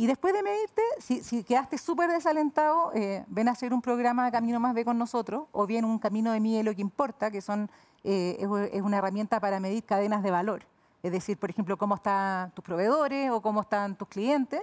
Y 0.00 0.06
después 0.06 0.32
de 0.32 0.42
medirte, 0.42 0.80
si, 0.98 1.44
quedaste 1.44 1.76
súper 1.76 2.10
desalentado, 2.10 2.90
eh, 2.94 3.22
ven 3.28 3.48
a 3.48 3.50
hacer 3.50 3.74
un 3.74 3.82
programa 3.82 4.30
Camino 4.30 4.58
Más 4.58 4.72
B 4.72 4.82
con 4.82 4.96
nosotros, 4.96 5.44
o 5.52 5.66
bien 5.66 5.84
un 5.84 5.98
Camino 5.98 6.32
de 6.32 6.40
Mide 6.40 6.62
lo 6.62 6.74
que 6.74 6.80
importa, 6.80 7.30
que 7.30 7.42
son, 7.42 7.70
eh, 8.02 8.38
es, 8.72 8.80
una 8.80 8.96
herramienta 8.96 9.40
para 9.40 9.60
medir 9.60 9.84
cadenas 9.84 10.22
de 10.22 10.30
valor. 10.30 10.62
Es 11.02 11.12
decir, 11.12 11.36
por 11.36 11.50
ejemplo, 11.50 11.76
cómo 11.76 11.96
están 11.96 12.50
tus 12.52 12.64
proveedores 12.64 13.30
o 13.30 13.42
cómo 13.42 13.60
están 13.60 13.94
tus 13.94 14.08
clientes. 14.08 14.62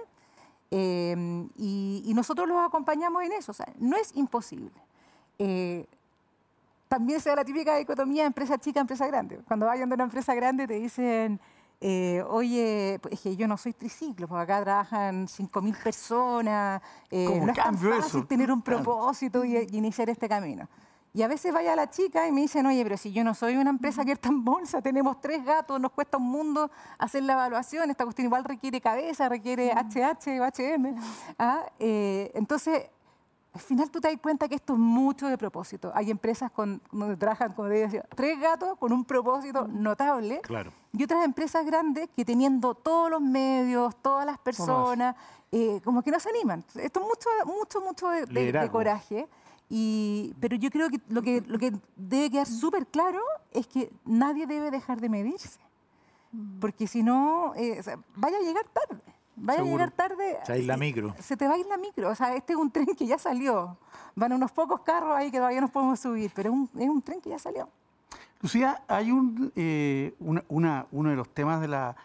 Eh, 0.72 1.46
y, 1.56 2.12
nosotros 2.16 2.48
los 2.48 2.58
acompañamos 2.58 3.22
en 3.22 3.30
eso. 3.30 3.52
No 3.78 3.96
es 3.96 4.16
imposible. 4.16 4.72
También 6.88 7.20
se 7.20 7.28
da 7.28 7.36
la 7.36 7.44
típica 7.44 7.76
dicotomía 7.76 8.26
empresa 8.26 8.58
chica, 8.58 8.80
empresa 8.80 9.06
grande. 9.06 9.38
Cuando 9.46 9.66
vayan 9.66 9.88
de 9.88 9.94
una 9.94 10.04
empresa 10.04 10.34
grande 10.34 10.66
te 10.66 10.74
dicen, 10.74 11.40
eh, 11.80 12.24
oye, 12.28 12.98
pues, 13.00 13.14
es 13.14 13.20
que 13.20 13.36
yo 13.36 13.46
no 13.46 13.56
soy 13.56 13.72
triciclo, 13.72 14.26
porque 14.26 14.42
acá 14.42 14.62
trabajan 14.62 15.28
5.000 15.28 15.82
personas, 15.82 16.82
eh, 17.10 17.26
¿Cómo 17.26 17.46
no 17.46 17.52
es 17.52 17.58
tan 17.58 17.78
fácil 17.78 18.20
eso? 18.20 18.24
tener 18.26 18.50
un 18.50 18.62
propósito 18.62 19.44
y, 19.44 19.56
y 19.56 19.76
iniciar 19.76 20.10
este 20.10 20.28
camino. 20.28 20.68
Y 21.14 21.22
a 21.22 21.28
veces 21.28 21.52
vaya 21.52 21.74
la 21.74 21.88
chica 21.88 22.26
y 22.28 22.32
me 22.32 22.42
dicen, 22.42 22.66
oye, 22.66 22.82
pero 22.82 22.96
si 22.96 23.12
yo 23.12 23.24
no 23.24 23.34
soy 23.34 23.56
una 23.56 23.70
empresa 23.70 24.04
que 24.04 24.12
está 24.12 24.28
en 24.28 24.44
bolsa, 24.44 24.82
tenemos 24.82 25.20
tres 25.20 25.44
gatos, 25.44 25.80
nos 25.80 25.92
cuesta 25.92 26.16
un 26.18 26.30
mundo 26.30 26.70
hacer 26.98 27.22
la 27.22 27.32
evaluación, 27.32 27.90
esta 27.90 28.04
cuestión 28.04 28.26
igual 28.26 28.44
requiere 28.44 28.80
cabeza, 28.80 29.28
requiere 29.28 29.72
HH 29.72 30.40
o 30.40 30.44
HM. 30.44 30.94
¿ah? 31.38 31.64
Eh, 31.78 32.30
entonces, 32.34 32.90
al 33.58 33.64
final 33.64 33.90
tú 33.90 34.00
te 34.00 34.08
das 34.08 34.16
cuenta 34.20 34.48
que 34.48 34.54
esto 34.54 34.74
es 34.74 34.78
mucho 34.78 35.26
de 35.26 35.36
propósito. 35.36 35.90
Hay 35.94 36.10
empresas 36.10 36.50
con, 36.52 36.80
donde 36.92 37.16
trabajan, 37.16 37.52
como 37.52 37.68
te 37.68 37.74
decía, 37.74 38.04
tres 38.14 38.38
gatos 38.40 38.78
con 38.78 38.92
un 38.92 39.04
propósito 39.04 39.66
notable. 39.68 40.40
Claro. 40.42 40.72
Y 40.92 41.02
otras 41.02 41.24
empresas 41.24 41.66
grandes 41.66 42.08
que 42.14 42.24
teniendo 42.24 42.74
todos 42.74 43.10
los 43.10 43.20
medios, 43.20 43.96
todas 44.00 44.24
las 44.24 44.38
personas, 44.38 45.16
eh, 45.50 45.80
como 45.84 46.02
que 46.02 46.10
no 46.10 46.20
se 46.20 46.28
animan. 46.30 46.64
Esto 46.76 47.00
es 47.00 47.06
mucho, 47.06 47.28
mucho, 47.58 47.80
mucho 47.80 48.08
de, 48.08 48.20
de- 48.20 48.26
de 48.26 48.40
Liderazgo. 48.40 48.72
coraje. 48.72 49.28
Y, 49.68 50.34
pero 50.40 50.56
yo 50.56 50.70
creo 50.70 50.88
que 50.88 51.00
lo 51.08 51.20
que, 51.20 51.42
lo 51.46 51.58
que 51.58 51.72
debe 51.96 52.30
quedar 52.30 52.46
súper 52.46 52.86
claro 52.86 53.20
es 53.50 53.66
que 53.66 53.92
nadie 54.04 54.46
debe 54.46 54.70
dejar 54.70 55.00
de 55.00 55.08
medirse. 55.08 55.58
Porque 56.60 56.86
si 56.86 57.02
no, 57.02 57.54
eh, 57.56 57.78
o 57.80 57.82
sea, 57.82 57.98
vaya 58.14 58.36
a 58.38 58.40
llegar 58.40 58.64
tarde. 58.68 59.02
Vaya 59.40 59.58
Seguro. 59.58 59.82
a 59.82 59.86
llegar 59.86 59.90
tarde. 59.92 60.38
Se 60.44 60.52
va 60.52 60.54
a 60.54 60.58
ir 60.58 60.66
la 60.66 60.76
y- 60.76 60.80
micro. 60.80 61.14
Se 61.20 61.36
te 61.36 61.46
va 61.48 61.54
a 61.54 61.58
ir 61.58 61.66
la 61.66 61.76
micro. 61.78 62.08
O 62.10 62.14
sea, 62.14 62.34
este 62.34 62.52
es 62.54 62.58
un 62.58 62.70
tren 62.70 62.86
que 62.86 63.06
ya 63.06 63.18
salió. 63.18 63.76
Van 64.14 64.32
unos 64.32 64.52
pocos 64.52 64.80
carros 64.80 65.14
ahí 65.16 65.30
que 65.30 65.38
todavía 65.38 65.60
nos 65.60 65.70
podemos 65.70 65.98
subir, 66.00 66.30
pero 66.34 66.50
es 66.50 66.54
un, 66.54 66.70
es 66.80 66.88
un 66.88 67.02
tren 67.02 67.20
que 67.20 67.30
ya 67.30 67.38
salió. 67.38 67.68
Lucía, 68.40 68.82
hay 68.88 69.10
un, 69.10 69.52
eh, 69.56 70.14
una- 70.20 70.44
una- 70.48 70.86
uno 70.92 71.10
de 71.10 71.16
los 71.16 71.28
temas 71.34 71.60
de 71.60 71.68
la, 71.68 71.96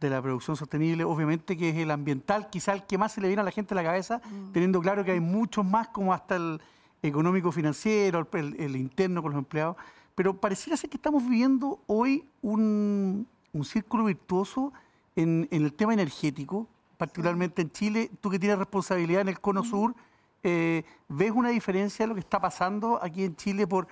de 0.00 0.10
la 0.10 0.20
producción 0.22 0.56
sostenible, 0.56 1.02
obviamente, 1.04 1.56
que 1.56 1.70
es 1.70 1.76
el 1.76 1.90
ambiental, 1.90 2.48
quizá 2.50 2.72
el 2.72 2.84
que 2.84 2.98
más 2.98 3.12
se 3.12 3.20
le 3.20 3.28
viene 3.28 3.40
a 3.40 3.44
la 3.44 3.50
gente 3.50 3.74
a 3.74 3.76
la 3.76 3.82
cabeza, 3.82 4.20
teniendo 4.52 4.80
claro 4.80 5.02
que 5.04 5.12
hay 5.12 5.20
muchos 5.20 5.64
más, 5.64 5.88
como 5.88 6.12
hasta 6.12 6.36
el 6.36 6.60
económico-financiero, 7.02 8.20
el, 8.32 8.38
el- 8.38 8.60
el 8.60 8.76
interno 8.76 9.22
con 9.22 9.32
los 9.32 9.38
empleados. 9.38 9.76
Pero 10.14 10.34
pareciera 10.40 10.76
ser 10.76 10.90
que 10.90 10.96
estamos 10.96 11.22
viviendo 11.22 11.80
hoy 11.86 12.24
un, 12.42 13.26
un 13.52 13.64
círculo 13.64 14.04
virtuoso 14.04 14.72
en, 15.16 15.48
en 15.50 15.64
el 15.64 15.72
tema 15.72 15.94
energético, 15.94 16.66
particularmente 16.98 17.62
en 17.62 17.70
Chile. 17.70 18.10
Tú 18.20 18.28
que 18.28 18.38
tienes 18.38 18.58
responsabilidad 18.58 19.22
en 19.22 19.28
el 19.28 19.40
Cono 19.40 19.64
Sur, 19.64 19.94
eh, 20.42 20.84
¿ves 21.08 21.30
una 21.30 21.48
diferencia 21.48 22.04
de 22.04 22.08
lo 22.08 22.14
que 22.14 22.20
está 22.20 22.38
pasando 22.40 22.98
aquí 23.02 23.24
en 23.24 23.34
Chile 23.36 23.66
por 23.66 23.88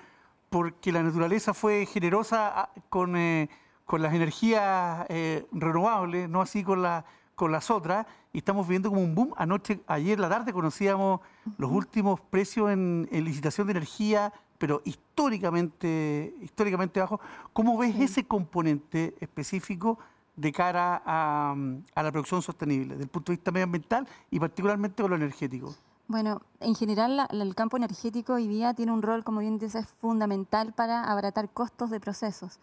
porque 0.51 0.93
la 0.93 1.03
naturaleza 1.03 1.53
fue 1.55 1.87
generosa 1.87 2.53
ah, 2.61 2.71
con, 2.89 3.17
eh, 3.17 3.49
con 3.85 4.01
las 4.01 4.15
energías 4.15 5.05
eh, 5.09 5.45
renovables, 5.53 6.29
no 6.29 6.41
así 6.41 6.63
con, 6.63 6.83
la- 6.83 7.05
con 7.35 7.51
las 7.51 7.69
otras, 7.71 8.07
y 8.33 8.39
estamos 8.39 8.67
viendo 8.69 8.89
como 8.89 9.03
un 9.03 9.15
boom. 9.15 9.35
Anoche, 9.37 9.81
ayer 9.89 10.21
la 10.21 10.29
tarde 10.29 10.53
conocíamos 10.53 11.21
los 11.59 11.71
últimos 11.71 12.21
precios 12.21 12.71
en, 12.71 13.09
en 13.11 13.25
licitación 13.25 13.67
de 13.67 13.73
energía, 13.73 14.33
pero 14.57 14.83
históricamente, 14.85 16.35
históricamente 16.41 17.01
bajos. 17.01 17.21
¿Cómo 17.53 17.77
ves 17.77 17.95
ese 17.99 18.25
componente 18.25 19.15
específico 19.21 19.99
de 20.37 20.53
cara 20.53 21.03
a, 21.05 21.55
la 21.97 22.13
producción 22.13 22.43
sostenible, 22.43 22.95
desde 22.95 23.05
el 23.05 23.09
punto 23.11 23.33
de 23.33 23.37
vista 23.37 23.51
medioambiental 23.51 24.07
y 24.31 24.39
particularmente 24.39 25.03
con 25.03 25.11
lo 25.11 25.17
energético? 25.17 25.75
Bueno, 26.09 26.41
en 26.61 26.75
general 26.75 27.17
la- 27.17 27.29
el 27.31 27.55
campo 27.55 27.77
energético 27.77 28.35
hoy 28.35 28.47
día 28.47 28.75
tiene 28.75 28.93
un 28.93 29.03
rol, 29.03 29.25
como 29.25 29.41
bien 29.41 29.59
dices, 29.59 29.87
fundamental 30.01 30.73
para 30.73 31.03
abaratar 31.05 31.49
costos 31.49 31.91
de 31.91 31.99
procesos. 31.99 32.61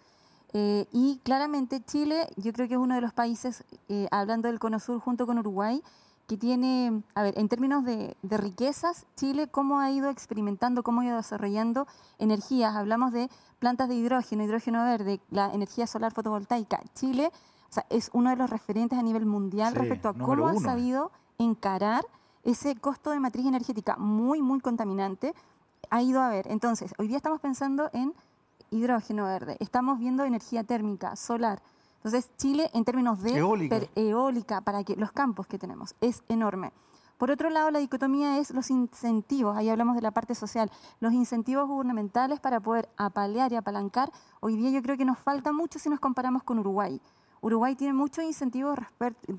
Eh, 0.53 0.85
y 0.91 1.19
claramente 1.23 1.83
Chile, 1.83 2.27
yo 2.37 2.53
creo 2.53 2.67
que 2.67 2.75
es 2.75 2.79
uno 2.79 2.95
de 2.95 3.01
los 3.01 3.11
países, 3.11 3.63
eh, 3.89 4.07
hablando 4.11 4.47
del 4.47 4.59
Cono 4.59 4.79
Sur 4.79 4.99
junto 4.99 5.25
con 5.25 5.39
Uruguay, 5.39 5.81
que 6.27 6.37
tiene, 6.37 7.03
a 7.15 7.23
ver, 7.23 7.37
en 7.37 7.49
términos 7.49 7.83
de, 7.83 8.15
de 8.21 8.37
riquezas, 8.37 9.05
Chile, 9.17 9.47
cómo 9.47 9.79
ha 9.79 9.91
ido 9.91 10.09
experimentando, 10.09 10.83
cómo 10.83 11.01
ha 11.01 11.05
ido 11.05 11.17
desarrollando 11.17 11.85
energías. 12.17 12.75
Hablamos 12.75 13.11
de 13.11 13.29
plantas 13.59 13.89
de 13.89 13.95
hidrógeno, 13.95 14.43
hidrógeno 14.43 14.85
verde, 14.85 15.19
la 15.31 15.51
energía 15.53 15.85
solar 15.85 16.13
fotovoltaica. 16.13 16.79
Chile 16.95 17.29
o 17.73 17.75
sea, 17.75 17.87
es 17.89 18.11
uno 18.13 18.29
de 18.29 18.35
los 18.35 18.51
referentes 18.51 18.99
a 18.99 19.01
nivel 19.01 19.25
mundial 19.25 19.73
Sí, 19.73 19.79
respecto 19.79 20.09
a 20.09 20.13
cómo 20.13 20.47
ha 20.47 20.51
uno. 20.51 20.59
sabido 20.59 21.11
encarar 21.39 22.05
ese 22.43 22.75
costo 22.75 23.09
de 23.09 23.19
matriz 23.19 23.47
energética 23.47 23.95
muy, 23.97 24.43
muy 24.43 24.59
contaminante. 24.59 25.33
Ha 25.89 26.03
ido 26.03 26.21
a 26.21 26.29
ver. 26.29 26.45
Entonces, 26.51 26.93
hoy 26.99 27.07
día 27.07 27.17
estamos 27.17 27.41
pensando 27.41 27.89
en 27.93 28.13
hidrógeno 28.69 29.25
verde, 29.25 29.57
estamos 29.59 29.97
viendo 29.97 30.23
energía 30.23 30.63
térmica, 30.63 31.15
solar. 31.15 31.63
Entonces, 31.95 32.29
Chile, 32.37 32.69
en 32.75 32.85
términos 32.85 33.23
de 33.23 33.37
Eólica. 33.37 33.79
per- 33.79 33.89
eólica, 33.95 34.61
para 34.61 34.83
que 34.83 34.95
los 34.95 35.11
campos 35.11 35.47
que 35.47 35.57
tenemos, 35.57 35.95
es 35.99 36.21
enorme. 36.29 36.73
Por 37.17 37.31
otro 37.31 37.49
lado, 37.49 37.71
la 37.71 37.79
dicotomía 37.79 38.37
es 38.37 38.51
los 38.51 38.69
incentivos, 38.69 39.57
ahí 39.57 39.69
hablamos 39.69 39.95
de 39.95 40.01
la 40.03 40.11
parte 40.11 40.35
social, 40.35 40.69
los 40.99 41.11
incentivos 41.13 41.67
gubernamentales 41.67 42.39
para 42.39 42.59
poder 42.59 42.87
apalear 42.97 43.51
y 43.51 43.55
apalancar. 43.55 44.11
Hoy 44.41 44.57
día 44.57 44.69
yo 44.69 44.81
creo 44.83 44.95
que 44.97 45.05
nos 45.05 45.17
falta 45.17 45.51
mucho 45.53 45.79
si 45.79 45.89
nos 45.89 45.99
comparamos 45.99 46.43
con 46.43 46.59
Uruguay. 46.59 47.01
Uruguay 47.43 47.75
tiene 47.75 47.93
muchos 47.93 48.23
incentivos 48.23 48.79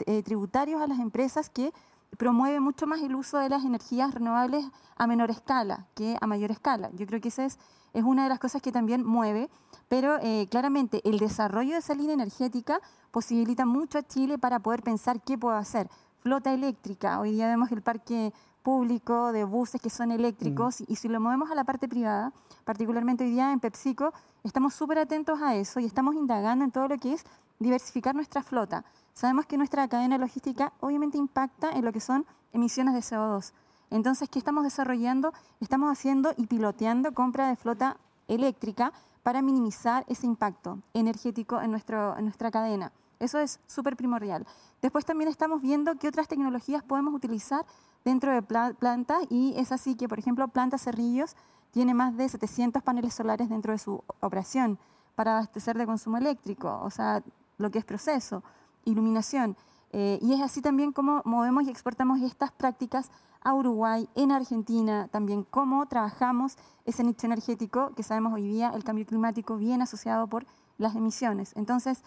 eh, 0.06 0.22
tributarios 0.22 0.82
a 0.82 0.86
las 0.86 0.98
empresas 0.98 1.48
que 1.48 1.72
promueve 2.18 2.60
mucho 2.60 2.86
más 2.86 3.00
el 3.00 3.14
uso 3.14 3.38
de 3.38 3.48
las 3.48 3.64
energías 3.64 4.12
renovables 4.12 4.66
a 4.96 5.06
menor 5.06 5.30
escala 5.30 5.86
que 5.94 6.18
a 6.20 6.26
mayor 6.26 6.50
escala. 6.50 6.90
Yo 6.92 7.06
creo 7.06 7.22
que 7.22 7.28
esa 7.28 7.46
es, 7.46 7.58
es 7.94 8.04
una 8.04 8.24
de 8.24 8.28
las 8.28 8.38
cosas 8.38 8.60
que 8.60 8.72
también 8.72 9.04
mueve, 9.06 9.48
pero 9.88 10.18
eh, 10.20 10.46
claramente 10.50 11.00
el 11.08 11.18
desarrollo 11.18 11.72
de 11.72 11.78
esa 11.78 11.94
línea 11.94 12.12
energética 12.12 12.78
posibilita 13.10 13.64
mucho 13.64 13.98
a 13.98 14.02
Chile 14.02 14.36
para 14.36 14.60
poder 14.60 14.82
pensar 14.82 15.22
qué 15.22 15.38
puedo 15.38 15.56
hacer. 15.56 15.88
Flota 16.18 16.52
eléctrica, 16.52 17.18
hoy 17.20 17.32
día 17.32 17.48
vemos 17.48 17.72
el 17.72 17.80
parque 17.80 18.34
público 18.64 19.30
de 19.32 19.44
buses 19.44 19.80
que 19.80 19.90
son 19.90 20.10
eléctricos 20.10 20.80
y 20.80 20.96
si 20.96 21.06
lo 21.08 21.20
movemos 21.20 21.50
a 21.50 21.54
la 21.54 21.64
parte 21.64 21.86
privada, 21.86 22.32
particularmente 22.64 23.22
hoy 23.22 23.30
día 23.30 23.52
en 23.52 23.60
PepsiCo, 23.60 24.14
estamos 24.42 24.72
súper 24.72 24.98
atentos 24.98 25.42
a 25.42 25.54
eso 25.54 25.80
y 25.80 25.84
estamos 25.84 26.14
indagando 26.14 26.64
en 26.64 26.72
todo 26.72 26.88
lo 26.88 26.98
que 26.98 27.12
es 27.12 27.24
diversificar 27.58 28.14
nuestra 28.14 28.42
flota. 28.42 28.82
Sabemos 29.12 29.44
que 29.44 29.58
nuestra 29.58 29.86
cadena 29.86 30.16
logística 30.16 30.72
obviamente 30.80 31.18
impacta 31.18 31.72
en 31.72 31.84
lo 31.84 31.92
que 31.92 32.00
son 32.00 32.24
emisiones 32.54 32.94
de 32.94 33.00
CO2. 33.00 33.52
Entonces, 33.90 34.30
¿qué 34.30 34.38
estamos 34.38 34.64
desarrollando? 34.64 35.34
Estamos 35.60 35.92
haciendo 35.92 36.32
y 36.38 36.46
piloteando 36.46 37.12
compra 37.12 37.50
de 37.50 37.56
flota 37.56 37.98
eléctrica 38.28 38.94
para 39.22 39.42
minimizar 39.42 40.06
ese 40.08 40.26
impacto 40.26 40.78
energético 40.94 41.60
en, 41.60 41.70
nuestro, 41.70 42.16
en 42.16 42.24
nuestra 42.24 42.50
cadena. 42.50 42.92
Eso 43.24 43.38
es 43.38 43.58
súper 43.66 43.96
primordial. 43.96 44.46
Después 44.82 45.04
también 45.04 45.28
estamos 45.30 45.62
viendo 45.62 45.96
qué 45.96 46.08
otras 46.08 46.28
tecnologías 46.28 46.82
podemos 46.82 47.14
utilizar 47.14 47.64
dentro 48.04 48.30
de 48.32 48.42
pla- 48.42 48.74
plantas 48.78 49.22
y 49.30 49.54
es 49.56 49.72
así 49.72 49.94
que, 49.96 50.08
por 50.08 50.18
ejemplo, 50.18 50.46
Planta 50.48 50.76
Cerrillos 50.78 51.34
tiene 51.70 51.94
más 51.94 52.16
de 52.16 52.28
700 52.28 52.82
paneles 52.82 53.14
solares 53.14 53.48
dentro 53.48 53.72
de 53.72 53.78
su 53.78 54.02
operación 54.20 54.78
para 55.14 55.38
abastecer 55.38 55.78
de 55.78 55.86
consumo 55.86 56.18
eléctrico, 56.18 56.80
o 56.82 56.90
sea, 56.90 57.22
lo 57.58 57.70
que 57.70 57.78
es 57.78 57.84
proceso, 57.84 58.42
iluminación. 58.84 59.56
Eh, 59.92 60.18
y 60.20 60.34
es 60.34 60.40
así 60.42 60.60
también 60.60 60.92
como 60.92 61.22
movemos 61.24 61.64
y 61.64 61.70
exportamos 61.70 62.20
estas 62.20 62.52
prácticas 62.52 63.10
a 63.42 63.54
Uruguay, 63.54 64.08
en 64.14 64.32
Argentina, 64.32 65.08
también 65.08 65.44
cómo 65.44 65.86
trabajamos 65.86 66.56
ese 66.84 67.04
nicho 67.04 67.26
energético 67.26 67.94
que 67.94 68.02
sabemos 68.02 68.32
hoy 68.32 68.42
día 68.48 68.70
el 68.74 68.84
cambio 68.84 69.06
climático 69.06 69.56
viene 69.56 69.84
asociado 69.84 70.26
por 70.26 70.46
las 70.78 70.96
emisiones. 70.96 71.52
Entonces, 71.54 72.02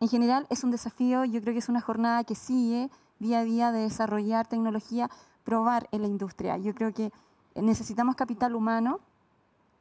en 0.00 0.08
general 0.08 0.46
es 0.50 0.64
un 0.64 0.70
desafío, 0.70 1.24
yo 1.24 1.40
creo 1.40 1.52
que 1.52 1.58
es 1.58 1.68
una 1.68 1.80
jornada 1.80 2.24
que 2.24 2.34
sigue 2.34 2.90
día 3.18 3.40
a 3.40 3.44
día 3.44 3.72
de 3.72 3.80
desarrollar 3.80 4.46
tecnología, 4.46 5.10
probar 5.44 5.88
en 5.92 6.02
la 6.02 6.08
industria. 6.08 6.56
Yo 6.56 6.74
creo 6.74 6.92
que 6.92 7.12
necesitamos 7.54 8.14
capital 8.14 8.54
humano. 8.54 9.00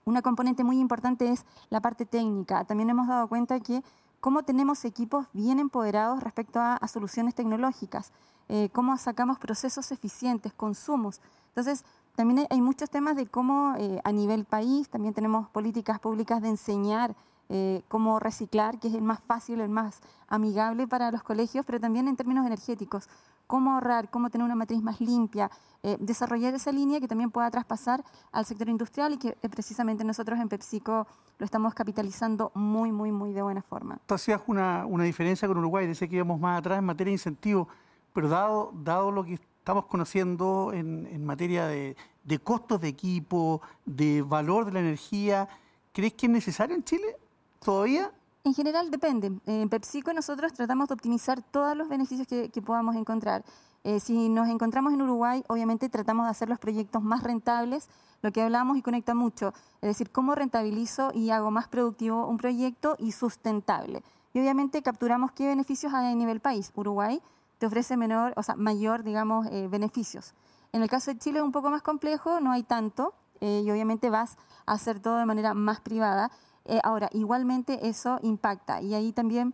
Una 0.05 0.21
componente 0.21 0.63
muy 0.63 0.79
importante 0.79 1.31
es 1.31 1.45
la 1.69 1.81
parte 1.81 2.05
técnica. 2.05 2.63
También 2.63 2.89
hemos 2.89 3.07
dado 3.07 3.27
cuenta 3.27 3.59
que 3.59 3.83
cómo 4.19 4.43
tenemos 4.43 4.85
equipos 4.85 5.27
bien 5.33 5.59
empoderados 5.59 6.23
respecto 6.23 6.59
a, 6.59 6.75
a 6.75 6.87
soluciones 6.87 7.35
tecnológicas, 7.35 8.11
eh, 8.49 8.69
cómo 8.73 8.97
sacamos 8.97 9.37
procesos 9.37 9.91
eficientes, 9.91 10.53
consumos. 10.53 11.21
Entonces, 11.49 11.83
también 12.15 12.39
hay, 12.39 12.47
hay 12.49 12.61
muchos 12.61 12.89
temas 12.89 13.15
de 13.15 13.27
cómo 13.27 13.75
eh, 13.77 14.01
a 14.03 14.11
nivel 14.11 14.45
país, 14.45 14.89
también 14.89 15.13
tenemos 15.13 15.49
políticas 15.49 15.99
públicas 15.99 16.41
de 16.41 16.49
enseñar 16.49 17.15
eh, 17.49 17.81
cómo 17.87 18.19
reciclar, 18.19 18.79
que 18.79 18.89
es 18.89 18.93
el 18.93 19.01
más 19.01 19.21
fácil, 19.21 19.61
el 19.61 19.69
más 19.69 20.01
amigable 20.27 20.87
para 20.87 21.11
los 21.11 21.23
colegios, 21.23 21.65
pero 21.65 21.79
también 21.79 22.07
en 22.07 22.15
términos 22.15 22.45
energéticos, 22.45 23.07
cómo 23.47 23.71
ahorrar, 23.71 24.09
cómo 24.09 24.29
tener 24.29 24.43
una 24.43 24.55
matriz 24.55 24.81
más 24.83 24.99
limpia, 24.99 25.49
eh, 25.81 25.95
desarrollar 25.99 26.53
esa 26.53 26.71
línea 26.71 26.99
que 26.99 27.07
también 27.07 27.31
pueda 27.31 27.49
traspasar 27.49 28.03
al 28.33 28.45
sector 28.45 28.67
industrial 28.67 29.13
y 29.13 29.17
que 29.17 29.29
eh, 29.41 29.49
precisamente 29.49 30.03
nosotros 30.03 30.37
en 30.39 30.49
PepsiCo 30.49 31.07
lo 31.39 31.45
estamos 31.45 31.73
capitalizando 31.73 32.51
muy, 32.53 32.91
muy, 32.91 33.11
muy 33.11 33.31
de 33.31 33.41
buena 33.41 33.61
forma. 33.61 33.97
Tú 34.05 34.15
hacías 34.15 34.41
una, 34.47 34.85
diferencia 35.03 35.47
con 35.47 35.57
Uruguay, 35.57 35.87
decía 35.87 36.07
que 36.07 36.17
íbamos 36.17 36.39
más 36.39 36.59
atrás 36.59 36.79
en 36.79 36.85
materia 36.85 37.11
de 37.11 37.15
incentivos, 37.15 37.67
pero 38.11 38.27
dado, 38.27 38.73
dado 38.83 39.11
lo 39.11 39.23
que 39.23 39.35
estamos 39.35 39.85
conociendo 39.85 40.71
en, 40.73 41.25
materia 41.25 41.67
de 41.67 41.95
costos 42.43 42.81
de 42.81 42.89
equipo, 42.89 43.61
de 43.85 44.21
valor 44.21 44.65
de 44.65 44.71
la 44.73 44.79
energía, 44.79 45.47
¿crees 45.93 46.13
que 46.13 46.25
es 46.25 46.31
necesario 46.31 46.75
en 46.75 46.83
Chile 46.83 47.15
todavía? 47.59 48.11
En 48.43 48.53
general 48.53 48.89
depende. 48.91 49.27
Eh, 49.45 49.61
En 49.61 49.69
PepsiCo 49.69 50.13
nosotros 50.13 50.53
tratamos 50.53 50.87
de 50.87 50.93
optimizar 50.93 51.41
todos 51.41 51.75
los 51.75 51.89
beneficios 51.89 52.27
que, 52.27 52.49
que 52.49 52.61
podamos 52.61 52.95
encontrar. 52.95 53.43
Eh, 53.83 53.99
si 53.99 54.29
nos 54.29 54.49
encontramos 54.49 54.93
en 54.93 55.01
Uruguay, 55.01 55.43
obviamente 55.47 55.89
tratamos 55.89 56.25
de 56.25 56.31
hacer 56.31 56.49
los 56.49 56.59
proyectos 56.59 57.01
más 57.01 57.23
rentables, 57.23 57.89
lo 58.21 58.31
que 58.31 58.41
hablamos 58.41 58.77
y 58.77 58.81
conecta 58.81 59.13
mucho, 59.13 59.53
es 59.81 59.89
decir, 59.89 60.11
cómo 60.11 60.35
rentabilizo 60.35 61.11
y 61.13 61.29
hago 61.29 61.51
más 61.51 61.67
productivo 61.67 62.27
un 62.27 62.37
proyecto 62.37 62.95
y 62.99 63.11
sustentable. 63.11 64.03
Y 64.33 64.39
obviamente 64.39 64.81
capturamos 64.81 65.31
qué 65.31 65.47
beneficios 65.47 65.93
hay 65.93 66.11
a 66.11 66.15
nivel 66.15 66.39
país. 66.39 66.71
Uruguay 66.75 67.21
te 67.59 67.65
ofrece 67.65 67.95
menor, 67.97 68.33
o 68.35 68.43
sea, 68.43 68.55
mayor, 68.55 69.03
digamos, 69.03 69.47
eh, 69.47 69.67
beneficios. 69.67 70.33
En 70.73 70.81
el 70.81 70.89
caso 70.89 71.11
de 71.11 71.17
Chile 71.17 71.39
es 71.39 71.45
un 71.45 71.51
poco 71.51 71.69
más 71.69 71.81
complejo, 71.81 72.39
no 72.39 72.51
hay 72.51 72.63
tanto, 72.63 73.13
eh, 73.39 73.61
y 73.65 73.71
obviamente 73.71 74.09
vas 74.09 74.37
a 74.65 74.73
hacer 74.73 74.99
todo 74.99 75.17
de 75.17 75.25
manera 75.25 75.53
más 75.53 75.79
privada. 75.79 76.29
Eh, 76.67 76.79
ahora, 76.83 77.09
igualmente 77.13 77.87
eso 77.87 78.19
impacta, 78.21 78.81
y 78.81 78.93
ahí 78.93 79.11
también 79.11 79.53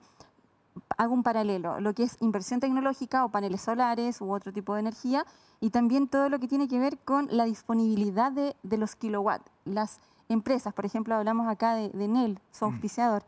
hago 0.98 1.14
un 1.14 1.24
paralelo, 1.24 1.80
lo 1.80 1.94
que 1.94 2.04
es 2.04 2.18
inversión 2.20 2.60
tecnológica 2.60 3.26
o 3.26 3.30
paneles 3.30 3.62
solares 3.62 4.22
u 4.22 4.32
otro 4.32 4.52
tipo 4.52 4.74
de 4.74 4.82
energía, 4.82 5.26
y 5.60 5.70
también 5.70 6.08
todo 6.08 6.30
lo 6.30 6.40
que 6.40 6.48
tiene 6.48 6.68
que 6.68 6.80
ver 6.80 6.98
con 7.00 7.28
la 7.30 7.46
disponibilidad 7.46 8.32
de, 8.32 8.56
de 8.64 8.78
los 8.78 8.96
kilowatts. 8.96 9.50
Las 9.66 10.00
empresas, 10.30 10.74
por 10.74 10.86
ejemplo, 10.86 11.16
hablamos 11.16 11.48
acá 11.48 11.76
de, 11.76 11.90
de 11.90 12.06
Enel, 12.06 12.40
su 12.52 12.66
auspiciador. 12.66 13.24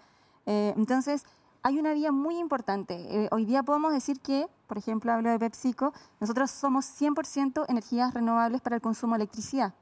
Eh, 0.46 0.74
entonces, 0.76 1.26
hay 1.64 1.80
una 1.80 1.94
vía 1.94 2.12
muy 2.12 2.38
importante. 2.38 2.94
Eh, 3.10 3.28
hoy 3.32 3.46
día 3.46 3.64
podemos 3.64 3.92
decir 3.92 4.20
que, 4.20 4.48
por 4.68 4.78
ejemplo, 4.78 5.12
hablo 5.12 5.32
de 5.32 5.40
PepsiCo, 5.40 5.94
nosotros 6.20 6.52
somos 6.52 6.86
100% 6.86 7.66
energías 7.68 8.14
renovables 8.14 8.62
para 8.62 8.76
el 8.76 8.82
consumo 8.82 9.16
de 9.16 9.24
electricidad. 9.24 9.74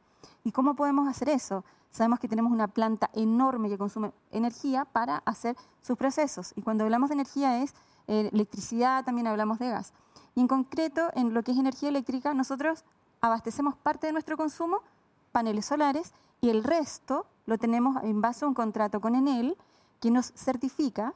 ¿Y 0.44 0.52
cómo 0.52 0.76
podemos 0.76 1.08
hacer 1.10 1.30
eso? 1.30 1.66
Sabemos 1.94 2.20
que 2.20 2.28
tenemos 2.28 2.52
una 2.52 2.68
planta 2.68 3.12
enorme 3.14 3.70
que 3.70 3.78
consume 3.78 4.12
energía 4.32 4.84
para 4.84 5.18
hacer 5.26 5.56
sus 5.80 5.96
procesos. 5.96 6.52
Y 6.56 6.64
cuando 6.64 6.86
hablamos 6.86 7.10
de 7.10 7.14
energía 7.14 7.62
es 7.62 7.76
eh, 8.08 8.32
electricidad, 8.34 9.06
también 9.06 9.28
hablamos 9.28 9.60
de 9.60 9.70
gas. 9.70 9.94
Y 10.34 10.42
en 10.42 10.48
concreto, 10.48 11.12
en 11.14 11.36
lo 11.36 11.44
que 11.44 11.52
es 11.52 11.58
energía 11.60 11.90
eléctrica, 11.90 12.34
nosotros 12.34 12.84
abastecemos 13.22 13.76
parte 13.76 14.08
de 14.08 14.14
nuestro 14.14 14.38
consumo, 14.38 14.80
paneles 15.32 15.68
solares, 15.68 16.14
y 16.42 16.50
el 16.50 16.64
resto 16.64 17.28
lo 17.46 17.60
tenemos 17.60 18.04
en 18.04 18.22
base 18.22 18.44
a 18.44 18.48
un 18.48 18.56
contrato 18.56 19.00
con 19.00 19.14
Enel 19.14 19.56
que 20.00 20.10
nos 20.10 20.34
certifica, 20.36 21.14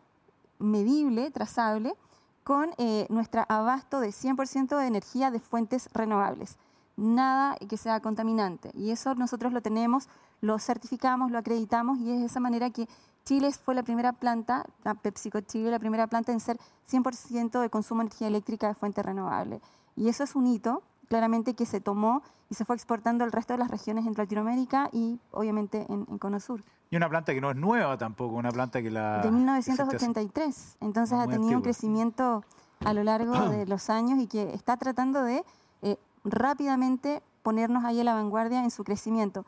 medible, 0.60 1.32
trazable, 1.32 1.96
con 2.44 2.70
eh, 2.78 3.08
nuestro 3.10 3.46
abasto 3.50 4.00
de 4.00 4.10
100% 4.10 4.78
de 4.78 4.86
energía 4.86 5.32
de 5.32 5.40
fuentes 5.40 5.90
renovables. 5.92 6.58
Nada 6.98 7.58
que 7.58 7.78
sea 7.78 8.00
contaminante. 8.00 8.72
Y 8.76 8.92
eso 8.92 9.16
nosotros 9.16 9.54
lo 9.54 9.62
tenemos, 9.62 10.08
lo 10.42 10.60
certificamos, 10.60 11.32
lo 11.32 11.38
acreditamos 11.38 12.00
y 12.00 12.12
es 12.12 12.20
de 12.20 12.26
esa 12.26 12.40
manera 12.40 12.70
que 12.70 12.88
Chile 13.26 13.52
fue 13.52 13.76
la 13.76 13.84
primera 13.84 14.14
planta, 14.14 14.66
la 14.84 14.96
PepsiCo 14.96 15.42
Chile, 15.42 15.70
la 15.70 15.80
primera 15.80 16.08
planta 16.08 16.32
en 16.32 16.40
ser 16.40 16.58
100% 16.90 17.60
de 17.60 17.70
consumo 17.70 18.02
de 18.02 18.08
energía 18.08 18.28
eléctrica 18.28 18.68
de 18.68 18.74
fuente 18.74 19.04
renovable. 19.04 19.62
Y 19.96 20.10
eso 20.10 20.24
es 20.24 20.36
un 20.36 20.48
hito 20.48 20.82
claramente 21.10 21.54
que 21.54 21.66
se 21.66 21.82
tomó 21.82 22.22
y 22.50 22.56
se 22.56 22.64
fue 22.64 22.76
exportando 22.76 23.24
al 23.24 23.32
resto 23.32 23.54
de 23.54 23.60
las 23.60 23.70
regiones 23.70 24.06
en 24.06 24.14
Latinoamérica 24.14 24.90
y 24.94 25.20
obviamente 25.32 25.86
en, 25.90 26.06
en 26.10 26.18
Cono 26.18 26.40
Sur. 26.40 26.64
Y 26.90 26.96
una 26.96 27.10
planta 27.10 27.34
que 27.34 27.42
no 27.42 27.52
es 27.52 27.58
nueva 27.58 27.98
tampoco, 27.98 28.36
una 28.36 28.52
planta 28.52 28.82
que 28.82 28.90
la... 28.90 29.22
De 29.22 29.32
1983, 29.32 30.78
entonces 30.80 31.18
ha 31.18 31.28
tenido 31.28 31.58
un 31.58 31.62
crecimiento 31.62 32.44
a 32.86 32.94
lo 32.94 33.04
largo 33.04 33.34
de 33.50 33.66
los 33.66 33.90
años 33.90 34.20
y 34.20 34.28
que 34.28 34.54
está 34.54 34.78
tratando 34.78 35.24
de 35.24 35.44
eh, 35.82 35.98
rápidamente 36.24 37.22
ponernos 37.44 37.84
ahí 37.84 38.00
a 38.00 38.04
la 38.04 38.14
vanguardia 38.14 38.64
en 38.64 38.72
su 38.72 38.84
crecimiento. 38.84 39.46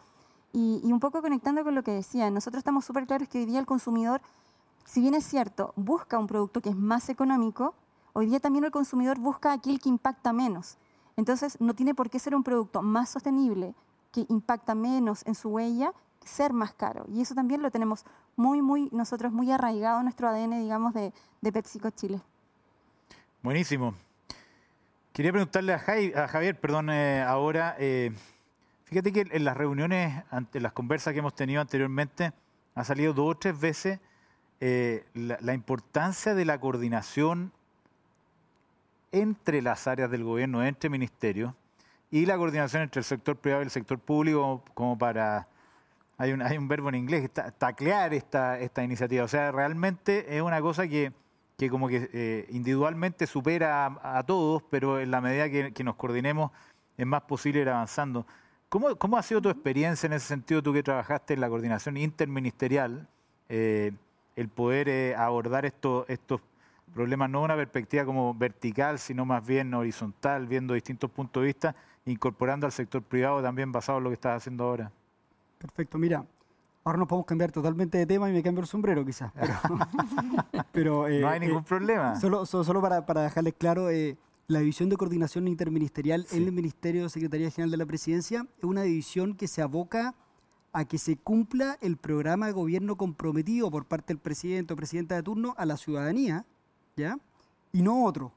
Y, 0.52 0.82
un 0.91 1.00
poco 1.00 1.22
conectando 1.22 1.64
con 1.64 1.76
lo 1.76 1.84
que 1.84 1.91
decía, 1.91 2.30
nosotros 2.32 2.60
estamos 2.60 2.86
súper 2.86 3.06
claros 3.06 3.28
que 3.28 3.39
hoy 3.39 3.45
día 3.45 3.60
el 3.60 3.66
consumidor, 3.66 4.22
si 4.86 5.02
bien 5.02 5.14
es 5.14 5.26
cierto, 5.26 5.74
busca 5.76 6.18
un 6.18 6.28
producto 6.28 6.62
que 6.62 6.70
es 6.70 6.76
más 6.76 7.10
económico, 7.10 7.76
hoy 8.14 8.26
día 8.26 8.39
también 8.39 8.66
el 8.66 8.72
consumidor 8.72 9.20
busca 9.20 9.52
aquel 9.52 9.80
que 9.80 9.89
impacta 9.89 10.34
menos. 10.34 10.78
Entonces, 11.18 11.60
no 11.60 11.76
tiene 11.76 11.93
por 11.93 12.10
qué 12.10 12.18
ser 12.18 12.36
un 12.36 12.43
producto 12.43 12.82
más 12.82 13.10
sostenible, 13.10 13.76
que 14.12 14.26
impacta 14.30 14.74
menos 14.74 15.24
en 15.28 15.36
su 15.36 15.50
huella, 15.50 15.93
ser 16.26 16.54
más 16.54 16.74
caro. 16.74 17.06
Y 17.14 17.22
eso 17.22 17.36
también 17.36 17.62
lo 17.62 17.70
tenemos 17.72 18.06
muy, 18.36 18.62
muy, 18.62 18.89
nosotros 18.91 19.32
muy 19.32 19.52
arraigado 19.52 20.00
en 20.00 20.06
nuestro 20.06 20.30
ADN, 20.30 20.62
digamos, 20.62 20.93
de, 20.93 21.12
PepsiCo 21.41 21.89
Chile. 21.91 22.22
Buenísimo. 23.43 23.93
Quería 25.14 25.32
preguntarle 25.32 25.74
a 25.74 26.28
Javier, 26.28 26.60
perdón, 26.60 26.89
eh, 26.89 27.22
ahora, 27.22 27.76
eh, 27.78 28.14
fíjate 28.89 29.13
que 29.13 29.27
en 29.29 29.45
las 29.45 29.55
reuniones, 29.55 30.23
ante 30.31 30.59
las 30.59 30.73
conversas 30.73 31.13
que 31.13 31.19
hemos 31.19 31.35
tenido 31.35 31.61
anteriormente, 31.61 32.33
ha 32.73 32.83
salido 32.83 33.13
dos 33.13 33.35
o 33.35 33.37
tres 33.37 33.59
veces 33.59 33.99
eh, 34.59 35.05
la, 35.13 35.53
importancia 35.53 36.33
de 36.33 36.43
la 36.43 36.59
coordinación 36.59 37.51
entre 39.11 39.61
las 39.61 39.87
áreas 39.87 40.09
del 40.09 40.23
gobierno, 40.23 40.63
entre 40.65 40.89
ministerios, 40.89 41.53
y 42.09 42.25
la 42.25 42.35
coordinación 42.37 42.81
entre 42.81 42.99
el 42.99 43.05
sector 43.05 43.35
privado 43.35 43.61
y 43.61 43.65
el 43.65 43.71
sector 43.71 43.99
público, 43.99 44.63
como 44.73 44.97
para 44.97 45.47
hay 46.17 46.33
un, 46.33 46.67
verbo 46.67 46.89
en 46.89 46.95
inglés, 46.95 47.31
ta- 47.31 47.51
taclear 47.51 48.13
esta, 48.13 48.59
esta 48.59 48.83
iniciativa. 48.83 49.23
O 49.23 49.27
sea, 49.27 49.51
realmente 49.51 50.35
es 50.35 50.41
una 50.41 50.59
cosa 50.59 50.87
que, 50.87 51.13
que 51.57 51.69
como 51.69 51.87
que 51.87 52.09
eh, 52.11 52.47
individualmente 52.49 53.25
supera 53.27 53.97
a, 54.01 54.23
todos, 54.23 54.63
pero 54.69 54.99
en 54.99 55.11
la 55.11 55.21
medida 55.21 55.49
que 55.49 55.83
nos 55.83 55.95
coordinemos 55.95 56.51
es 56.97 57.05
más 57.05 57.21
posible 57.21 57.61
ir 57.61 57.69
avanzando. 57.69 58.25
¿Cómo, 58.70 58.95
¿Cómo 58.97 59.17
ha 59.17 59.24
sido 59.24 59.41
tu 59.41 59.49
experiencia 59.49 60.05
en 60.07 60.13
ese 60.13 60.28
sentido, 60.28 60.61
tú 60.61 60.72
que 60.74 60.84
trabajaste 60.84 61.34
en 61.34 61.41
la 61.41 61.49
coordinación 61.49 61.97
interministerial, 61.97 63.07
eh, 63.49 63.91
el 64.36 64.47
poder 64.47 64.88
eh, 64.89 65.15
abordar 65.15 65.65
esto- 65.65 66.05
estos 66.07 66.39
problemas 66.93 67.30
no 67.32 67.41
una 67.41 67.55
perspectiva 67.55 68.05
como 68.05 68.34
vertical, 68.36 68.99
sino 68.99 69.26
más 69.26 69.45
bien 69.45 69.74
horizontal, 69.74 70.47
viendo 70.47 70.76
distintos 70.76 71.09
puntos 71.09 71.41
de 71.41 71.47
vista, 71.47 71.76
incorporando 72.05 72.65
al 72.67 72.72
sector 72.72 73.01
privado 73.01 73.41
también 73.41 73.72
basado 73.72 73.97
en 73.97 74.03
lo 74.03 74.09
que 74.11 74.15
estás 74.15 74.38
haciendo 74.38 74.63
ahora? 74.65 74.91
Perfecto, 75.57 75.97
mira, 75.97 76.24
ahora 76.84 76.99
nos 76.99 77.07
podemos 77.07 77.26
cambiar 77.26 77.51
totalmente 77.51 77.97
de 77.97 78.05
tema 78.05 78.30
y 78.30 78.34
me 78.34 78.43
cambio 78.43 78.61
el 78.61 78.67
sombrero 78.67 79.03
quizás. 79.03 79.32
Pero, 79.34 79.53
pero, 80.72 81.07
eh, 81.07 81.22
no 81.22 81.30
hay 81.30 81.38
eh, 81.38 81.39
ningún 81.47 81.63
problema. 81.63 82.15
Solo, 82.20 82.45
so- 82.45 82.63
solo 82.63 82.82
para, 82.82 83.03
para 83.05 83.22
dejarles 83.24 83.53
claro, 83.57 83.89
eh, 83.89 84.15
la 84.50 84.60
división 84.60 84.89
de 84.89 84.97
coordinación 84.97 85.47
interministerial 85.47 86.26
Sí. 86.28 86.38
en 86.38 86.43
el 86.43 86.52
Ministerio 86.52 87.04
de 87.04 87.10
Secretaría 87.10 87.52
General 87.52 87.70
de 87.70 87.78
la 87.78 87.86
Presidencia 87.86 88.47
es 88.58 88.64
una 88.64 88.82
división 88.82 89.36
que 89.36 89.47
se 89.47 89.62
aboca 89.62 90.16
a 90.74 90.86
que 90.86 90.97
se 90.97 91.18
cumpla 91.18 91.78
el 91.82 91.97
programa 91.97 92.47
de 92.47 92.54
gobierno 92.54 92.97
comprometido 92.97 93.70
por 93.70 93.86
parte 93.86 94.12
del 94.12 94.18
presidente 94.20 94.74
o 94.74 94.76
presidenta 94.76 95.14
de 95.16 95.22
turno 95.22 95.54
a 95.56 95.68
la 95.68 95.78
ciudadanía, 95.78 96.47
¿ya? 96.97 97.20
Y 97.72 97.84
no 97.84 98.04
otro. 98.06 98.34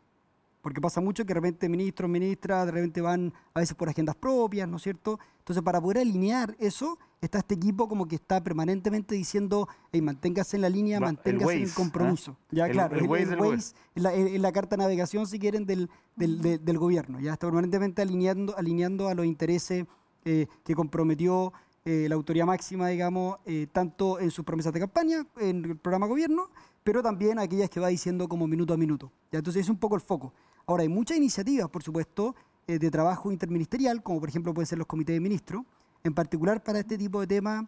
Porque 0.60 0.82
pasa 0.82 1.00
mucho 1.00 1.24
que 1.24 1.28
de 1.28 1.34
repente 1.40 1.68
ministros, 1.70 2.10
ministras, 2.10 2.66
de 2.66 2.72
repente 2.72 3.00
van 3.00 3.32
a 3.54 3.60
veces 3.60 3.74
por 3.74 3.88
agendas 3.88 4.14
propias, 4.14 4.68
¿no 4.68 4.76
es 4.76 4.82
cierto? 4.82 5.18
Entonces, 5.38 5.62
para 5.64 5.80
poder 5.80 5.98
alinear 5.98 6.54
eso, 6.58 6.98
está 7.22 7.38
este 7.38 7.54
equipo 7.54 7.88
como 7.88 8.06
que 8.06 8.16
está 8.16 8.42
permanentemente 8.42 9.14
diciendo, 9.14 9.68
hey, 9.92 10.02
manténgase 10.02 10.56
en 10.56 10.62
la 10.62 10.68
línea, 10.68 10.98
Va- 11.00 11.06
el 11.08 11.14
manténgase 11.14 11.52
en 11.52 11.58
el 11.58 11.62
Waze, 11.62 11.72
¿ah? 11.72 11.76
compromiso. 11.76 12.36
Ya, 12.50 12.66
El- 12.66 12.72
claro, 12.72 12.96
el 12.96 13.06
Waze. 13.08 13.36
Waze 13.36 13.74
en 13.94 14.02
la, 14.02 14.14
en 14.14 14.42
la 14.42 14.52
carta 14.52 14.76
de 14.76 14.82
navegación, 14.82 15.26
si 15.26 15.38
quieren, 15.38 15.64
del, 15.64 15.88
del, 16.16 16.42
de- 16.42 16.58
del 16.58 16.78
gobierno. 16.78 17.20
Ya 17.20 17.32
está 17.32 17.46
permanentemente 17.46 18.02
alineando, 18.02 18.56
alineando 18.58 19.08
a 19.08 19.14
los 19.14 19.24
intereses 19.24 19.86
eh, 20.24 20.46
que 20.64 20.74
comprometió 20.74 21.52
eh, 21.84 22.06
la 22.08 22.14
autoridad 22.16 22.46
máxima, 22.46 22.88
digamos, 22.88 23.38
eh, 23.46 23.66
tanto 23.72 24.20
en 24.20 24.30
sus 24.30 24.44
promesas 24.44 24.72
de 24.72 24.80
campaña, 24.80 25.26
en 25.38 25.64
el 25.64 25.76
programa 25.76 26.06
gobierno, 26.06 26.50
pero 26.84 27.02
también 27.02 27.38
aquellas 27.38 27.70
que 27.70 27.80
va 27.80 27.88
diciendo 27.88 28.28
como 28.28 28.46
minuto 28.46 28.74
a 28.74 28.76
minuto. 28.76 29.10
¿ya? 29.30 29.38
Entonces 29.38 29.62
es 29.62 29.68
un 29.68 29.78
poco 29.78 29.94
el 29.94 30.00
foco. 30.00 30.32
Ahora, 30.66 30.82
hay 30.82 30.88
muchas 30.88 31.16
iniciativas, 31.16 31.68
por 31.68 31.82
supuesto, 31.82 32.34
eh, 32.66 32.78
de 32.78 32.90
trabajo 32.90 33.32
interministerial, 33.32 34.02
como 34.02 34.20
por 34.20 34.28
ejemplo 34.28 34.52
pueden 34.54 34.66
ser 34.66 34.78
los 34.78 34.86
comités 34.86 35.14
de 35.14 35.20
ministros, 35.20 35.62
en 36.04 36.14
particular 36.14 36.62
para 36.62 36.80
este 36.80 36.98
tipo 36.98 37.20
de 37.20 37.26
temas 37.26 37.64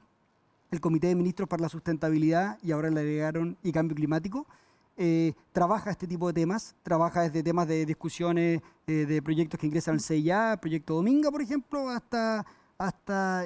el 0.70 0.80
Comité 0.80 1.06
de 1.08 1.14
Ministros 1.14 1.48
para 1.48 1.62
la 1.62 1.68
Sustentabilidad 1.68 2.58
y 2.62 2.72
ahora 2.72 2.90
le 2.90 3.00
agregaron 3.00 3.56
y 3.62 3.70
Cambio 3.70 3.94
Climático, 3.94 4.46
eh, 4.96 5.32
trabaja 5.52 5.90
este 5.90 6.06
tipo 6.06 6.26
de 6.28 6.32
temas, 6.34 6.74
trabaja 6.82 7.22
desde 7.22 7.42
temas 7.42 7.68
de 7.68 7.86
discusiones 7.86 8.60
eh, 8.86 9.06
de 9.06 9.22
proyectos 9.22 9.58
que 9.60 9.66
ingresan 9.66 9.94
al 9.94 10.00
CIA, 10.00 10.58
proyecto 10.60 10.94
Dominga, 10.94 11.30
por 11.30 11.42
ejemplo, 11.42 11.88
hasta, 11.88 12.44
hasta 12.78 13.44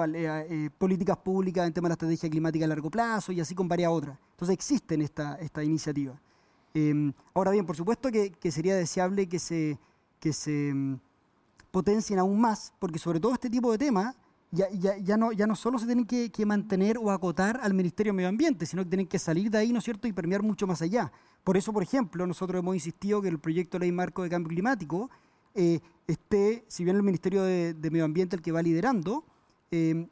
al- 0.00 0.14
eh, 0.16 0.46
eh, 0.50 0.70
políticas 0.78 1.16
públicas 1.18 1.66
en 1.66 1.72
temas 1.72 1.88
de 1.88 1.90
la 1.90 1.94
estrategia 1.94 2.30
climática 2.30 2.64
a 2.64 2.68
largo 2.68 2.90
plazo 2.90 3.30
y 3.32 3.40
así 3.40 3.54
con 3.54 3.68
varias 3.68 3.90
otras. 3.92 4.18
Entonces 4.32 4.54
existen 4.54 5.02
esta, 5.02 5.36
esta 5.36 5.62
iniciativa. 5.62 6.14
Eh, 6.74 7.12
ahora 7.34 7.50
bien, 7.52 7.66
por 7.66 7.76
supuesto 7.76 8.10
que, 8.10 8.32
que 8.32 8.50
sería 8.50 8.74
deseable 8.74 9.28
que 9.28 9.38
se, 9.38 9.78
que 10.18 10.32
se 10.32 10.72
mm, 10.74 10.96
potencien 11.72 12.20
aún 12.20 12.40
más, 12.40 12.72
porque 12.78 13.00
sobre 13.00 13.18
todo 13.18 13.32
este 13.32 13.50
tipo 13.50 13.72
de 13.72 13.78
temas 13.78 14.14
ya, 14.52 14.68
ya, 14.70 14.96
ya, 14.98 15.16
no, 15.16 15.32
ya 15.32 15.46
no 15.46 15.56
solo 15.56 15.78
se 15.78 15.86
tienen 15.86 16.04
que, 16.04 16.30
que 16.30 16.44
mantener 16.44 16.98
o 16.98 17.10
acotar 17.10 17.58
al 17.62 17.72
Ministerio 17.72 18.12
de 18.12 18.18
Medio 18.18 18.28
Ambiente, 18.28 18.66
sino 18.66 18.84
que 18.84 18.90
tienen 18.90 19.06
que 19.06 19.18
salir 19.18 19.50
de 19.50 19.58
ahí, 19.58 19.72
¿no 19.72 19.78
es 19.78 19.84
cierto?, 19.84 20.06
y 20.06 20.12
permear 20.12 20.42
mucho 20.42 20.66
más 20.66 20.82
allá. 20.82 21.10
Por 21.42 21.56
eso, 21.56 21.72
por 21.72 21.82
ejemplo, 21.82 22.26
nosotros 22.26 22.60
hemos 22.60 22.74
insistido 22.74 23.22
que 23.22 23.28
el 23.28 23.38
proyecto 23.38 23.78
de 23.78 23.86
ley 23.86 23.92
marco 23.92 24.22
de 24.22 24.28
cambio 24.28 24.50
climático 24.50 25.10
eh, 25.54 25.80
esté, 26.06 26.64
si 26.68 26.84
bien 26.84 26.96
el 26.96 27.02
Ministerio 27.02 27.42
de, 27.42 27.74
Medio 27.90 28.04
Ambiente 28.04 28.36
el 28.36 28.42
que 28.42 28.52
va 28.52 28.62
liderando, 28.62 29.24
eh, 29.70 30.06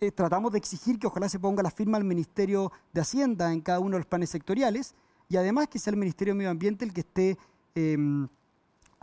eh, 0.00 0.10
tratamos 0.10 0.50
de 0.52 0.58
exigir 0.58 0.98
que 0.98 1.06
ojalá 1.06 1.28
se 1.28 1.38
ponga 1.38 1.62
la 1.62 1.70
firma 1.70 1.98
al 1.98 2.04
Ministerio 2.04 2.72
de 2.92 3.02
Hacienda 3.02 3.52
en 3.52 3.60
cada 3.60 3.80
uno 3.80 3.92
de 3.92 3.98
los 3.98 4.06
planes 4.06 4.30
sectoriales 4.30 4.94
y 5.28 5.36
además 5.36 5.68
que 5.68 5.78
sea 5.78 5.90
el 5.90 5.98
Ministerio 5.98 6.32
de 6.32 6.38
Medio 6.38 6.50
Ambiente 6.50 6.84
el 6.86 6.92
que 6.94 7.00
esté 7.00 7.38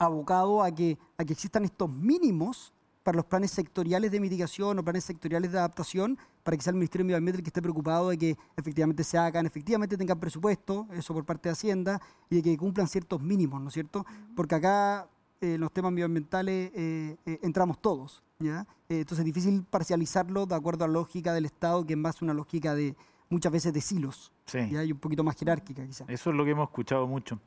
abocado 0.05 0.63
a 0.63 0.71
que, 0.71 0.97
a 1.17 1.23
que 1.25 1.33
existan 1.33 1.63
estos 1.63 1.89
mínimos 1.89 2.73
para 3.03 3.15
los 3.15 3.25
planes 3.25 3.51
sectoriales 3.51 4.11
de 4.11 4.19
mitigación 4.19 4.77
o 4.77 4.83
planes 4.83 5.03
sectoriales 5.03 5.51
de 5.51 5.57
adaptación, 5.57 6.17
para 6.43 6.55
que 6.57 6.63
sea 6.63 6.71
el 6.71 6.77
Ministerio 6.77 7.03
de 7.03 7.07
Medio 7.07 7.17
Ambiente 7.17 7.37
el 7.37 7.43
que 7.43 7.49
esté 7.49 7.61
preocupado 7.61 8.09
de 8.09 8.17
que 8.17 8.37
efectivamente 8.55 9.03
se 9.03 9.17
hagan, 9.17 9.45
efectivamente 9.45 9.97
tengan 9.97 10.19
presupuesto, 10.19 10.87
eso 10.93 11.13
por 11.13 11.25
parte 11.25 11.49
de 11.49 11.53
Hacienda, 11.53 12.01
y 12.29 12.35
de 12.37 12.43
que 12.43 12.57
cumplan 12.57 12.87
ciertos 12.87 13.21
mínimos, 13.21 13.59
¿no 13.61 13.67
es 13.69 13.73
cierto? 13.73 14.05
Porque 14.35 14.55
acá 14.55 15.07
eh, 15.39 15.55
en 15.55 15.61
los 15.61 15.71
temas 15.71 15.91
medioambientales 15.91 16.71
eh, 16.75 17.17
eh, 17.25 17.39
entramos 17.41 17.79
todos, 17.81 18.21
¿ya? 18.39 18.67
Eh, 18.89 18.99
entonces 18.99 19.19
es 19.19 19.25
difícil 19.25 19.63
parcializarlo 19.67 20.45
de 20.45 20.55
acuerdo 20.55 20.85
a 20.85 20.87
la 20.87 20.93
lógica 20.93 21.33
del 21.33 21.45
Estado, 21.45 21.85
que 21.85 21.93
es 21.93 21.99
más 21.99 22.21
una 22.21 22.33
lógica 22.35 22.75
de 22.75 22.95
muchas 23.29 23.51
veces 23.51 23.73
de 23.73 23.81
silos, 23.81 24.31
Sí. 24.45 24.59
¿ya? 24.69 24.83
y 24.83 24.91
un 24.91 24.99
poquito 24.99 25.23
más 25.23 25.35
jerárquica 25.37 25.85
quizás. 25.85 26.07
Eso 26.09 26.29
es 26.29 26.35
lo 26.35 26.43
que 26.45 26.51
hemos 26.51 26.67
escuchado 26.69 27.07
mucho. 27.07 27.39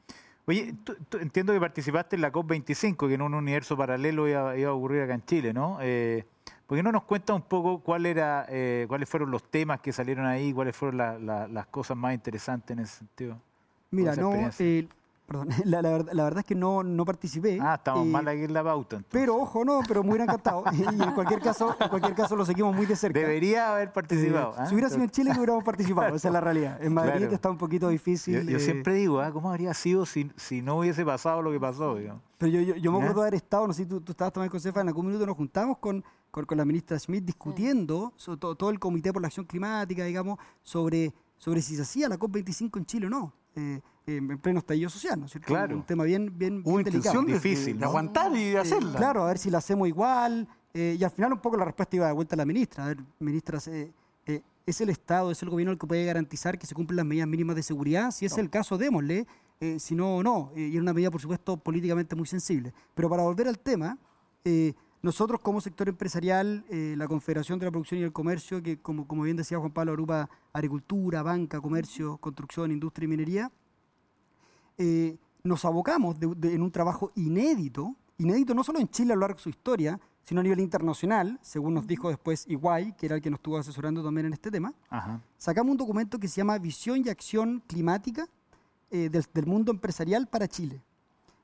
Oye, 0.46 0.74
tú- 0.84 0.96
tú- 1.08 1.18
entiendo 1.18 1.52
que 1.52 1.60
participaste 1.60 2.16
en 2.16 2.22
la 2.22 2.30
COP25, 2.30 3.08
que 3.08 3.14
en 3.14 3.22
un 3.22 3.34
universo 3.34 3.76
paralelo 3.76 4.28
iba, 4.28 4.56
iba 4.56 4.70
a 4.70 4.74
ocurrir 4.74 5.02
acá 5.02 5.14
en 5.14 5.24
Chile, 5.24 5.52
¿no? 5.54 5.78
Eh, 5.80 6.24
¿Por 6.66 6.76
qué 6.78 6.82
no 6.82 6.92
nos 6.92 7.04
cuentas 7.04 7.34
un 7.36 7.42
poco 7.42 7.80
cuál 7.80 8.06
era, 8.06 8.46
eh, 8.48 8.84
cuáles 8.88 9.08
fueron 9.08 9.30
los 9.30 9.42
temas 9.50 9.80
que 9.80 9.92
salieron 9.92 10.26
ahí, 10.26 10.52
cuáles 10.52 10.76
fueron 10.76 10.96
la- 10.98 11.18
la- 11.18 11.48
las 11.48 11.66
cosas 11.66 11.96
más 11.96 12.14
interesantes 12.14 12.76
en 12.76 12.82
ese 12.82 12.96
sentido? 12.98 13.38
Mira, 13.90 14.12
no, 14.22 14.32
eh, 14.32 14.88
perdón, 15.26 15.48
la, 15.64 15.82
la 15.82 15.90
verdad, 15.90 16.12
la 16.12 16.24
verdad 16.24 16.40
es 16.40 16.44
que 16.46 16.54
no, 16.54 16.82
no 16.82 17.04
participé. 17.04 17.58
Ah, 17.60 17.74
estamos 17.76 18.06
eh, 18.06 18.10
mal 18.10 18.28
aquí 18.28 18.42
en 18.44 18.52
la 18.52 18.62
pauta. 18.62 18.96
entonces. 18.96 19.10
Pero 19.12 19.36
ojo, 19.36 19.64
no, 19.64 19.80
pero 19.86 20.02
me 20.02 20.10
hubiera 20.10 20.24
encantado. 20.24 20.64
y 20.72 21.02
en 21.02 21.12
cualquier 21.12 21.40
caso, 21.40 21.74
en 21.80 21.88
cualquier 21.88 22.14
caso 22.14 22.36
lo 22.36 22.44
seguimos 22.44 22.74
muy 22.74 22.86
de 22.86 22.96
cerca. 22.96 23.18
Debería 23.18 23.72
haber 23.72 23.88
Eh, 23.88 23.92
participado. 23.94 24.54
¿ah? 24.56 24.66
Si 24.66 24.74
hubiera 24.74 24.90
sido 24.90 25.02
en 25.04 25.10
Chile, 25.10 25.30
que 25.32 25.38
hubiéramos 25.38 25.64
participado, 25.64 26.14
esa 26.16 26.28
es 26.28 26.32
la 26.34 26.40
realidad. 26.40 26.82
En 26.82 26.92
Madrid 26.94 27.18
Claro. 27.18 27.34
está 27.34 27.50
un 27.50 27.58
poquito 27.58 27.88
difícil. 27.88 28.34
Yo, 28.44 28.50
yo 28.50 28.56
eh, 28.58 28.60
siempre 28.60 28.94
digo, 28.94 29.20
¿ah? 29.20 29.32
¿cómo 29.32 29.50
habría 29.50 29.72
sido 29.74 30.04
si, 30.06 30.30
si 30.36 30.62
no 30.62 30.78
hubiese 30.78 31.04
pasado 31.04 31.42
lo 31.42 31.50
que 31.50 31.60
pasó? 31.60 31.96
digamos? 31.96 32.22
Pero 32.38 32.50
yo, 32.52 32.60
yo, 32.60 32.76
yo 32.76 32.92
me 32.92 32.98
acuerdo 32.98 33.20
de 33.22 33.28
haber 33.28 33.34
estado, 33.36 33.66
no 33.66 33.72
sé 33.72 33.84
si 33.84 33.88
tú, 33.88 34.00
tú 34.00 34.12
estabas 34.12 34.32
también 34.32 34.50
con 34.50 34.60
Cefa, 34.60 34.80
en 34.80 34.88
algún 34.88 35.06
minuto 35.06 35.24
nos 35.24 35.36
juntamos 35.36 35.78
con, 35.78 36.04
con, 36.30 36.44
con 36.44 36.58
la 36.58 36.64
ministra 36.64 36.98
Smith 36.98 37.24
discutiendo 37.24 38.12
sobre 38.16 38.38
todo, 38.38 38.54
todo 38.56 38.70
el 38.70 38.78
Comité 38.78 39.12
por 39.12 39.22
la 39.22 39.28
Acción 39.28 39.46
Climática, 39.46 40.04
digamos, 40.04 40.38
sobre, 40.62 41.14
sobre 41.38 41.62
si 41.62 41.76
se 41.76 41.82
hacía 41.82 42.08
la 42.08 42.18
COP25 42.18 42.76
en 42.78 42.86
Chile 42.86 43.06
o 43.06 43.10
no, 43.10 43.32
eh, 43.56 43.80
en 44.06 44.38
pleno 44.38 44.58
estallido 44.58 44.90
social, 44.90 45.18
¿no 45.18 45.26
es 45.26 45.32
cierto? 45.32 45.46
Claro. 45.48 45.76
Un 45.76 45.82
tema 45.84 46.04
bien, 46.04 46.32
bien, 46.36 46.62
bien 46.62 46.82
delicado. 46.84 47.22
Difícil, 47.22 47.74
de 47.74 47.80
¿no? 47.80 47.86
aguantar 47.86 48.30
y 48.36 48.44
de 48.50 48.52
Eh, 48.52 48.58
hacerla. 48.58 48.96
claro, 48.98 49.22
a 49.24 49.28
ver 49.28 49.38
si 49.38 49.50
la 49.50 49.58
hacemos 49.58 49.88
igual. 49.88 50.46
eh, 50.74 50.96
y 50.98 51.04
al 51.04 51.10
final 51.12 51.32
un 51.32 51.38
poco 51.40 51.56
la 51.56 51.64
respuesta 51.64 51.94
iba 51.96 52.06
de 52.08 52.12
vuelta 52.12 52.34
a 52.34 52.38
la 52.38 52.44
ministra. 52.44 52.84
A 52.84 52.88
ver, 52.88 52.98
ministra, 53.20 53.58
eh, 53.68 53.92
eh, 54.26 54.42
¿es 54.66 54.80
el 54.80 54.88
Estado, 54.90 55.30
es 55.30 55.40
el 55.42 55.48
gobierno 55.50 55.70
el 55.72 55.78
que 55.78 55.86
puede 55.86 56.04
garantizar 56.04 56.58
que 56.58 56.66
se 56.66 56.74
cumplen 56.74 56.96
las 56.96 57.06
medidas 57.06 57.28
mínimas 57.28 57.54
de 57.56 57.62
seguridad? 57.62 58.10
Si 58.10 58.26
es 58.26 58.36
el 58.38 58.50
caso, 58.50 58.76
démosle. 58.76 59.26
eh, 59.60 59.78
si 59.78 59.94
no 59.94 60.20
no, 60.22 60.50
eh, 60.56 60.68
y 60.68 60.72
era 60.74 60.82
una 60.82 60.92
medida, 60.92 61.10
por 61.12 61.20
supuesto, 61.20 61.56
políticamente 61.56 62.16
muy 62.16 62.26
sensible. 62.26 62.74
Pero 62.94 63.08
para 63.08 63.22
volver 63.22 63.46
al 63.46 63.58
tema, 63.60 63.96
eh, 64.44 64.74
nosotros 65.00 65.40
como 65.40 65.60
sector 65.60 65.88
empresarial, 65.88 66.64
la 66.70 67.06
Confederación 67.06 67.58
de 67.60 67.66
la 67.66 67.70
Producción 67.70 68.00
y 68.00 68.02
el 68.02 68.12
Comercio, 68.12 68.60
que 68.62 68.78
como, 68.78 69.06
como 69.06 69.22
bien 69.22 69.36
decía 69.36 69.58
Juan 69.58 69.70
Pablo, 69.70 69.92
agrupa 69.92 70.28
agricultura, 70.52 71.22
banca, 71.22 71.60
comercio, 71.60 72.16
construcción, 72.18 72.72
industria 72.72 73.04
y 73.04 73.08
minería, 73.08 73.52
nos 75.42 75.64
abocamos 75.64 76.16
en 76.20 76.62
un 76.62 76.70
trabajo 76.70 77.12
inédito, 77.16 77.94
inédito 78.18 78.54
no 78.54 78.64
solo 78.64 78.78
en 78.78 78.88
Chile 78.88 79.12
a 79.12 79.16
lo 79.16 79.20
largo 79.20 79.36
de 79.36 79.42
su 79.42 79.48
historia, 79.48 80.00
sino 80.24 80.40
a 80.40 80.42
nivel 80.42 80.60
internacional, 80.60 81.38
según 81.42 81.74
nos 81.74 81.86
dijo 81.86 82.08
después 82.08 82.46
Iguay, 82.48 82.94
que 82.96 83.06
era 83.06 83.16
el 83.16 83.22
que 83.22 83.30
nos 83.30 83.38
estuvo 83.38 83.58
asesorando 83.58 84.02
también 84.02 84.26
en 84.26 84.32
este 84.32 84.50
tema, 84.50 84.72
sacamos 85.36 85.72
un 85.72 85.76
documento 85.76 86.18
que 86.18 86.28
se 86.28 86.36
llama 86.36 86.58
Visión 86.58 87.02
y 87.04 87.10
Acción 87.10 87.62
Climática 87.66 88.26
eh, 88.90 89.10
del, 89.10 89.46
mundo 89.46 89.70
empresarial 89.70 90.26
para 90.26 90.48
Chile. 90.48 90.80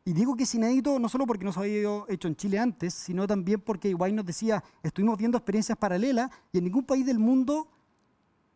Y 0.05 0.15
digo 0.15 0.35
que 0.35 0.45
es 0.45 0.55
inédito 0.55 0.99
no 0.99 1.11
solo 1.11 1.27
porque 1.27 1.45
no 1.45 1.53
se 1.53 1.61
había 1.61 2.05
hecho 2.09 2.27
en 2.27 2.37
Chile 2.37 2.59
antes, 2.59 2.95
sino 2.95 3.27
también 3.27 3.61
porque 3.61 3.91
Iguay 3.91 4.13
nos 4.13 4.25
decía, 4.25 4.65
estuvimos 4.83 5.19
viendo 5.19 5.37
experiencias 5.37 5.77
paralelas 5.77 6.31
y 6.51 6.59
en 6.59 6.65
ningún 6.65 6.85
país 6.85 7.05
del 7.05 7.19
mundo, 7.19 7.69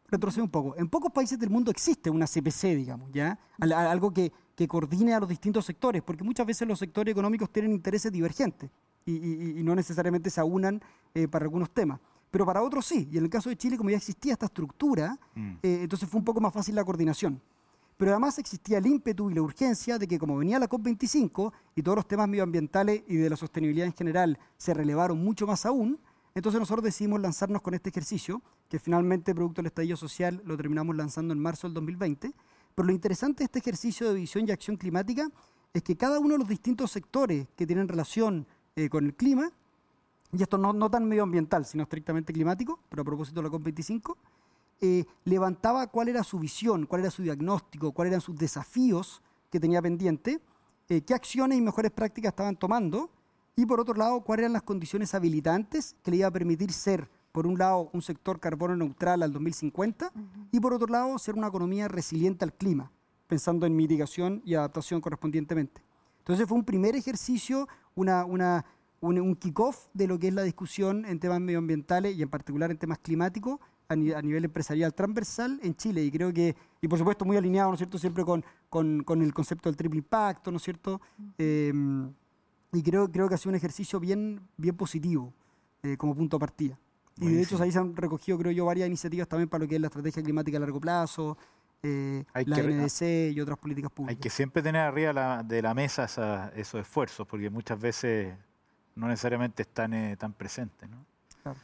retrocede 0.09 0.43
un 0.43 0.49
poco, 0.49 0.75
en 0.79 0.89
pocos 0.89 1.13
países 1.13 1.39
del 1.39 1.51
mundo 1.51 1.71
existe 1.71 2.09
una 2.09 2.27
CPC, 2.27 2.77
digamos, 2.77 3.11
¿ya? 3.13 3.39
Algo 3.59 4.11
que, 4.11 4.33
que 4.55 4.69
coordine 4.69 5.15
a 5.15 5.21
los 5.21 5.29
distintos 5.29 5.65
sectores, 5.65 6.03
porque 6.03 6.25
muchas 6.25 6.47
veces 6.47 6.67
los 6.69 6.79
sectores 6.79 7.13
económicos 7.13 7.51
tienen 7.51 7.73
intereses 7.73 8.13
divergentes 8.13 8.71
y, 9.07 9.63
no 9.63 9.75
necesariamente 9.75 10.31
se 10.31 10.41
aunan 10.41 10.81
eh, 11.15 11.29
para 11.29 11.45
algunos 11.45 11.71
temas. 11.71 12.01
Pero 12.31 12.47
para 12.47 12.63
otros 12.63 12.87
sí, 12.87 13.09
y 13.13 13.19
en 13.19 13.25
el 13.25 13.31
caso 13.31 13.49
de 13.49 13.57
Chile, 13.57 13.77
como 13.77 13.91
ya 13.91 13.97
existía 13.97 14.33
esta 14.33 14.47
estructura, 14.47 15.19
mm. 15.35 15.51
eh, 15.63 15.81
entonces 15.83 16.09
fue 16.09 16.19
un 16.19 16.25
poco 16.25 16.41
más 16.41 16.53
fácil 16.53 16.75
la 16.75 16.85
coordinación. 16.85 17.41
Pero 17.97 18.11
además 18.11 18.39
existía 18.39 18.79
el 18.79 18.87
ímpetu 18.87 19.31
y 19.31 19.35
la 19.35 19.43
urgencia 19.43 19.99
de 19.99 20.09
que 20.09 20.19
como 20.19 20.37
venía 20.37 20.59
la 20.59 20.69
COP25 20.69 21.53
y 21.77 21.83
todos 21.83 21.97
los 21.97 22.09
temas 22.09 22.29
medioambientales 22.29 23.05
y 23.07 23.17
de 23.17 23.31
la 23.31 23.37
sostenibilidad 23.37 23.87
en 23.87 23.95
general 23.95 24.39
se 24.57 24.75
relevaron 24.75 25.23
mucho 25.23 25.47
más 25.47 25.65
aún, 25.65 26.01
entonces 26.35 26.59
nosotros 26.59 26.85
decidimos 26.85 27.21
lanzarnos 27.21 27.63
con 27.63 27.75
este 27.75 27.91
ejercicio, 27.91 28.43
que 28.69 28.81
finalmente, 28.81 29.33
producto 29.35 29.63
del 29.63 29.67
estallido 29.67 29.97
social, 29.97 30.43
lo 30.45 30.57
terminamos 30.57 30.97
lanzando 30.97 31.33
en 31.33 31.39
marzo 31.39 31.69
del 31.69 31.75
2020. 31.75 32.33
Pero 32.75 32.87
lo 32.87 32.93
interesante 32.93 33.39
de 33.39 33.45
este 33.45 33.59
ejercicio 33.61 34.09
de 34.09 34.15
visión 34.15 34.47
y 34.49 34.51
acción 34.51 34.77
climática 34.77 35.31
es 35.73 35.83
que 35.83 35.97
cada 35.97 36.19
uno 36.19 36.35
de 36.35 36.39
los 36.39 36.49
distintos 36.49 36.91
sectores 36.91 37.47
que 37.57 37.67
tienen 37.67 37.89
relación 37.89 38.47
eh, 38.77 38.89
con 38.89 39.05
el 39.05 39.15
clima, 39.15 39.51
y 40.33 40.43
esto 40.43 40.59
no, 40.59 40.91
tan 40.91 41.07
medioambiental, 41.07 41.65
sino 41.65 41.85
estrictamente 41.85 42.33
climático, 42.33 42.81
pero 42.89 43.03
a 43.03 43.05
propósito 43.05 43.41
de 43.41 43.49
la 43.49 43.55
COP25, 43.55 44.17
eh, 44.81 45.05
levantaba 45.25 45.87
cuál 45.87 46.09
era 46.09 46.25
su 46.25 46.39
visión, 46.41 46.87
cuál 46.87 47.03
era 47.03 47.11
su 47.11 47.23
diagnóstico, 47.23 47.93
cuáles 47.93 48.13
eran 48.13 48.21
sus 48.21 48.37
desafíos 48.37 49.23
que 49.51 49.61
tenía 49.61 49.81
pendiente, 49.81 50.41
eh, 50.89 51.03
qué 51.03 51.15
acciones 51.15 51.59
y 51.59 51.61
mejores 51.61 51.93
prácticas 51.93 52.31
estaban 52.31 52.57
tomando, 52.57 53.11
y 53.57 53.67
por 53.67 53.79
otro 53.79 53.95
lado, 53.95 54.21
cuáles 54.23 54.43
eran 54.43 54.55
las 54.55 54.63
condiciones 54.63 55.15
habilitantes 55.15 55.95
que 56.03 56.11
le 56.11 56.17
iba 56.19 56.27
a 56.27 56.33
permitir 56.33 56.73
ser, 56.73 57.09
por 57.35 57.49
un 57.49 57.59
lado, 57.59 57.91
un 57.93 58.01
sector 58.01 58.39
carbono 58.39 58.77
neutral 58.77 59.21
al 59.21 59.33
2050, 59.33 60.13
y 60.53 60.61
por 60.61 60.73
otro 60.73 60.87
lado, 60.87 61.19
ser 61.19 61.35
una 61.35 61.49
economía 61.49 61.89
resiliente 61.89 62.45
al 62.45 62.53
clima, 62.53 62.93
pensando 63.27 63.67
en 63.67 63.75
mitigación 63.75 64.41
y 64.45 64.55
adaptación 64.55 65.01
correspondientemente. 65.01 65.83
Entonces 66.19 66.47
fue 66.47 66.57
un 66.57 66.65
primer 66.65 66.95
ejercicio, 66.95 67.67
un, 67.97 68.09
un 69.01 69.35
kick-off 69.35 69.89
de 69.93 70.07
lo 70.07 70.17
que 70.17 70.29
es 70.29 70.35
la 70.35 70.43
discusión 70.45 71.05
en 71.07 71.19
temas 71.19 71.41
medioambientales 71.41 72.17
y 72.17 72.23
en 72.23 72.29
particular 72.29 72.71
en 72.71 72.79
temas 72.79 73.01
climáticos 73.01 73.59
a, 73.89 73.97
nivel 73.97 74.45
empresarial 74.45 74.95
transversal 74.95 75.59
en 75.65 75.75
Chile 75.75 76.05
y 76.05 76.13
creo 76.13 76.33
que, 76.33 76.55
y 76.81 76.87
por 76.87 77.01
supuesto 77.01 77.25
muy 77.25 77.37
alineado, 77.37 77.71
¿no 77.71 77.75
es 77.75 77.79
cierto?, 77.79 77.99
siempre 77.99 78.25
con, 78.25 78.45
con, 78.69 79.23
el 79.23 79.35
concepto 79.35 79.69
del 79.69 79.77
triple 79.77 79.99
impacto, 79.99 80.53
¿no 80.53 80.59
es 80.59 80.63
cierto? 80.63 81.01
Em, 81.37 82.13
y 82.73 82.81
creo, 82.81 83.11
creo 83.11 83.29
que 83.29 83.35
ha 83.35 83.39
sido 83.39 83.51
un 83.51 83.57
ejercicio 83.57 83.99
bien, 83.99 84.41
bien 84.57 84.77
positivo 84.77 85.33
eh, 85.83 85.97
como 85.97 86.15
punto 86.15 86.37
de 86.37 86.41
partida. 86.41 86.79
Y 87.19 87.29
de 87.29 87.43
hecho 87.43 87.63
ahí 87.63 87.71
se 87.71 87.79
han 87.79 87.95
recogido, 87.95 88.39
creo 88.39 88.53
yo, 88.53 88.65
varias 88.65 88.89
iniciativas 88.89 89.29
también 89.29 89.49
para 89.49 89.65
lo 89.65 89.69
que 89.69 89.77
es 89.77 89.81
la 89.81 89.87
estrategia 89.87 90.23
climática 90.23 90.57
a 90.57 90.61
largo 90.61 90.81
plazo, 90.81 91.37
eh, 91.83 92.25
la 92.33 92.57
NDC 92.57 93.33
y 93.33 93.41
otras 93.41 93.59
políticas 93.59 93.91
públicas. 93.91 94.17
Hay 94.17 94.21
que 94.21 94.31
siempre 94.31 94.63
tener 94.63 94.83
arriba 94.83 95.43
de 95.43 95.63
la 95.63 95.75
mesa 95.75 96.05
esos 96.55 96.81
esfuerzos, 96.81 97.27
porque 97.27 97.51
muchas 97.51 97.79
veces 97.79 98.35
no 98.97 99.07
necesariamente 99.07 99.63
están 99.63 99.93
eh, 99.95 100.17
tan 100.17 100.33
presentes. 100.33 100.89
¿no? 100.89 101.05
Claro. 101.43 101.59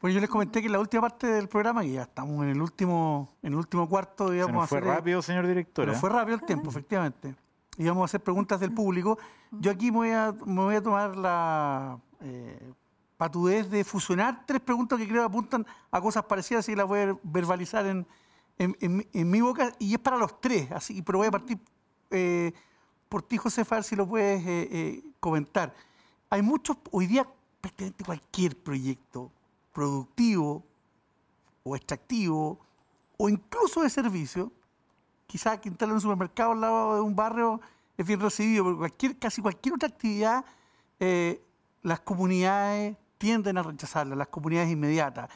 Bueno, 0.00 0.14
yo 0.14 0.20
les 0.20 0.28
comenté 0.28 0.60
que 0.60 0.66
en 0.66 0.72
la 0.72 0.78
última 0.78 1.02
parte 1.02 1.26
del 1.26 1.48
programa, 1.48 1.84
y 1.84 1.94
ya 1.94 2.02
estamos 2.02 2.42
en 2.44 2.50
el 2.50 2.60
último, 2.60 3.34
en 3.42 3.52
el 3.52 3.58
último 3.58 3.88
cuarto, 3.88 4.30
digamos. 4.30 4.68
fue 4.68 4.80
rápido, 4.80 5.22
señor 5.22 5.46
director. 5.46 5.84
Pero 5.84 5.96
¿eh? 5.96 6.00
fue 6.00 6.10
rápido 6.10 6.36
el 6.36 6.44
tiempo, 6.44 6.70
efectivamente. 6.70 7.34
Íbamos 7.78 8.02
a 8.02 8.04
hacer 8.06 8.22
preguntas 8.22 8.60
del 8.60 8.72
público. 8.72 9.18
Yo 9.50 9.70
aquí 9.70 9.90
me 9.90 9.96
voy 9.98 10.10
a, 10.10 10.34
me 10.44 10.62
voy 10.62 10.74
a 10.76 10.82
tomar 10.82 11.16
la 11.16 11.98
eh, 12.20 12.72
patudez 13.16 13.70
de 13.70 13.84
fusionar 13.84 14.44
tres 14.46 14.60
preguntas 14.60 14.98
que 14.98 15.08
creo 15.08 15.22
que 15.22 15.26
apuntan 15.26 15.66
a 15.90 16.00
cosas 16.00 16.24
parecidas 16.24 16.68
y 16.68 16.76
las 16.76 16.86
voy 16.86 17.00
a 17.00 17.18
verbalizar 17.22 17.86
en, 17.86 18.06
en, 18.58 19.30
mi 19.30 19.40
boca 19.40 19.72
y 19.78 19.94
es 19.94 19.98
para 19.98 20.16
los 20.16 20.40
tres, 20.40 20.70
así, 20.72 21.02
pero 21.02 21.18
voy 21.18 21.28
a 21.28 21.30
partir 21.30 21.58
eh, 22.10 22.52
por 23.08 23.22
ti, 23.22 23.36
José 23.36 23.64
Far, 23.64 23.84
si 23.84 23.96
lo 23.96 24.06
puedes 24.06 24.44
eh, 24.46 24.68
eh, 24.70 25.02
comentar. 25.20 25.74
Hay 26.30 26.42
muchos, 26.42 26.76
hoy 26.90 27.06
día 27.06 27.26
prácticamente 27.60 28.04
cualquier 28.04 28.56
proyecto 28.56 29.30
productivo 29.72 30.64
o 31.62 31.76
extractivo 31.76 32.58
o 33.16 33.28
incluso 33.28 33.82
de 33.82 33.90
servicio, 33.90 34.52
quizás 35.26 35.58
que 35.60 35.68
instale 35.68 35.92
un 35.92 36.00
supermercado 36.00 36.52
al 36.52 36.60
lado 36.60 36.94
de 36.96 37.00
un 37.00 37.14
barrio 37.14 37.60
es 37.96 38.06
bien 38.06 38.20
recibido, 38.20 38.64
pero 38.64 38.78
cualquier, 38.78 39.18
casi 39.18 39.40
cualquier 39.40 39.74
otra 39.74 39.88
actividad, 39.88 40.44
las 41.82 42.00
comunidades 42.00 42.96
tienden 43.18 43.58
a 43.58 43.62
rechazarla, 43.62 44.16
las 44.16 44.28
comunidades 44.28 44.70
inmediatas. 44.70 45.30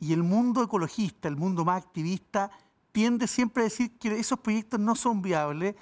Y 0.00 0.12
el 0.12 0.22
mundo 0.22 0.62
ecologista, 0.62 1.28
el 1.28 1.36
mundo 1.36 1.64
más 1.64 1.82
activista, 1.82 2.50
tiende 2.90 3.26
siempre 3.26 3.62
a 3.62 3.64
decir 3.64 3.96
que 3.98 4.18
esos 4.18 4.38
proyectos 4.38 4.78
no 4.78 4.94
son 4.94 5.22
viables 5.22 5.74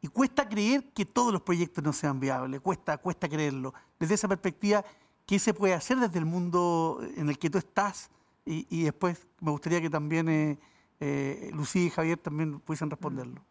y 0.00 0.08
cuesta 0.08 0.48
creer 0.48 0.92
que 0.92 1.04
todos 1.04 1.32
los 1.32 1.42
proyectos 1.42 1.82
no 1.82 1.92
sean 1.92 2.20
viables, 2.20 2.60
cuesta, 2.60 2.98
cuesta 2.98 3.28
creerlo. 3.28 3.72
Desde 3.98 4.14
esa 4.14 4.28
perspectiva, 4.28 4.84
¿qué 5.26 5.38
se 5.38 5.54
puede 5.54 5.74
hacer 5.74 5.98
desde 5.98 6.18
el 6.18 6.24
mundo 6.24 7.00
en 7.16 7.28
el 7.28 7.38
que 7.38 7.50
tú 7.50 7.58
estás? 7.58 8.10
Y, 8.44 8.84
después 8.84 9.26
me 9.40 9.50
gustaría 9.50 9.80
que 9.80 9.90
también 9.90 10.28
eh, 10.28 10.58
eh, 11.00 11.50
Lucía 11.52 11.82
y 11.82 11.90
Javier 11.90 12.16
también 12.18 12.60
pudiesen 12.60 12.88
responderlo. 12.88 13.42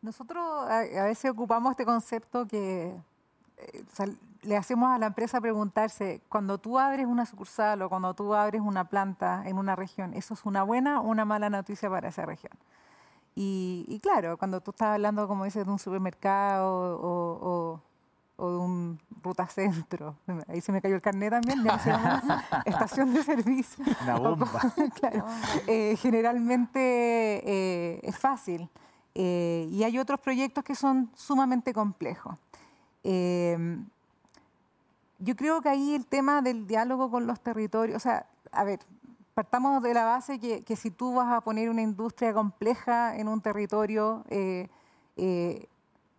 Nosotros 0.00 0.44
a 0.68 1.04
veces 1.04 1.30
ocupamos 1.30 1.70
este 1.70 1.84
concepto 1.84 2.44
que 2.48 2.92
eh, 3.58 3.84
le 4.42 4.56
hacemos 4.56 4.90
a 4.90 4.98
la 4.98 5.06
empresa 5.06 5.40
preguntarse, 5.40 6.20
cuando 6.28 6.58
tú 6.58 6.78
abres 6.78 7.06
una 7.06 7.26
sucursal 7.26 7.82
o 7.82 7.88
cuando 7.88 8.12
tú 8.14 8.34
abres 8.34 8.60
una 8.60 8.88
planta 8.88 9.42
en 9.46 9.56
una 9.56 9.76
región, 9.76 10.14
¿eso 10.14 10.34
es 10.34 10.44
una 10.44 10.64
buena 10.64 11.00
o 11.00 11.04
una 11.04 11.24
mala 11.24 11.48
noticia 11.48 11.88
para 11.88 12.08
esa 12.08 12.26
región? 12.26 12.52
Y, 13.34 13.98
claro, 14.02 14.36
cuando 14.36 14.60
tú 14.60 14.72
estás 14.72 14.88
hablando, 14.88 15.26
como 15.26 15.44
dices, 15.44 15.64
de 15.64 15.72
un 15.72 15.78
supermercado 15.78 16.98
o, 17.00 17.80
de 18.36 18.44
un 18.44 18.98
ruta 19.22 19.46
centro, 19.46 20.16
ahí 20.48 20.60
se 20.60 20.72
me 20.72 20.82
cayó 20.82 20.96
el 20.96 21.00
carnet 21.00 21.30
también, 21.30 21.62
ya 21.62 21.78
se 21.78 21.92
estación 22.70 23.14
de 23.14 23.22
servicio. 23.22 23.84
Una 24.02 24.14
bomba. 24.18 24.60
claro, 25.00 25.24
eh, 25.66 25.96
generalmente 25.96 26.80
eh, 26.80 28.00
es 28.02 28.18
fácil. 28.18 28.68
y 29.14 29.82
hay 29.84 29.98
otros 29.98 30.20
proyectos 30.20 30.64
que 30.64 30.74
son 30.74 31.10
sumamente 31.14 31.72
complejos. 31.72 32.36
Em, 33.04 33.86
yo 35.18 35.36
creo 35.36 35.60
que 35.60 35.68
ahí 35.68 35.94
el 35.94 36.06
tema 36.06 36.42
del 36.42 36.66
diálogo 36.66 37.10
con 37.10 37.26
los 37.26 37.40
territorios, 37.40 37.96
o 37.96 38.00
sea, 38.00 38.26
a 38.50 38.64
ver, 38.64 38.80
partamos 39.34 39.82
de 39.82 39.94
la 39.94 40.04
base 40.04 40.38
que, 40.38 40.62
que 40.62 40.76
si 40.76 40.90
tú 40.90 41.14
vas 41.14 41.32
a 41.32 41.40
poner 41.40 41.70
una 41.70 41.82
industria 41.82 42.32
compleja 42.32 43.16
en 43.16 43.28
un 43.28 43.40
territorio, 43.40 44.24
eh, 44.28 44.68
eh, 45.16 45.68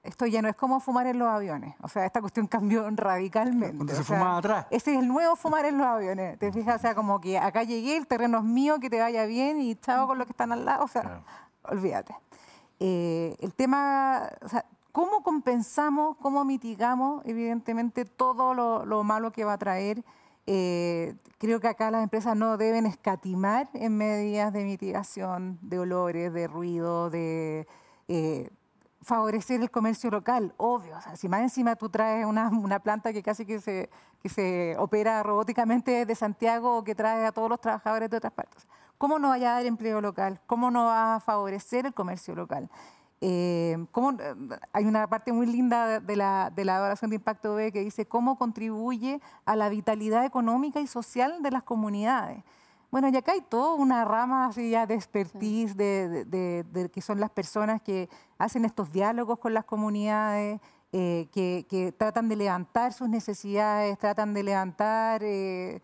esto 0.04 0.26
ya 0.26 0.42
no 0.42 0.50
es 0.50 0.56
como 0.56 0.80
fumar 0.80 1.08
en 1.08 1.18
los 1.18 1.28
aviones. 1.30 1.76
O 1.82 1.88
sea, 1.88 2.06
esta 2.06 2.20
cuestión 2.20 2.48
cambió 2.48 2.90
radicalmente. 2.90 3.76
Cuando 3.76 3.96
se 3.96 4.04
fumaba 4.04 4.38
atrás. 4.38 4.68
Ese 4.70 4.94
es 4.94 5.00
el 5.00 5.08
nuevo 5.08 5.36
fumar 5.36 5.66
en 5.66 5.78
los 5.78 5.88
aviones. 5.88 6.38
¿Te 6.40 6.52
fijas? 6.52 6.78
O 6.78 6.80
sea, 6.80 6.96
como 6.96 7.22
que 7.22 7.38
acá 7.38 7.64
llegué, 7.64 7.98
el 7.98 8.08
terreno 8.08 8.40
es 8.40 8.44
mío, 8.44 8.80
que 8.80 8.90
te 8.90 9.00
vaya 9.00 9.26
bien 9.26 9.62
y 9.62 9.76
chao 9.76 10.08
con 10.08 10.18
los 10.18 10.28
que 10.28 10.32
están 10.32 10.52
al 10.52 10.66
lado. 10.66 10.84
O 10.84 10.88
sea, 10.88 11.22
olvídate. 11.64 12.16
Eh, 12.80 13.38
el 13.40 13.54
tema, 13.54 14.30
o 14.42 14.50
sea, 14.50 14.66
¿Cómo 14.94 15.24
compensamos, 15.24 16.16
cómo 16.18 16.46
mitigamos, 16.46 17.24
evidentemente, 17.26 18.06
todo 18.06 18.54
lo, 18.54 19.04
malo 19.04 19.32
que 19.32 19.44
va 19.44 19.54
a 19.54 19.58
traer? 19.58 20.04
Eh, 20.46 21.16
creo 21.40 21.60
que 21.60 21.68
acá 21.68 21.90
las 21.90 22.04
empresas 22.04 22.38
no 22.38 22.58
deben 22.58 22.86
escatimar 22.86 23.72
en 23.74 23.98
medidas 23.98 24.54
de 24.54 24.64
mitigación 24.64 25.58
de 25.64 25.80
olores, 25.80 26.32
de 26.32 26.46
ruido, 26.46 27.10
de 27.10 27.68
eh, 28.08 28.52
favorecer 29.02 29.62
el 29.62 29.72
comercio 29.72 30.12
local, 30.12 30.54
obvio. 30.58 30.96
si 31.16 31.28
más 31.28 31.42
encima 31.42 31.76
tú 31.76 31.90
traes 31.90 32.28
una, 32.28 32.80
planta 32.80 33.12
que 33.14 33.24
casi 33.24 33.48
que 33.48 33.62
se, 33.62 33.90
que 34.22 34.30
se 34.30 34.76
opera 34.78 35.24
robóticamente 35.24 36.06
de 36.06 36.14
Santiago 36.14 36.78
o 36.78 36.84
que 36.84 36.94
trae 36.94 37.26
a 37.26 37.32
todos 37.32 37.50
los 37.50 37.60
trabajadores 37.60 38.12
de 38.12 38.18
otras 38.18 38.34
partes. 38.34 38.68
¿Cómo 39.00 39.18
no 39.18 39.30
vaya 39.30 39.54
a 39.54 39.54
dar 39.56 39.66
empleo 39.66 40.02
local? 40.02 40.40
¿Cómo 40.46 40.70
no 40.70 40.86
va 40.86 41.16
a 41.16 41.20
favorecer 41.20 41.88
el 41.88 41.96
comercio 41.96 42.36
local? 42.36 42.70
Eh, 43.26 43.78
cómo, 43.92 44.12
eh, 44.12 44.36
hay 44.74 44.84
una 44.84 45.08
parte 45.08 45.32
muy 45.32 45.46
linda 45.46 46.02
de 46.02 46.16
la, 46.18 46.52
de 46.54 46.66
la 46.66 46.76
evaluación 46.76 47.10
de 47.10 47.16
impacto 47.16 47.56
B 47.56 47.72
que 47.72 47.80
dice 47.80 48.06
cómo 48.06 48.38
contribuye 48.38 49.22
a 49.46 49.56
la 49.56 49.70
vitalidad 49.70 50.26
económica 50.26 50.82
y 50.82 50.88
social 50.88 51.42
de 51.42 51.52
las 51.52 51.64
comunidades. 51.64 52.44
Bueno, 52.92 53.08
y 53.08 53.16
acá 53.16 53.32
hay 53.32 53.40
toda 53.40 53.76
una 53.76 54.04
rama 54.04 54.48
así 54.48 54.72
ya 54.72 54.86
de 54.86 54.96
expertise, 54.96 55.78
de, 55.78 56.26
de, 56.26 56.66
de, 56.70 56.90
que 56.90 57.02
son 57.02 57.22
las 57.22 57.30
personas 57.30 57.82
que 57.82 58.10
hacen 58.38 58.66
estos 58.66 58.92
diálogos 58.92 59.40
con 59.40 59.54
las 59.54 59.64
comunidades, 59.64 60.60
eh, 60.92 61.30
que, 61.32 61.66
que, 61.70 61.94
tratan 61.94 62.28
de 62.28 62.36
levantar 62.36 62.92
sus 62.92 63.08
necesidades, 63.08 63.98
tratan 63.98 64.34
de 64.34 64.44
levantar... 64.44 65.24
Eh, 65.24 65.82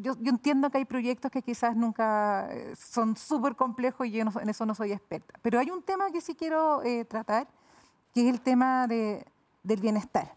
yo, 0.00 0.14
yo, 0.20 0.30
entiendo 0.30 0.70
que 0.70 0.78
hay 0.78 0.84
proyectos 0.84 1.30
que 1.30 1.42
quizás 1.42 1.76
nunca 1.76 2.48
eh, 2.50 2.74
son 2.76 3.16
súper 3.16 3.56
complejos 3.56 4.06
y 4.06 4.10
yo 4.12 4.24
no, 4.24 4.32
en 4.40 4.48
eso 4.48 4.66
no 4.66 4.74
soy 4.74 4.92
experta. 4.92 5.34
Pero 5.42 5.58
hay 5.58 5.70
un 5.70 5.82
tema 5.82 6.10
que 6.10 6.20
sí 6.20 6.34
quiero 6.34 6.82
eh, 6.82 7.04
tratar, 7.04 7.46
que 8.14 8.26
es 8.26 8.32
el 8.32 8.40
tema 8.40 8.86
de, 8.86 9.24
del 9.62 9.80
bienestar. 9.80 10.34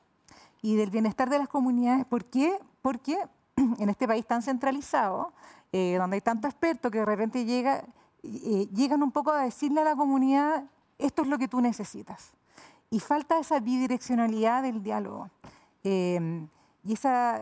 Y 0.61 0.75
del 0.75 0.89
bienestar 0.89 1.29
de 1.29 1.37
las 1.37 1.47
comunidades. 1.47 2.05
¿Por 2.05 2.25
qué? 2.25 2.59
Porque 2.81 3.17
en 3.55 3.89
este 3.89 4.07
país 4.07 4.25
tan 4.25 4.41
centralizado, 4.41 5.33
eh, 5.71 5.95
donde 5.97 6.15
hay 6.15 6.21
tanto 6.21 6.47
experto 6.47 6.89
que 6.89 6.99
de 6.99 7.05
repente 7.05 7.45
llega, 7.45 7.83
eh, 8.23 8.67
llegan 8.73 9.03
un 9.03 9.11
poco 9.11 9.31
a 9.31 9.43
decirle 9.43 9.81
a 9.81 9.83
la 9.83 9.95
comunidad, 9.95 10.65
esto 10.97 11.21
es 11.21 11.27
lo 11.27 11.37
que 11.37 11.47
tú 11.47 11.61
necesitas. 11.61 12.31
Y 12.89 12.99
falta 12.99 13.37
esa 13.37 13.59
bidireccionalidad 13.59 14.63
del 14.63 14.81
diálogo. 14.81 15.29
Eh, 15.83 16.47
y 16.83 16.93
esa, 16.93 17.41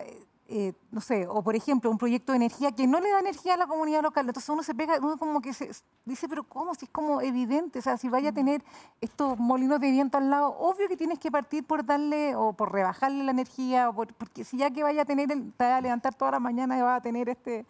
eh, 0.50 0.72
no 0.92 1.02
sé, 1.02 1.28
o 1.28 1.44
por 1.44 1.58
ejemplo, 1.58 1.92
un 1.92 1.98
proyecto 1.98 2.32
de 2.32 2.38
energía 2.38 2.72
que 2.72 2.88
no 2.88 3.02
le 3.02 3.10
da 3.10 3.20
energía 3.20 3.56
a 3.56 3.58
la 3.58 3.68
comunidad 3.68 4.02
local. 4.02 4.26
Entonces 4.28 4.50
uno 4.50 4.64
se 4.64 4.74
pega, 4.74 4.98
uno 5.02 5.18
como 5.18 5.42
que 5.42 5.54
se 5.54 5.70
dice, 6.06 6.30
pero 6.30 6.44
¿cómo? 6.44 6.74
Si 6.74 6.86
es 6.86 6.92
como 6.92 7.20
evidente, 7.20 7.80
o 7.80 7.82
sea, 7.82 7.98
si 7.98 8.08
vaya 8.08 8.30
a 8.30 8.32
tener 8.32 8.64
estos 9.02 9.38
molinos 9.38 9.82
de 9.82 9.92
viento 9.92 10.18
al 10.18 10.30
lado, 10.30 10.58
obvio 10.58 10.88
que 10.88 10.96
tienes 10.96 11.20
que 11.20 11.30
partir 11.30 11.66
por 11.66 11.86
darle 11.86 12.34
o 12.36 12.54
por 12.54 12.72
rebajarle 12.72 13.26
la 13.26 13.32
energía, 13.32 13.90
o 13.90 13.94
por, 13.94 14.14
porque 14.14 14.46
si 14.46 14.58
ya 14.58 14.72
que 14.72 14.84
vaya 14.84 15.02
a 15.02 15.06
tener, 15.06 15.28
te 15.28 15.64
va 15.66 15.78
a 15.78 15.82
levantar 15.82 16.16
toda 16.16 16.32
la 16.32 16.40
mañana 16.40 16.78
y 16.78 16.82
va 16.82 16.96
a 16.96 17.02
tener 17.02 17.28
este, 17.28 17.66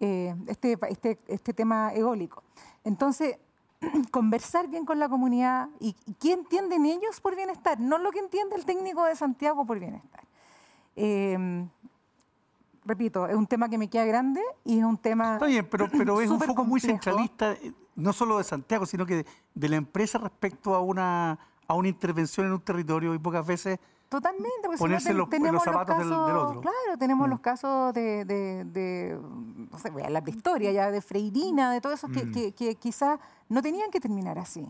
eh, 0.00 0.34
este, 0.46 0.78
este, 0.88 1.18
este 1.28 1.52
tema 1.52 1.92
eólico. 1.92 2.42
Entonces, 2.84 3.36
conversar 4.10 4.68
bien 4.68 4.86
con 4.86 4.98
la 4.98 5.10
comunidad 5.10 5.68
y, 5.78 5.94
y, 6.06 6.14
qué 6.14 6.32
entienden 6.32 6.86
ellos 6.86 7.20
por 7.20 7.36
bienestar, 7.36 7.78
no 7.78 7.98
lo 7.98 8.10
que 8.10 8.20
entiende 8.20 8.56
el 8.56 8.64
técnico 8.64 9.04
de 9.04 9.14
Santiago 9.14 9.66
por 9.66 9.78
bienestar. 9.78 10.24
Eh, 10.96 11.66
repito, 12.84 13.26
es 13.26 13.34
un 13.34 13.46
tema 13.46 13.68
que 13.68 13.78
me 13.78 13.88
queda 13.88 14.04
grande 14.04 14.40
y 14.64 14.78
es 14.78 14.84
un 14.84 14.98
tema. 14.98 15.34
Está 15.34 15.46
bien, 15.46 15.66
pero, 15.70 15.88
pero 15.90 16.20
es 16.20 16.30
un 16.30 16.38
foco 16.38 16.54
complejo. 16.54 16.68
muy 16.68 16.80
centralista, 16.80 17.52
eh, 17.52 17.72
no 17.96 18.12
solo 18.12 18.38
de 18.38 18.44
Santiago, 18.44 18.86
sino 18.86 19.06
que 19.06 19.16
de, 19.16 19.26
de, 19.54 19.68
la 19.68 19.76
empresa 19.76 20.18
respecto 20.18 20.74
a 20.74 20.80
una, 20.80 21.38
a 21.66 21.74
una 21.74 21.88
intervención 21.88 22.46
en 22.46 22.52
un 22.52 22.60
territorio 22.60 23.14
y 23.14 23.18
pocas 23.18 23.46
veces. 23.46 23.78
Totalmente, 24.08 24.50
porque 24.64 24.78
ponerse 24.78 25.08
si 25.08 25.12
no, 25.12 25.20
los, 25.20 25.30
tenemos 25.30 25.54
los 25.54 25.64
zapatos 25.64 25.96
los 25.96 26.06
casos, 26.06 26.26
del, 26.26 26.34
del, 26.34 26.36
otro. 26.36 26.60
Claro, 26.60 26.98
tenemos 26.98 27.26
mm. 27.26 27.30
los 27.30 27.40
casos 27.40 27.94
de, 27.94 28.24
de, 28.24 28.64
de, 28.64 29.18
no 29.72 29.78
sé, 29.78 29.90
voy 29.90 30.02
a 30.02 30.06
hablar 30.06 30.22
de 30.22 30.30
historia 30.30 30.70
ya, 30.70 30.90
de 30.90 31.00
Freirina, 31.00 31.72
de 31.72 31.80
todo 31.80 31.94
eso, 31.94 32.08
mm. 32.08 32.12
que, 32.12 32.30
que, 32.30 32.52
que 32.52 32.74
quizás 32.76 33.18
no 33.48 33.60
tenían 33.60 33.90
que 33.90 34.00
terminar 34.00 34.38
así. 34.38 34.66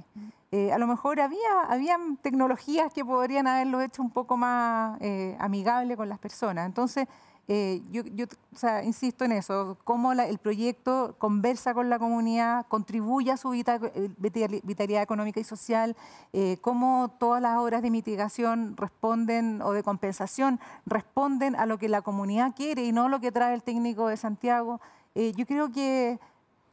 Eh, 0.51 0.73
a 0.73 0.79
lo 0.79 0.87
mejor 0.87 1.21
había 1.21 1.63
habían 1.69 2.17
tecnologías 2.19 2.93
que 2.93 3.05
podrían 3.05 3.47
haberlo 3.47 3.81
hecho 3.81 4.03
un 4.03 4.11
poco 4.11 4.37
más 4.37 4.99
eh, 5.01 5.37
amigable 5.41 5.97
con 5.97 6.09
las 6.09 6.19
personas. 6.19 6.65
Entonces, 6.67 7.09
eh, 7.47 7.83
yo, 7.91 8.03
yo 8.15 8.25
o 8.55 8.57
sea, 8.57 8.83
insisto 8.85 9.25
en 9.25 9.33
eso, 9.33 9.77
cómo 9.85 10.15
la, 10.15 10.27
el 10.27 10.39
proyecto 10.39 11.15
conversa 11.19 11.75
con 11.75 11.91
la 11.91 11.99
comunidad, 11.99 12.67
contribuye 12.69 13.31
a 13.31 13.37
su 13.37 13.51
vital, 13.51 13.93
vitalidad 14.17 15.03
económica 15.03 15.41
y 15.41 15.45
social, 15.45 15.95
eh, 16.33 16.57
cómo 16.63 17.15
todas 17.19 17.43
las 17.43 17.59
obras 17.59 17.83
de 17.83 17.91
mitigación 17.91 18.77
responden 18.77 19.61
o 19.61 19.73
de 19.73 19.83
compensación 19.83 20.59
responden 20.87 21.55
a 21.57 21.67
lo 21.67 21.77
que 21.77 21.89
la 21.89 22.01
comunidad 22.01 22.55
quiere 22.57 22.85
y 22.85 22.93
no 22.93 23.11
lo 23.11 23.21
que 23.21 23.31
trae 23.31 23.55
el 23.55 23.63
técnico 23.63 24.09
de 24.09 24.17
Santiago. 24.17 24.81
Eh, 25.15 25.33
yo 25.37 25.45
creo 25.45 25.71
que 25.71 26.19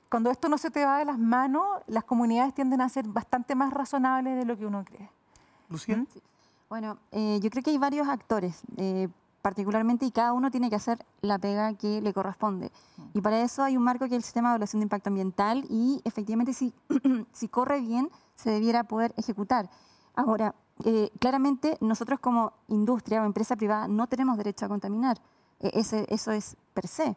cuando 0.09 0.31
esto 0.31 0.47
no 0.47 0.57
se 0.57 0.71
te 0.71 0.85
va 0.85 0.99
de 0.99 1.05
las 1.05 1.19
manos, 1.19 1.65
las 1.87 2.05
comunidades 2.05 2.53
tienden 2.53 2.79
a 2.79 2.87
ser 2.87 3.07
bastante 3.07 3.55
más 3.55 3.73
razonables 3.73 4.37
de 4.37 4.45
lo 4.45 4.57
que 4.57 4.65
uno 4.65 4.85
cree. 4.85 5.09
Lucía. 5.69 5.97
¿Mm? 5.97 6.07
Bueno, 6.69 6.97
yo 7.11 7.49
creo 7.49 7.63
que 7.63 7.71
hay 7.71 7.77
varios 7.77 8.07
actores 8.07 8.61
particularmente 9.41 10.05
y 10.05 10.11
cada 10.11 10.33
uno 10.33 10.51
tiene 10.51 10.69
que 10.69 10.75
hacer 10.75 11.05
la 11.21 11.39
pega 11.39 11.73
que 11.73 12.01
le 12.01 12.13
corresponde. 12.13 12.71
Y 13.13 13.21
para 13.21 13.41
eso 13.41 13.63
hay 13.63 13.77
un 13.77 13.83
marco 13.83 14.05
que 14.05 14.15
es 14.15 14.17
el 14.17 14.23
sistema 14.23 14.49
de 14.49 14.53
evaluación 14.55 14.79
de 14.79 14.85
impacto 14.85 15.09
ambiental 15.09 15.65
y 15.69 16.01
efectivamente 16.05 16.53
si, 16.53 16.73
si 17.31 17.47
corre 17.47 17.81
bien 17.81 18.09
se 18.35 18.51
debiera 18.51 18.83
poder 18.83 19.13
ejecutar. 19.17 19.69
Ahora, 20.15 20.55
eh, 20.83 21.11
claramente 21.19 21.77
nosotros 21.81 22.19
como 22.19 22.53
industria 22.67 23.21
o 23.21 23.25
empresa 23.25 23.55
privada 23.55 23.87
no 23.87 24.07
tenemos 24.07 24.37
derecho 24.37 24.65
a 24.65 24.69
contaminar. 24.69 25.17
Eh, 25.59 25.71
ese, 25.73 26.05
eso 26.09 26.31
es 26.31 26.57
per 26.73 26.87
se. 26.87 27.15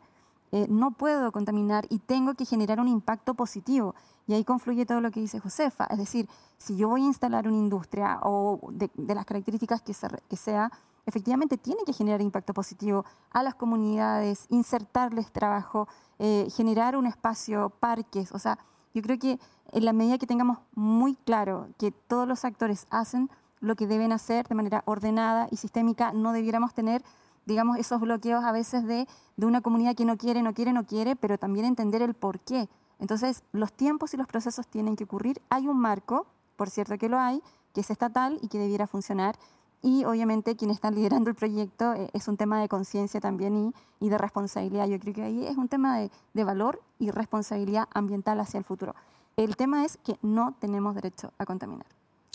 Eh, 0.53 0.67
no 0.69 0.93
puedo 0.93 1.33
contaminar 1.33 1.87
y 1.91 1.99
tengo 1.99 2.35
que 2.35 2.45
generar 2.45 2.79
un 2.79 2.89
impacto 2.89 3.35
positivo. 3.35 3.95
Y 4.27 4.35
ahí 4.35 4.45
confluye 4.45 4.87
todo 4.87 5.01
lo 5.01 5.11
que 5.11 5.21
dice 5.21 5.41
Josefa. 5.41 5.85
Es 5.87 5.99
decir, 5.99 6.29
si 6.59 6.77
yo 6.77 6.89
voy 6.89 7.03
a 7.03 7.07
instalar 7.07 7.49
una 7.49 7.57
industria 7.57 8.21
o 8.23 8.61
de, 8.71 8.91
de 8.95 9.15
las 9.15 9.25
características 9.25 9.83
que, 9.83 9.95
se, 9.95 10.09
que 10.29 10.37
sea, 10.37 10.71
efectivamente 11.07 11.59
tiene 11.59 11.85
que 11.85 11.93
generar 11.93 12.21
impacto 12.21 12.55
positivo 12.55 13.05
a 13.31 13.43
las 13.43 13.55
comunidades, 13.55 14.47
insertarles 14.49 15.33
trabajo, 15.33 15.89
eh, 16.19 16.49
generar 16.55 16.97
un 16.97 17.07
espacio, 17.07 17.71
parques. 17.71 18.33
O 18.33 18.39
sea, 18.39 18.59
yo 18.95 19.03
creo 19.03 19.19
que 19.19 19.39
en 19.73 19.85
la 19.85 19.93
medida 19.93 20.19
que 20.19 20.27
tengamos 20.27 20.59
muy 20.75 21.17
claro 21.17 21.69
que 21.79 21.91
todos 21.91 22.27
los 22.29 22.45
actores 22.45 22.87
hacen 22.91 23.31
lo 23.61 23.77
que 23.77 23.87
deben 23.87 24.13
hacer 24.13 24.47
de 24.47 24.55
manera 24.55 24.83
ordenada 24.87 25.49
y 25.51 25.57
sistémica, 25.57 26.13
no 26.13 26.33
debiéramos 26.33 26.75
tener, 26.75 27.03
digamos, 27.47 27.79
esos 27.79 28.01
bloqueos 28.01 28.45
a 28.45 28.53
veces 28.53 28.85
de, 28.85 29.09
de 29.37 29.47
una 29.47 29.63
comunidad 29.63 29.95
que 29.95 30.05
no 30.05 30.17
quiere, 30.17 30.43
no 30.43 30.55
quiere, 30.55 30.73
no 30.73 30.85
quiere, 30.85 31.17
pero 31.17 31.39
también 31.39 31.67
entender 31.67 32.03
el 32.03 32.15
por 32.15 32.41
qué. 32.41 32.69
Entonces, 32.99 33.43
los 33.53 33.73
tiempos 33.73 34.15
y 34.15 34.17
los 34.17 34.27
procesos 34.27 34.67
tienen 34.67 34.97
que 34.97 35.05
ocurrir. 35.05 35.43
Hay 35.51 35.67
un 35.67 35.79
marco, 35.79 36.27
por 36.57 36.71
cierto 36.71 36.97
que 36.99 37.09
lo 37.09 37.19
hay, 37.19 37.43
que 37.73 37.81
es 37.81 37.91
estatal 37.91 38.39
y 38.41 38.49
que 38.49 38.59
debiera 38.59 38.87
funcionar 38.87 39.37
y 39.85 40.07
obviamente 40.07 40.57
quienes 40.57 40.79
están 40.79 40.95
liderando 40.95 41.29
el 41.29 41.37
proyecto 41.37 41.93
eh, 41.93 42.09
es 42.15 42.27
un 42.27 42.39
tema 42.39 42.59
de 42.59 42.69
conciencia 42.69 43.21
también 43.21 43.55
y, 44.01 44.07
y, 44.07 44.09
de 44.09 44.17
responsabilidad. 44.17 44.89
Yo 44.89 44.99
creo 44.99 45.13
que 45.13 45.23
ahí 45.23 45.47
es 45.47 45.59
un 45.59 45.69
tema 45.69 45.99
de, 45.99 46.11
de, 46.33 46.43
valor 46.43 46.81
y 46.99 47.11
responsabilidad 47.11 47.87
ambiental 47.93 48.41
hacia 48.41 48.57
el 48.57 48.65
futuro. 48.65 48.95
El 49.37 49.57
tema 49.57 49.85
es 49.85 49.99
que 49.99 50.17
no 50.23 50.55
tenemos 50.59 50.95
derecho 50.95 51.35
a 51.37 51.45
contaminar. 51.45 51.87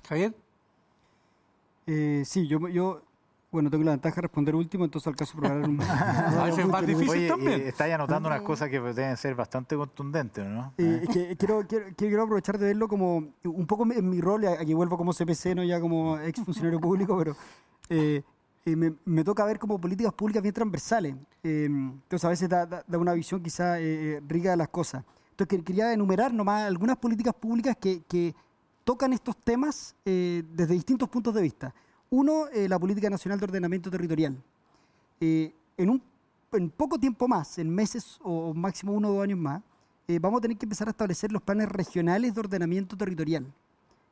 Javier. 0.07 0.35
Eh, 1.87 2.21
sí, 2.23 2.47
yo, 2.47 2.67
yo 2.67 3.01
bueno, 3.51 3.71
tengo 3.71 3.83
la 3.83 3.91
ventaja 3.91 4.15
de 4.15 4.21
responder 4.21 4.53
último, 4.55 4.85
entonces 4.85 5.07
al 5.07 5.15
caso 5.15 5.35
probar 5.35 5.67
un... 5.67 5.81
a 5.81 6.43
veces 6.43 6.59
es 6.59 6.67
más 6.67 6.85
difícil 6.85 7.09
Oye, 7.09 7.27
también. 7.27 7.61
Está 7.61 7.85
anotando 7.85 8.29
unas 8.29 8.41
cosas 8.41 8.69
que 8.69 8.79
deben 8.79 9.17
ser 9.17 9.33
bastante 9.33 9.75
contundentes, 9.75 10.45
¿no? 10.45 10.73
Eh, 10.77 11.05
que, 11.11 11.35
quiero, 11.35 11.65
quiero, 11.67 11.85
quiero, 11.95 12.23
aprovechar 12.23 12.59
de 12.59 12.67
verlo 12.67 12.87
como 12.87 13.17
un 13.43 13.65
poco 13.65 13.91
en 13.91 14.07
mi 14.07 14.21
rol, 14.21 14.45
aquí 14.45 14.73
vuelvo 14.73 14.97
como 14.97 15.13
CPC, 15.13 15.55
no 15.55 15.63
ya 15.63 15.79
como 15.79 16.19
ex 16.19 16.43
funcionario 16.43 16.79
público, 16.79 17.17
pero 17.17 17.35
eh, 17.89 18.21
eh, 18.65 18.75
me, 18.75 18.93
me, 19.05 19.23
toca 19.23 19.43
ver 19.45 19.57
como 19.57 19.81
políticas 19.81 20.13
públicas 20.13 20.43
bien 20.43 20.53
transversales. 20.53 21.15
entonces 21.41 22.25
a 22.25 22.29
veces 22.29 22.49
da, 22.49 22.67
da, 22.67 22.83
da 22.85 22.97
una 22.99 23.13
visión 23.13 23.41
quizá 23.41 23.77
rica 24.27 24.51
de 24.51 24.57
las 24.57 24.69
cosas. 24.69 25.03
Entonces 25.31 25.63
quería 25.63 25.91
enumerar 25.91 26.31
nomás 26.31 26.67
algunas 26.67 26.97
políticas 26.97 27.33
públicas 27.33 27.75
que, 27.79 28.03
que 28.03 28.35
tocan 28.83 29.11
estos 29.13 29.35
temas 29.37 29.95
desde 30.05 30.73
distintos 30.73 31.09
puntos 31.09 31.33
de 31.33 31.41
vista. 31.41 31.73
Uno, 32.11 32.47
eh, 32.47 32.67
la 32.67 32.79
Política 32.79 33.09
Nacional 33.09 33.39
de 33.39 33.45
Ordenamiento 33.45 33.91
Territorial. 33.91 34.35
Eh, 35.19 35.53
en, 35.77 35.89
un, 35.89 36.01
poco 36.71 36.97
tiempo 36.99 37.27
más, 37.27 37.59
en 37.59 37.69
meses 37.69 38.19
o 38.23 38.53
máximo 38.53 38.93
uno 38.93 39.09
o 39.09 39.13
dos 39.13 39.23
años 39.23 39.37
más, 39.37 39.61
eh, 40.07 40.17
vamos 40.19 40.39
a 40.39 40.41
tener 40.41 40.57
que 40.57 40.65
empezar 40.65 40.87
a 40.87 40.91
establecer 40.91 41.31
los 41.31 41.43
planes 41.43 41.69
regionales 41.69 42.33
de 42.33 42.39
ordenamiento 42.39 42.97
territorial. 42.97 43.45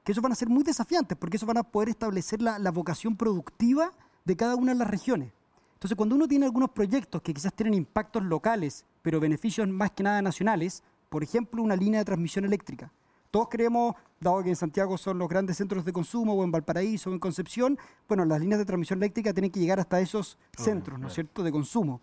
Que 0.03 0.11
esos 0.11 0.21
van 0.21 0.31
a 0.31 0.35
ser 0.35 0.47
muy 0.47 0.63
desafiantes, 0.63 1.17
porque 1.17 1.37
esos 1.37 1.47
van 1.47 1.57
a 1.57 1.63
poder 1.63 1.89
establecer 1.89 2.41
la, 2.41 2.59
la 2.59 2.71
vocación 2.71 3.17
productiva 3.17 3.91
de 4.25 4.35
cada 4.35 4.55
una 4.55 4.73
de 4.73 4.79
las 4.79 4.89
regiones. 4.89 5.31
Entonces, 5.73 5.95
cuando 5.95 6.15
uno 6.15 6.27
tiene 6.27 6.45
algunos 6.45 6.69
proyectos 6.69 7.21
que 7.23 7.33
quizás 7.33 7.53
tienen 7.53 7.73
impactos 7.73 8.23
locales, 8.23 8.85
pero 9.01 9.19
beneficios 9.19 9.67
más 9.67 9.91
que 9.91 10.03
nada 10.03 10.21
nacionales, 10.21 10.83
por 11.09 11.23
ejemplo, 11.23 11.63
una 11.63 11.75
línea 11.75 12.01
de 12.01 12.05
transmisión 12.05 12.45
eléctrica. 12.45 12.91
Todos 13.31 13.47
creemos, 13.49 13.95
dado 14.19 14.43
que 14.43 14.49
en 14.49 14.55
Santiago 14.55 14.97
son 14.97 15.17
los 15.17 15.27
grandes 15.27 15.57
centros 15.57 15.85
de 15.85 15.93
consumo, 15.93 16.33
o 16.33 16.43
en 16.43 16.51
Valparaíso, 16.51 17.09
o 17.09 17.13
en 17.13 17.19
Concepción, 17.19 17.77
bueno, 18.07 18.25
las 18.25 18.39
líneas 18.39 18.59
de 18.59 18.65
transmisión 18.65 18.99
eléctrica 18.99 19.33
tienen 19.33 19.51
que 19.51 19.59
llegar 19.59 19.79
hasta 19.79 19.99
esos 19.99 20.37
centros, 20.57 20.99
¿no 20.99 21.07
es 21.07 21.13
cierto?, 21.13 21.43
de 21.43 21.51
consumo. 21.51 22.01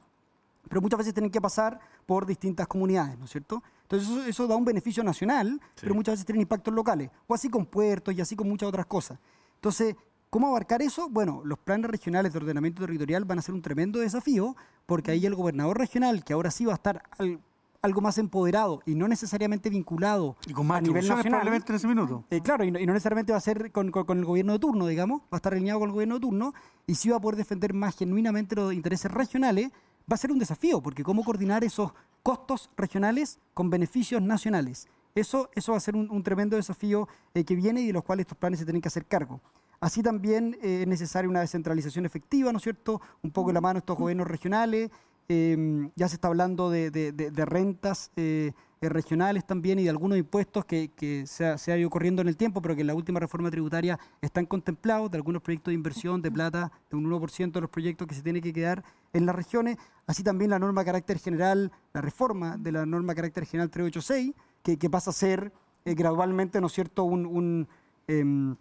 Pero 0.69 0.81
muchas 0.81 0.99
veces 0.99 1.13
tienen 1.13 1.31
que 1.31 1.41
pasar 1.41 1.79
por 2.07 2.25
distintas 2.25 2.67
comunidades, 2.67 3.19
¿no 3.19 3.27
es 3.27 3.31
cierto? 3.31 3.63
Entonces 3.83 4.09
eso, 4.09 4.25
eso 4.25 4.47
da 4.47 4.57
un 4.57 4.65
beneficio 4.65 5.05
nacional, 5.05 5.61
sí. 5.61 5.83
pero 5.83 5.95
muchas 5.95 6.15
veces 6.15 6.27
tienen 6.27 6.43
impactos 6.43 6.73
locales, 6.73 7.11
o 7.27 7.35
así 7.35 7.49
con 7.49 7.67
puertos 7.67 8.15
y 8.15 8.21
así 8.21 8.35
con 8.35 8.49
muchas 8.49 8.69
otras 8.69 8.87
cosas. 8.87 9.19
Entonces, 9.57 9.95
¿Cómo 10.35 10.49
abarcar 10.49 10.83
eso? 10.83 11.09
Bueno, 11.09 11.43
los 11.45 11.61
planes 11.61 11.89
regionales 11.89 12.33
de 12.33 12.41
ordenamiento 12.41 12.83
territorial 12.83 13.25
van 13.25 13.39
a 13.39 13.43
ser 13.43 13.55
un 13.55 13.63
tremendo 13.63 14.01
desafío, 14.01 14.57
porque 14.85 15.13
ahí 15.13 15.25
el 15.27 15.37
gobernador 15.37 15.79
regional, 15.79 16.25
que 16.25 16.33
ahora 16.33 16.51
sí 16.51 16.65
va 16.65 16.73
a 16.73 16.75
estar 16.75 17.05
al, 17.17 17.39
algo 17.85 18.01
más 18.01 18.17
empoderado 18.17 18.81
y 18.87 18.95
no 18.95 19.07
necesariamente 19.09 19.69
vinculado 19.69 20.37
Y 20.47 20.55
con 20.55 20.67
más 20.67 20.79
a 20.79 20.81
nivel 20.81 21.07
nacional. 21.07 21.25
probablemente 21.25 21.71
en 21.73 21.77
ese 21.77 21.87
minuto. 21.87 22.25
Eh, 22.31 22.41
claro, 22.41 22.65
y 22.65 22.71
no, 22.71 22.81
y 22.81 22.87
no 22.87 22.95
necesariamente 22.95 23.33
va 23.33 23.39
a 23.39 23.43
ser 23.43 23.71
con, 23.73 23.91
con- 23.91 24.05
con 24.07 24.19
el 24.19 24.25
gobierno 24.25 24.55
de 24.55 24.59
turno, 24.59 24.87
digamos, 24.87 25.21
va 25.23 25.27
a 25.33 25.37
estar 25.37 25.53
alineado 25.53 25.81
con 25.81 25.91
el 25.91 25.93
gobierno 25.93 26.15
de 26.15 26.21
turno, 26.23 26.55
y 26.87 26.95
si 26.95 27.11
va 27.11 27.19
a 27.19 27.21
poder 27.21 27.37
defender 27.37 27.75
más 27.75 27.95
genuinamente 27.97 28.57
los 28.57 28.73
intereses 28.73 29.11
regionales, 29.11 29.69
va 30.11 30.15
a 30.15 30.17
ser 30.17 30.33
un 30.33 30.39
desafío, 30.39 30.81
porque 30.83 31.05
cómo 31.05 31.23
coordinar 31.25 31.63
esos 31.63 31.93
costos 32.23 32.71
regionales 32.77 33.39
con 33.53 33.69
beneficios 33.69 34.23
nacionales. 34.23 34.89
Eso, 35.15 35.51
eso 35.55 35.73
va 35.73 35.79
a 35.79 35.81
ser 35.81 35.95
un, 35.95 36.11
un 36.11 36.23
tremendo 36.23 36.57
desafío 36.57 37.07
eh, 37.35 37.45
que 37.45 37.55
viene 37.55 37.83
y 37.83 37.87
de 37.89 37.93
los 37.93 38.03
cuales 38.03 38.25
estos 38.25 38.39
planes 38.39 38.59
se 38.61 38.65
tienen 38.65 38.81
que 38.81 38.89
hacer 38.89 39.05
cargo. 39.05 39.43
Así 39.79 40.03
también 40.03 40.57
eh, 40.63 40.81
es 40.83 40.89
necesaria 40.89 41.29
una 41.29 41.41
descentralización 41.41 42.07
efectiva, 42.07 42.51
¿no 42.51 42.57
es 42.57 42.65
cierto? 42.65 43.03
Un 43.23 43.31
poco 43.31 43.49
de 43.49 43.55
la 43.55 43.61
mano 43.61 43.75
de 43.75 43.79
estos 43.81 43.99
gobiernos 43.99 44.27
regionales. 44.27 44.91
Eh, 45.29 45.89
ya 45.97 46.09
se 46.09 46.17
está 46.17 46.29
hablando 46.29 46.71
de, 46.71 46.91
de- 46.91 47.45
rentas 47.47 48.11
eh, 48.17 48.53
eh, 48.81 48.89
regionales 48.89 49.47
también 49.47 49.79
y 49.79 49.85
de 49.85 49.91
algunos 49.91 50.19
impuestos 50.19 50.65
que, 50.65 51.25
se, 51.27 51.47
ha, 51.47 51.79
ido 51.79 51.89
corriendo 51.89 52.21
en 52.23 52.29
el 52.29 52.37
tiempo, 52.37 52.61
pero 52.61 52.75
que 52.75 52.83
en 52.83 52.89
la 52.89 52.95
última 52.95 53.21
reforma 53.21 53.51
tributaria 53.51 53.99
están 54.21 54.45
contemplados, 54.47 55.11
de 55.11 55.17
algunos 55.17 55.43
proyectos 55.43 55.71
de 55.73 55.77
inversión 55.77 56.21
de 56.21 56.31
plata, 56.31 56.71
de 56.91 56.97
un 56.97 57.11
1% 57.11 57.53
de 57.53 57.61
los 57.61 57.71
proyectos 57.71 58.07
que 58.07 58.15
se 58.15 58.23
tiene 58.23 58.41
que 58.41 58.53
quedar 58.53 58.85
en 59.13 59.25
las 59.27 59.35
regiones. 59.35 59.79
Así 60.07 60.23
también 60.23 60.51
la 60.51 60.59
norma 60.59 60.85
carácter 60.85 61.19
general, 61.19 61.73
la 61.93 62.03
reforma 62.03 62.57
de 62.59 62.73
la 62.73 62.85
norma 62.85 63.15
carácter 63.15 63.47
general 63.47 63.71
386, 63.71 64.35
que, 64.63 64.77
que 64.79 64.91
pasa 64.91 65.11
a 65.11 65.15
ser 65.15 65.53
eh, 65.85 65.95
gradualmente, 65.95 66.61
¿no 66.61 66.67
es 66.67 66.73
cierto?, 66.73 67.05
un... 67.05 67.27
un, 67.27 67.69
em, 68.09 68.57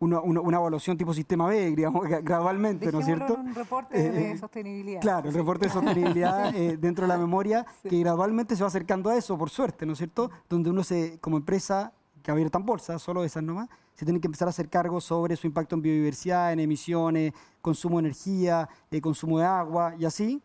una, 0.00 0.20
una- 0.20 0.40
una 0.40 0.56
evaluación 0.58 0.96
tipo 0.96 1.12
sistema 1.12 1.46
B, 1.48 1.74
digamos, 1.74 2.02
gra- 2.08 2.22
gradualmente, 2.22 2.90
¿no 2.92 3.00
es 3.00 3.06
Dejémoslo 3.06 3.26
cierto? 3.26 3.42
en 3.42 3.48
un 3.48 3.54
reporte 3.54 3.98
Eh, 4.06 4.10
de 4.10 4.30
eh, 4.32 4.38
sostenibilidad. 4.38 5.00
Claro, 5.00 5.28
el 5.28 5.34
reporte 5.34 5.66
de 5.66 5.72
sostenibilidad 5.72 6.54
eh, 6.56 6.76
dentro 6.76 7.06
de 7.06 7.08
la 7.08 7.18
memoria, 7.18 7.66
que 7.82 7.98
gradualmente 8.00 8.54
se 8.56 8.62
va 8.62 8.68
acercando 8.68 9.10
a 9.10 9.16
eso, 9.16 9.36
por 9.36 9.50
suerte, 9.50 9.86
¿no 9.86 9.92
es 9.92 9.98
cierto? 9.98 10.30
Donde 10.48 10.70
uno 10.70 10.82
se, 10.84 11.18
como 11.20 11.36
empresa, 11.36 11.92
que 12.22 12.30
abierta 12.30 12.58
en 12.58 12.66
bolsa, 12.66 12.98
solo 12.98 13.24
esas 13.24 13.42
nomás, 13.42 13.68
se 13.94 14.04
tiene 14.04 14.20
que 14.20 14.28
empezar 14.28 14.46
a 14.46 14.50
hacer 14.50 14.68
cargo 14.68 15.00
sobre 15.00 15.34
su 15.36 15.46
impacto 15.46 15.74
en 15.74 15.82
biodiversidad, 15.82 16.52
en 16.52 16.60
emisiones, 16.60 17.32
consumo 17.60 17.96
de 17.96 18.06
energía, 18.08 18.68
eh, 18.90 19.00
consumo 19.00 19.38
de 19.38 19.44
agua 19.44 19.94
y 19.98 20.04
así. 20.04 20.40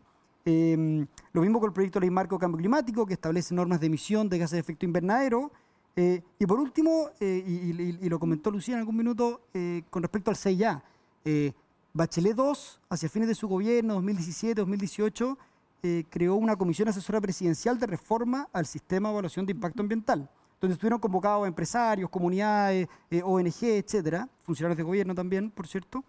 Eh, 0.46 1.06
lo 1.32 1.40
mismo 1.40 1.58
con 1.60 1.68
el 1.68 1.72
proyecto 1.72 1.98
de 2.00 2.06
ley 2.06 2.10
marco 2.10 2.38
cambio 2.38 2.58
climático, 2.58 3.06
que 3.06 3.14
establece 3.14 3.54
normas 3.54 3.80
de 3.80 3.86
emisión 3.86 4.28
de 4.28 4.38
gases 4.38 4.52
de 4.52 4.58
efecto 4.60 4.84
invernadero. 4.84 5.52
Eh, 5.96 6.22
y 6.38 6.46
por 6.46 6.58
último, 6.58 7.10
eh, 7.20 7.42
y, 7.46 8.08
lo 8.08 8.18
comentó 8.18 8.50
Lucía 8.50 8.74
en 8.74 8.80
algún 8.80 8.96
minuto, 8.96 9.42
eh, 9.54 9.82
con 9.90 10.02
respecto 10.02 10.30
al 10.30 10.36
CIA, 10.36 10.82
eh, 11.24 11.52
Bachelet 11.92 12.36
II, 12.36 12.52
hacia 12.88 13.08
fines 13.08 13.28
de 13.28 13.34
su 13.34 13.46
gobierno, 13.46 13.94
2017-2018, 14.02 15.38
eh, 15.84 16.04
creó 16.10 16.34
una 16.34 16.56
comisión 16.56 16.88
asesora 16.88 17.20
presidencial 17.20 17.78
de 17.78 17.86
reforma 17.86 18.48
al 18.52 18.66
sistema 18.66 19.08
de 19.08 19.12
evaluación 19.12 19.46
de 19.46 19.52
impacto 19.52 19.82
ambiental, 19.82 20.28
donde 20.60 20.72
estuvieron 20.72 20.98
convocados 20.98 21.46
empresarios, 21.46 22.10
comunidades, 22.10 22.88
ONG, 23.22 23.62
etcétera, 23.62 24.28
funcionarios 24.42 24.78
de 24.78 24.82
gobierno 24.82 25.14
también, 25.14 25.50
por 25.50 25.68
cierto. 25.68 26.02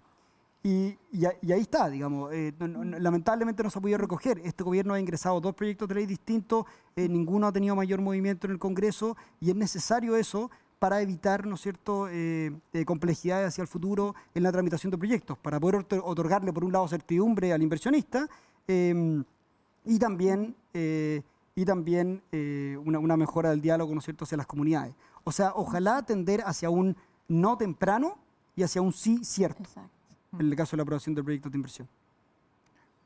Y, 0.68 0.98
ahí 1.24 1.62
está, 1.62 1.92
digamos. 1.92 2.34
eh, 2.34 2.52
lamentablemente 3.00 3.62
no 3.62 3.70
se 3.70 3.78
ha 3.78 3.82
podido 3.84 4.00
recoger. 4.00 4.42
Este 4.44 4.64
gobierno 4.64 4.96
ha 4.96 5.00
ingresado 5.00 5.40
dos 5.40 5.54
proyectos 5.54 5.88
de 5.88 5.94
ley 5.94 6.08
distintos, 6.08 6.66
eh, 6.96 7.08
ninguno 7.08 7.46
ha 7.46 7.52
tenido 7.52 7.76
mayor 7.76 8.02
movimiento 8.02 8.48
en 8.48 8.54
el 8.54 8.58
Congreso 8.58 9.16
y 9.40 9.52
es 9.52 9.56
necesario 9.56 10.16
eso 10.16 10.50
para 10.80 11.02
evitar, 11.02 11.46
¿no 11.46 11.54
es 11.54 11.62
cierto?, 11.62 12.08
eh, 12.10 12.52
eh, 12.74 12.84
complejidades 12.84 13.50
hacia 13.50 13.62
el 13.62 13.68
futuro 13.68 14.16
en 14.34 14.42
la 14.42 14.52
tramitación 14.52 14.90
de 14.90 14.98
proyectos, 14.98 15.38
para 15.38 15.60
poder 15.60 15.82
otor- 15.82 16.02
otorgarle, 16.04 16.52
por 16.52 16.66
un 16.66 16.74
lado, 16.74 16.88
certidumbre 16.88 17.54
al 17.54 17.62
inversionista 17.62 18.28
eh, 18.68 19.24
y 19.86 20.00
también, 20.00 20.56
y 20.74 21.64
también 21.64 22.24
una, 22.84 22.98
una 22.98 23.16
mejora 23.16 23.52
del 23.52 23.62
diálogo, 23.62 23.94
¿no 23.94 24.00
es 24.00 24.06
cierto?, 24.06 24.24
hacia 24.24 24.36
las 24.38 24.48
comunidades. 24.48 24.96
O 25.24 25.32
sea, 25.32 25.54
ojalá 25.56 26.02
tender 26.04 26.42
hacia 26.44 26.72
un 26.72 26.98
no 27.28 27.56
temprano 27.56 28.18
y 28.56 28.64
hacia 28.64 28.82
un 28.82 28.94
sí 28.94 29.24
cierto 29.24 29.62
Exacto. 29.62 29.95
En 30.40 30.50
el 30.50 30.56
caso 30.56 30.72
de 30.72 30.78
la 30.78 30.84
aprobación 30.84 31.16
del 31.16 31.24
proyecto 31.24 31.50
de 31.50 31.58
inversión. 31.58 31.88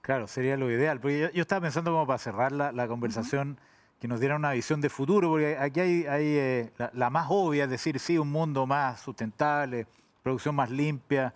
Claro, 0.01 0.27
sería 0.27 0.57
lo 0.57 0.71
ideal. 0.71 0.99
Porque 0.99 1.19
yo, 1.19 1.29
yo 1.31 1.41
estaba 1.41 1.61
pensando 1.61 1.91
como 1.91 2.07
para 2.07 2.17
cerrar 2.19 2.51
la, 2.51 2.71
la 2.71 2.87
conversación, 2.87 3.57
que 3.99 4.07
nos 4.07 4.19
diera 4.21 4.35
una 4.37 4.51
visión 4.53 4.79
de 4.79 4.89
futuro, 4.89 5.29
porque 5.29 5.57
aquí 5.57 5.79
hay, 5.81 6.05
hay, 6.05 6.25
eh, 6.25 6.71
la, 6.77 6.89
la 6.93 7.09
más 7.09 7.27
obvia, 7.29 7.65
es 7.65 7.69
decir, 7.69 7.99
sí, 7.99 8.17
un 8.17 8.31
mundo 8.31 8.65
más 8.65 9.01
sustentable, 9.01 9.87
producción 10.23 10.55
más 10.55 10.69
limpia, 10.69 11.33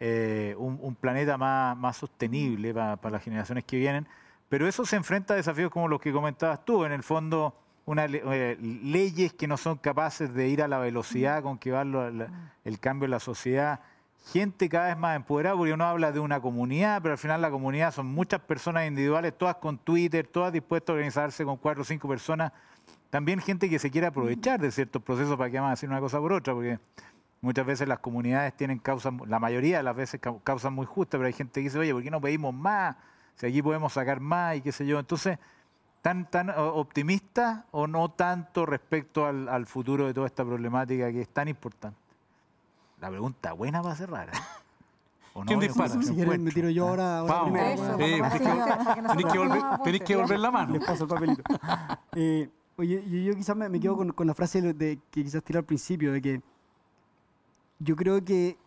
eh, 0.00 0.54
un, 0.58 0.78
un 0.82 0.94
planeta 0.96 1.38
más, 1.38 1.76
más 1.76 1.96
sostenible 1.96 2.74
para, 2.74 2.96
para 2.96 3.12
las 3.12 3.22
generaciones 3.22 3.64
que 3.64 3.76
vienen. 3.76 4.08
Pero 4.48 4.66
eso 4.66 4.84
se 4.84 4.96
enfrenta 4.96 5.34
a 5.34 5.36
desafíos 5.36 5.70
como 5.70 5.86
los 5.86 6.00
que 6.00 6.12
comentabas 6.12 6.64
tú, 6.64 6.84
en 6.84 6.90
el 6.90 7.04
fondo, 7.04 7.54
una, 7.86 8.06
eh, 8.06 8.56
leyes 8.60 9.32
que 9.32 9.46
no 9.46 9.56
son 9.56 9.76
capaces 9.78 10.34
de 10.34 10.48
ir 10.48 10.62
a 10.62 10.68
la 10.68 10.78
velocidad 10.78 11.42
con 11.44 11.58
que 11.58 11.70
va 11.70 11.84
lo- 11.84 12.10
la- 12.10 12.52
el 12.64 12.80
cambio 12.80 13.04
en 13.04 13.12
la 13.12 13.20
sociedad 13.20 13.80
gente 14.26 14.68
cada 14.68 14.88
vez 14.88 14.98
más 14.98 15.16
empoderada, 15.16 15.56
porque 15.56 15.72
uno 15.72 15.84
habla 15.84 16.12
de 16.12 16.20
una 16.20 16.40
comunidad, 16.40 17.00
pero 17.02 17.12
al 17.12 17.18
final 17.18 17.40
la 17.40 17.50
comunidad 17.50 17.92
son 17.92 18.06
muchas 18.06 18.40
personas 18.40 18.86
individuales, 18.86 19.36
todas 19.36 19.56
con 19.56 19.78
Twitter, 19.78 20.26
todas 20.26 20.52
dispuestas 20.52 20.90
a 20.90 20.92
organizarse 20.94 21.44
con 21.44 21.56
cuatro 21.56 21.82
o 21.82 21.84
cinco 21.84 22.08
personas. 22.08 22.52
También 23.08 23.40
gente 23.40 23.68
que 23.68 23.78
se 23.78 23.90
quiere 23.90 24.06
aprovechar 24.06 24.60
de 24.60 24.70
ciertos 24.70 25.02
procesos 25.02 25.36
para 25.36 25.50
que 25.50 25.56
vamos 25.56 25.68
a 25.68 25.72
decir 25.72 25.88
una 25.88 26.00
cosa 26.00 26.18
por 26.20 26.32
otra, 26.32 26.54
porque 26.54 26.78
muchas 27.40 27.66
veces 27.66 27.88
las 27.88 27.98
comunidades 27.98 28.54
tienen 28.54 28.78
causas, 28.78 29.12
la 29.26 29.38
mayoría 29.40 29.78
de 29.78 29.82
las 29.82 29.96
veces 29.96 30.20
cau- 30.20 30.40
causas 30.44 30.70
muy 30.70 30.86
justas, 30.86 31.18
pero 31.18 31.26
hay 31.26 31.32
gente 31.32 31.54
que 31.54 31.64
dice, 31.64 31.78
oye, 31.78 31.92
¿por 31.92 32.02
qué 32.02 32.10
no 32.10 32.20
pedimos 32.20 32.54
más? 32.54 32.96
Si 33.36 33.46
aquí 33.46 33.62
podemos 33.62 33.94
sacar 33.94 34.20
más 34.20 34.56
y 34.56 34.60
qué 34.60 34.70
sé 34.70 34.86
yo. 34.86 34.98
Entonces, 34.98 35.38
¿tan, 36.02 36.30
tan 36.30 36.50
optimista 36.50 37.64
o 37.70 37.86
no 37.86 38.10
tanto 38.10 38.66
respecto 38.66 39.26
al 39.26 39.66
futuro 39.66 40.06
de 40.06 40.14
toda 40.14 40.26
esta 40.26 40.44
problemática 40.44 41.10
que 41.10 41.22
es 41.22 41.28
tan 41.30 41.48
importante? 41.48 41.98
La 43.00 43.08
pregunta 43.08 43.52
buena 43.52 43.80
va 43.82 43.92
a 43.92 43.96
cerrar. 43.96 44.28
¿eh? 44.28 44.32
¿O 45.34 45.42
¿Quién 45.42 45.60
Yo 45.60 45.66
dispara? 45.68 45.94
no 45.94 46.02
Si 46.02 46.12
quieren, 46.14 46.42
me 46.42 46.50
tiro 46.50 46.70
yo 46.70 46.88
ahora, 46.88 47.18
ahora 47.20 47.44
primero. 47.44 47.96
Tenés 47.96 48.32
que- 49.32 49.38
volver, 49.38 49.58
tomemos 49.60 49.82
tenés 49.84 50.00
que 50.00 50.14
apuntes. 50.14 50.16
volver 50.16 50.38
la 50.40 50.50
mano. 50.50 50.72
Les 50.74 50.84
paso 50.84 51.04
el 51.04 51.08
papelito. 51.08 51.42
Eh, 52.16 52.50
oye, 52.76 53.04
yo, 53.08 53.18
yo 53.30 53.36
quizás 53.36 53.56
me, 53.56 53.68
me 53.68 53.78
quedo 53.78 53.96
con, 53.96 54.10
con 54.12 54.26
la 54.26 54.34
frase 54.34 54.60
de, 54.60 54.74
de- 54.74 54.98
que 55.10 55.22
quizás 55.22 55.42
tiré 55.44 55.60
al 55.60 55.64
principio, 55.64 56.12
de 56.12 56.20
que 56.20 56.42
yo 57.78 57.94
creo 57.94 58.22
que 58.24 58.58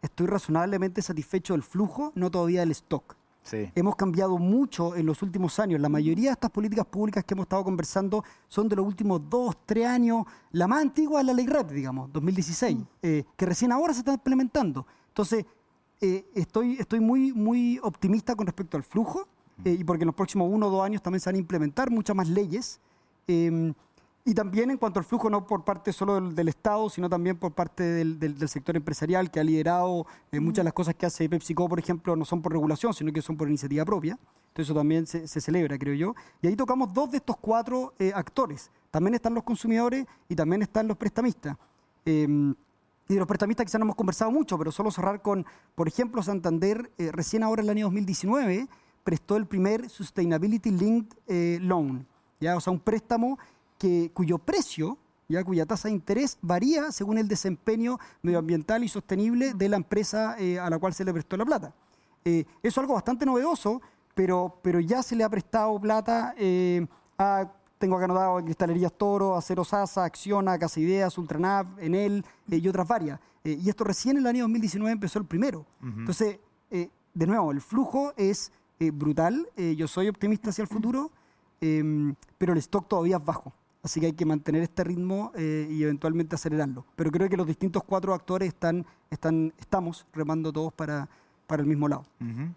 estoy 0.00 0.26
razonablemente 0.26 1.02
satisfecho 1.02 1.52
del 1.52 1.62
flujo, 1.62 2.12
no 2.14 2.30
todavía 2.30 2.60
del 2.60 2.70
stock. 2.70 3.16
Sí. 3.48 3.70
Hemos 3.74 3.96
cambiado 3.96 4.36
mucho 4.36 4.94
en 4.94 5.06
los 5.06 5.22
últimos 5.22 5.58
años. 5.58 5.80
La 5.80 5.88
mayoría 5.88 6.28
de 6.28 6.32
estas 6.34 6.50
políticas 6.50 6.84
públicas 6.84 7.24
que 7.24 7.32
hemos 7.32 7.44
estado 7.44 7.64
conversando 7.64 8.22
son 8.46 8.68
de 8.68 8.76
los 8.76 8.86
últimos 8.86 9.22
dos, 9.26 9.56
tres 9.64 9.86
años. 9.86 10.26
La 10.52 10.66
más 10.66 10.82
antigua 10.82 11.20
es 11.20 11.26
la 11.26 11.32
ley 11.32 11.46
REP, 11.46 11.70
digamos, 11.70 12.12
2016, 12.12 12.76
eh, 13.00 13.24
que 13.36 13.46
recién 13.46 13.72
ahora 13.72 13.94
se 13.94 14.00
está 14.00 14.12
implementando. 14.12 14.86
Entonces, 15.08 15.46
eh, 15.98 16.26
estoy, 16.34 16.76
estoy 16.78 17.00
muy, 17.00 17.32
muy 17.32 17.80
optimista 17.82 18.36
con 18.36 18.46
respecto 18.46 18.76
al 18.76 18.82
flujo 18.82 19.26
eh, 19.64 19.76
y 19.78 19.82
porque 19.82 20.02
en 20.02 20.08
los 20.08 20.14
próximos 20.14 20.50
uno 20.52 20.66
o 20.66 20.70
dos 20.70 20.84
años 20.84 21.00
también 21.00 21.20
se 21.20 21.30
van 21.30 21.36
a 21.36 21.38
implementar 21.38 21.90
muchas 21.90 22.14
más 22.14 22.28
leyes. 22.28 22.80
Y 24.30 24.34
también 24.34 24.70
en 24.70 24.76
cuanto 24.76 24.98
al 24.98 25.04
flujo, 25.06 25.30
no 25.30 25.46
por 25.46 25.64
parte 25.64 25.92
solo 25.92 26.16
del, 26.16 26.34
del 26.34 26.48
Estado, 26.48 26.90
sino 26.90 27.08
también 27.08 27.38
por 27.38 27.52
parte 27.52 27.82
del, 27.82 28.18
del- 28.18 28.38
del 28.38 28.48
sector 28.48 28.76
empresarial 28.76 29.30
que 29.30 29.40
ha 29.40 29.44
liderado 29.44 30.06
eh, 30.32 30.38
muchas 30.40 30.58
de 30.58 30.64
las 30.64 30.72
cosas 30.74 30.94
que 30.94 31.06
hace 31.06 31.28
PepsiCo, 31.28 31.68
por 31.68 31.78
ejemplo, 31.78 32.14
no 32.14 32.24
son 32.26 32.42
por 32.42 32.52
regulación, 32.52 32.92
sino 32.92 33.10
que 33.12 33.22
son 33.22 33.36
por 33.38 33.48
iniciativa 33.48 33.84
propia. 33.86 34.18
Entonces 34.48 34.66
eso 34.66 34.74
también 34.74 35.06
se, 35.06 35.26
se 35.26 35.40
celebra, 35.40 35.78
creo 35.78 35.94
yo. 35.94 36.14
Y 36.42 36.46
ahí 36.48 36.56
tocamos 36.56 36.92
dos 36.92 37.10
de 37.10 37.16
estos 37.18 37.36
cuatro 37.38 37.94
eh, 37.98 38.12
actores. 38.14 38.70
También 38.90 39.14
están 39.14 39.32
los 39.34 39.44
consumidores 39.44 40.04
y 40.28 40.34
también 40.34 40.60
están 40.62 40.88
los 40.88 40.96
prestamistas. 40.96 41.56
Eh, 42.04 42.26
y 43.08 43.14
de 43.14 43.18
los 43.20 43.26
prestamistas 43.28 43.64
quizás 43.64 43.78
no 43.78 43.84
hemos 43.86 43.96
conversado 43.96 44.30
mucho, 44.30 44.58
pero 44.58 44.70
solo 44.70 44.90
cerrar 44.90 45.22
con, 45.22 45.46
por 45.74 45.88
ejemplo, 45.88 46.22
Santander, 46.22 46.90
eh, 46.98 47.10
recién 47.12 47.42
ahora 47.42 47.62
en 47.62 47.66
el 47.66 47.70
año 47.70 47.86
2019, 47.86 48.68
prestó 49.04 49.36
el 49.38 49.46
primer 49.46 49.88
Sustainability 49.88 50.70
Linked 50.70 51.60
Loan, 51.62 52.06
¿ya? 52.40 52.56
o 52.56 52.60
sea, 52.60 52.72
un 52.74 52.80
préstamo 52.80 53.38
que, 53.78 54.10
cuyo 54.12 54.38
precio, 54.38 54.98
ya 55.28 55.44
cuya 55.44 55.66
tasa 55.66 55.88
de 55.88 55.94
interés 55.94 56.38
varía 56.40 56.90
según 56.90 57.18
el 57.18 57.28
desempeño 57.28 57.98
medioambiental 58.22 58.82
y 58.82 58.88
sostenible 58.88 59.54
de 59.54 59.68
la 59.68 59.76
empresa 59.76 60.36
eh, 60.38 60.58
a 60.58 60.68
la 60.70 60.78
cual 60.78 60.94
se 60.94 61.04
le 61.04 61.12
prestó 61.12 61.36
la 61.36 61.44
plata. 61.44 61.72
Eh, 62.24 62.44
eso 62.62 62.62
es 62.62 62.78
algo 62.78 62.94
bastante 62.94 63.24
novedoso, 63.24 63.80
pero, 64.14 64.58
pero 64.62 64.80
ya 64.80 65.02
se 65.02 65.14
le 65.14 65.24
ha 65.24 65.28
prestado 65.28 65.78
plata 65.80 66.34
eh, 66.36 66.86
a, 67.18 67.50
tengo 67.78 67.96
acá 67.96 68.06
anotado, 68.06 68.38
a 68.38 68.44
Cristalerías 68.44 68.92
Toro, 68.92 69.36
Acero 69.36 69.64
Sasa, 69.64 70.04
Acciona, 70.04 70.58
Casa 70.58 70.80
Ideas, 70.80 71.16
Ultranav, 71.16 71.78
Enel 71.78 72.24
y 72.48 72.66
otras 72.66 72.88
varias. 72.88 73.20
Y 73.44 73.70
esto 73.70 73.84
recién 73.84 74.16
en 74.16 74.24
el 74.24 74.26
año 74.26 74.42
2019 74.42 74.92
empezó 74.92 75.20
el 75.20 75.24
primero. 75.24 75.64
Entonces, 75.80 76.38
de 76.70 77.26
nuevo, 77.26 77.52
el 77.52 77.62
flujo 77.62 78.12
es 78.16 78.50
brutal. 78.92 79.48
Yo 79.56 79.86
soy 79.86 80.08
optimista 80.08 80.50
hacia 80.50 80.62
el 80.62 80.68
futuro, 80.68 81.12
eh, 81.60 82.14
pero 82.36 82.52
el 82.52 82.58
stock 82.58 82.88
todavía 82.88 83.16
es 83.16 83.24
bajo. 83.24 83.52
Así 83.88 84.00
que 84.00 84.06
hay 84.06 84.12
que 84.12 84.26
mantener 84.26 84.62
este 84.62 84.84
ritmo 84.84 85.32
eh, 85.34 85.66
y 85.70 85.82
eventualmente 85.82 86.34
acelerarlo. 86.34 86.84
Pero 86.94 87.10
creo 87.10 87.26
que 87.26 87.38
los 87.38 87.46
distintos 87.46 87.82
cuatro 87.84 88.12
actores 88.12 88.48
están, 88.48 88.84
están, 89.10 89.54
estamos 89.58 90.04
remando 90.12 90.52
todos 90.52 90.74
para, 90.74 91.08
para 91.46 91.62
el 91.62 91.68
mismo 91.68 91.88
lado. 91.88 92.04
Ujú. 92.20 92.52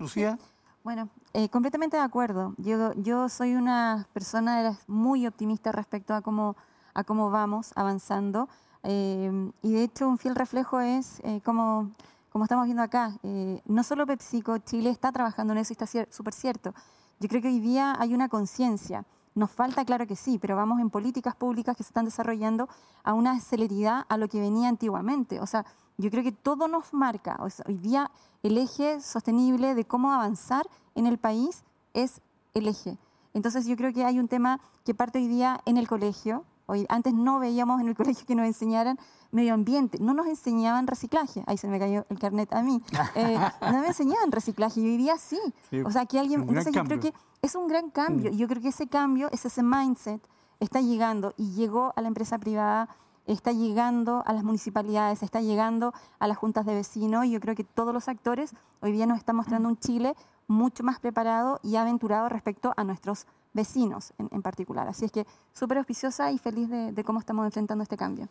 Lucía, 0.00 0.38
Bueno, 0.82 1.08
eh, 1.32 1.48
completamente 1.48 1.96
de 1.96 2.02
acuerdo. 2.02 2.52
Yo, 2.58 2.92
yo 2.96 3.30
soy 3.30 3.54
una 3.54 4.06
persona 4.12 4.78
muy 4.86 5.26
optimista 5.26 5.72
respecto 5.72 6.12
a 6.12 6.20
cómo, 6.20 6.54
a 6.92 7.04
cómo 7.04 7.30
vamos 7.30 7.72
avanzando. 7.76 8.50
Eh, 8.82 9.50
y 9.62 9.72
de 9.72 9.82
hecho, 9.82 10.06
un 10.06 10.18
fiel 10.18 10.34
reflejo 10.34 10.80
es 10.80 11.20
eh, 11.24 11.40
como, 11.42 11.90
como 12.28 12.44
estamos 12.44 12.66
viendo 12.66 12.82
acá. 12.82 13.14
no 13.64 13.82
solo 13.82 14.06
PepsiCo, 14.06 14.58
Chile 14.58 14.90
está 14.90 15.10
trabajando 15.10 15.54
en 15.54 15.60
eso 15.60 15.72
y 15.72 15.76
está 15.82 15.86
súper 16.10 16.34
cierto. 16.34 16.74
Yo 17.20 17.28
creo 17.28 17.40
que 17.42 17.48
hoy 17.48 17.60
día 17.60 17.94
hay 17.98 18.14
una 18.14 18.28
conciencia. 18.28 19.04
Nos 19.34 19.50
falta, 19.50 19.84
claro 19.84 20.06
que 20.06 20.16
sí, 20.16 20.38
pero 20.38 20.56
vamos 20.56 20.80
en 20.80 20.90
políticas 20.90 21.34
públicas 21.34 21.76
que 21.76 21.82
se 21.82 21.88
están 21.88 22.04
desarrollando 22.04 22.68
a 23.02 23.14
una 23.14 23.40
celeridad 23.40 24.04
a 24.08 24.16
lo 24.16 24.28
que 24.28 24.40
venía 24.40 24.68
antiguamente. 24.68 25.40
O 25.40 25.46
sea, 25.46 25.64
yo 25.96 26.10
creo 26.10 26.22
que 26.22 26.32
todo 26.32 26.68
nos 26.68 26.92
marca. 26.92 27.38
hoy 27.66 27.78
día 27.78 28.10
el 28.42 28.58
eje 28.58 29.00
sostenible 29.00 29.74
de 29.74 29.84
cómo 29.84 30.12
avanzar 30.12 30.66
en 30.94 31.06
el 31.06 31.18
país 31.18 31.64
es 31.94 32.20
el 32.52 32.68
eje. 32.68 32.98
Entonces 33.32 33.66
yo 33.66 33.76
creo 33.76 33.92
que 33.92 34.04
hay 34.04 34.18
un 34.18 34.28
tema 34.28 34.60
que 34.84 34.94
parte 34.94 35.18
hoy 35.18 35.28
día 35.28 35.60
en 35.64 35.76
el 35.76 35.88
colegio. 35.88 36.44
Hoy, 36.66 36.86
antes 36.88 37.12
no 37.12 37.38
veíamos 37.38 37.80
en 37.80 37.88
el 37.88 37.94
colegio 37.96 38.26
que 38.26 38.34
nos 38.34 38.46
enseñaran 38.46 38.98
medio 39.30 39.54
ambiente, 39.54 39.98
no 40.00 40.14
nos 40.14 40.26
enseñaban 40.26 40.86
reciclaje. 40.86 41.42
Ahí 41.46 41.58
se 41.58 41.68
me 41.68 41.78
cayó 41.78 42.06
el 42.08 42.18
carnet 42.18 42.52
a 42.52 42.62
mí. 42.62 42.82
Eh, 43.16 43.38
no 43.60 43.80
me 43.80 43.88
enseñaban 43.88 44.32
reciclaje 44.32 44.80
y 44.80 44.84
hoy 44.84 44.96
día 44.96 45.16
sí. 45.18 45.40
O 45.84 45.90
sea, 45.90 46.06
que 46.06 46.18
alguien... 46.18 46.40
Entonces 46.40 46.72
yo 46.72 46.84
creo 46.84 47.00
que 47.00 47.14
es 47.42 47.54
un 47.54 47.68
gran 47.68 47.90
cambio. 47.90 48.32
Mm. 48.32 48.36
Yo 48.36 48.48
creo 48.48 48.60
que 48.60 48.68
ese 48.68 48.88
cambio, 48.88 49.28
ese, 49.30 49.48
ese 49.48 49.62
mindset, 49.62 50.20
está 50.58 50.80
llegando 50.80 51.34
y 51.36 51.52
llegó 51.52 51.92
a 51.96 52.00
la 52.00 52.08
empresa 52.08 52.38
privada 52.38 52.88
está 53.26 53.52
llegando 53.52 54.22
a 54.26 54.32
las 54.32 54.44
municipalidades, 54.44 55.22
está 55.22 55.40
llegando 55.40 55.94
a 56.18 56.26
las 56.28 56.36
juntas 56.36 56.66
de 56.66 56.74
vecinos 56.74 57.24
y 57.24 57.30
yo 57.30 57.40
creo 57.40 57.54
que 57.54 57.64
todos 57.64 57.94
los 57.94 58.08
actores 58.08 58.54
hoy 58.80 58.92
día 58.92 59.06
nos 59.06 59.18
están 59.18 59.36
mostrando 59.36 59.68
un 59.68 59.78
Chile 59.78 60.14
mucho 60.46 60.82
más 60.82 61.00
preparado 61.00 61.60
y 61.62 61.76
aventurado 61.76 62.28
respecto 62.28 62.72
a 62.76 62.84
nuestros 62.84 63.26
vecinos 63.52 64.12
en, 64.18 64.42
particular. 64.42 64.88
Así 64.88 65.04
es 65.04 65.12
que 65.12 65.26
súper 65.52 65.78
auspiciosa 65.78 66.32
y 66.32 66.38
feliz 66.38 66.68
de, 66.68 67.04
cómo 67.04 67.20
estamos 67.20 67.46
enfrentando 67.46 67.82
este 67.82 67.96
cambio. 67.96 68.28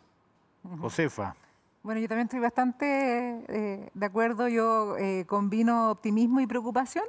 Josefa. 0.80 1.34
Bueno, 1.82 2.00
yo 2.00 2.08
también 2.08 2.26
estoy 2.26 2.40
bastante 2.40 3.44
eh, 3.48 3.90
de 3.92 4.06
acuerdo. 4.06 4.48
Yo 4.48 4.96
eh, 4.96 5.24
combino 5.26 5.90
optimismo 5.90 6.40
y 6.40 6.46
preocupación. 6.46 7.04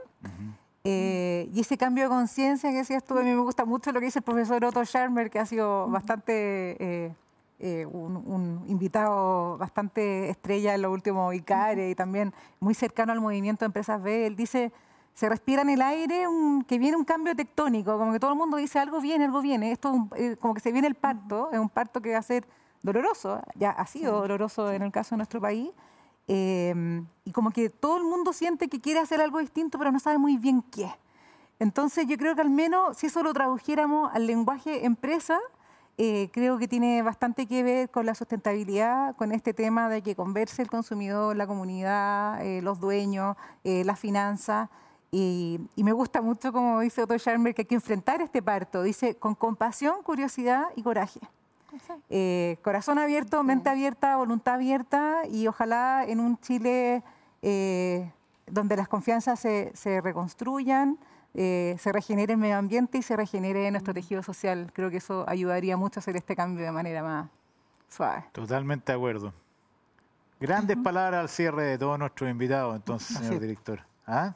Eh, 0.84 1.50
y 1.54 1.62
ese 1.62 1.78
cambio 1.78 2.04
de 2.04 2.10
conciencia 2.10 2.70
que 2.72 2.78
decías 2.78 3.04
tú, 3.04 3.18
a 3.18 3.24
mí 3.24 3.30
me 3.30 3.42
gusta 3.42 3.66
mucho 3.66 3.92
lo 3.92 4.00
que 4.00 4.06
dice 4.06 4.20
el 4.20 4.24
profesor 4.24 4.64
Otto 4.64 4.84
Schermer, 4.84 5.30
que 5.30 5.40
ha 5.40 5.46
sido 5.46 5.88
bastante 5.90 7.16
eh, 7.58 7.86
un, 7.86 8.66
invitado 8.68 9.58
bastante 9.58 10.30
estrella 10.30 10.76
en 10.76 10.82
los 10.82 10.92
últimos 10.92 11.34
ICARE 11.34 11.90
y 11.90 11.96
también 11.96 12.34
muy 12.60 12.74
cercano 12.74 13.14
al 13.14 13.22
movimiento 13.22 13.64
de 13.64 13.68
Empresas 13.68 14.04
B. 14.04 14.28
Él 14.28 14.36
dice, 14.36 14.74
se 15.16 15.30
respira 15.30 15.62
en 15.62 15.70
el 15.70 15.82
aire 15.82 16.28
que 16.68 16.78
viene 16.78 16.98
un 16.98 17.06
cambio 17.06 17.36
tectónico, 17.36 17.98
como 17.98 18.12
que 18.12 18.20
todo 18.20 18.32
el 18.32 18.38
mundo 18.38 18.58
dice 18.58 18.80
algo 18.80 19.00
viene, 19.00 19.26
algo 19.26 19.42
viene. 19.42 19.72
Esto 19.72 20.10
eh, 20.18 20.36
como 20.40 20.54
que 20.54 20.60
se 20.60 20.74
viene 20.74 20.88
el 20.88 20.96
parto, 20.96 21.50
es 21.54 21.58
un 21.58 21.70
parto 21.70 22.02
que 22.02 22.12
va 22.12 22.20
a 22.20 22.22
ser 22.22 22.46
doloroso, 22.84 23.42
ya 23.56 23.72
ha 23.72 23.88
sido 23.88 24.20
doloroso 24.20 24.72
en 24.72 24.82
el 24.84 24.92
caso 24.92 25.16
de 25.16 25.18
nuestro 25.18 25.40
país. 25.40 25.72
Em, 26.28 27.06
y 27.24 27.32
como 27.32 27.52
que 27.52 27.70
todo 27.70 27.98
el 27.98 28.04
mundo 28.04 28.34
siente 28.34 28.68
que 28.68 28.82
quiere 28.82 29.00
hacer 29.00 29.22
algo 29.22 29.40
distinto, 29.40 29.78
pero 29.78 29.92
no 29.92 30.00
sabe 30.00 30.18
muy 30.18 30.38
bien 30.38 30.62
qué. 30.64 30.92
Entonces 31.60 32.08
yo 32.08 32.18
creo 32.18 32.36
que 32.36 32.42
al 32.42 32.50
menos 32.50 32.98
si 32.98 33.08
eso 33.08 33.24
lo 33.24 33.34
tradujéramos 33.34 34.14
al 34.14 34.28
lenguaje 34.28 34.86
empresa, 34.86 35.40
eh, 35.98 36.30
creo 36.34 36.58
que 36.58 36.68
tiene 36.68 37.02
bastante 37.04 37.48
que 37.48 37.64
ver 37.64 37.90
con 37.90 38.06
la 38.06 38.16
sustentabilidad, 38.16 39.16
con 39.16 39.32
este 39.32 39.54
tema 39.54 39.88
de 39.88 40.02
que 40.02 40.14
converse 40.14 40.62
el 40.62 40.70
consumidor, 40.70 41.38
la 41.38 41.48
comunidad, 41.48 42.46
eh, 42.46 42.62
los 42.62 42.82
dueños, 42.82 43.38
eh, 43.64 43.86
las 43.86 43.98
finanzas. 43.98 44.70
Y, 45.12 45.60
me 45.78 45.94
gusta 45.94 46.22
mucho, 46.22 46.52
como 46.52 46.80
dice 46.82 47.04
Otto 47.04 47.18
Scharmer, 47.18 47.56
que 47.56 47.62
hay 47.62 47.66
que 47.66 47.76
enfrentar 47.76 48.22
este 48.22 48.42
parto. 48.42 48.84
Dice, 48.84 49.16
con 49.16 49.36
compasión, 49.36 50.04
curiosidad 50.04 50.66
y 50.76 50.84
coraje. 50.84 51.20
corazón 52.62 53.00
abierto, 53.00 53.44
mente 53.44 53.70
abierta, 53.70 54.18
voluntad 54.18 54.56
abierta 54.56 55.22
y 55.30 55.48
ojalá 55.48 56.04
en 56.06 56.20
un 56.20 56.38
Chile 56.40 57.04
donde 58.48 58.76
las 58.76 58.88
confianzas 58.88 59.40
se, 59.40 59.72
se 59.76 60.02
reconstruyan, 60.02 60.98
eh, 61.38 61.76
se 61.80 61.92
regenere 61.92 62.34
el 62.34 62.40
medio 62.40 62.58
ambiente 62.58 62.98
y 62.98 63.02
se 63.02 63.16
regenere 63.16 63.70
nuestro 63.72 63.94
tejido 63.94 64.24
social. 64.24 64.72
Creo 64.74 64.90
que 64.90 64.98
eso 64.98 65.26
ayudaría 65.28 65.76
mucho 65.76 66.00
a 66.00 66.02
hacer 66.02 66.16
este 66.16 66.36
cambio 66.36 66.64
de 66.64 66.72
manera 66.72 67.04
más 67.04 67.30
suave. 67.90 68.24
Totalmente 68.32 68.92
de 68.92 68.98
acuerdo. 68.98 69.34
Grandes 70.40 70.78
palabras 70.78 71.22
al 71.22 71.30
cierre 71.30 71.64
de 71.64 71.78
todos 71.78 72.00
nuestros 72.00 72.30
invitados, 72.30 72.76
entonces, 72.76 73.18
señor 73.18 73.40
director. 73.40 73.82
¿Ah? 74.08 74.34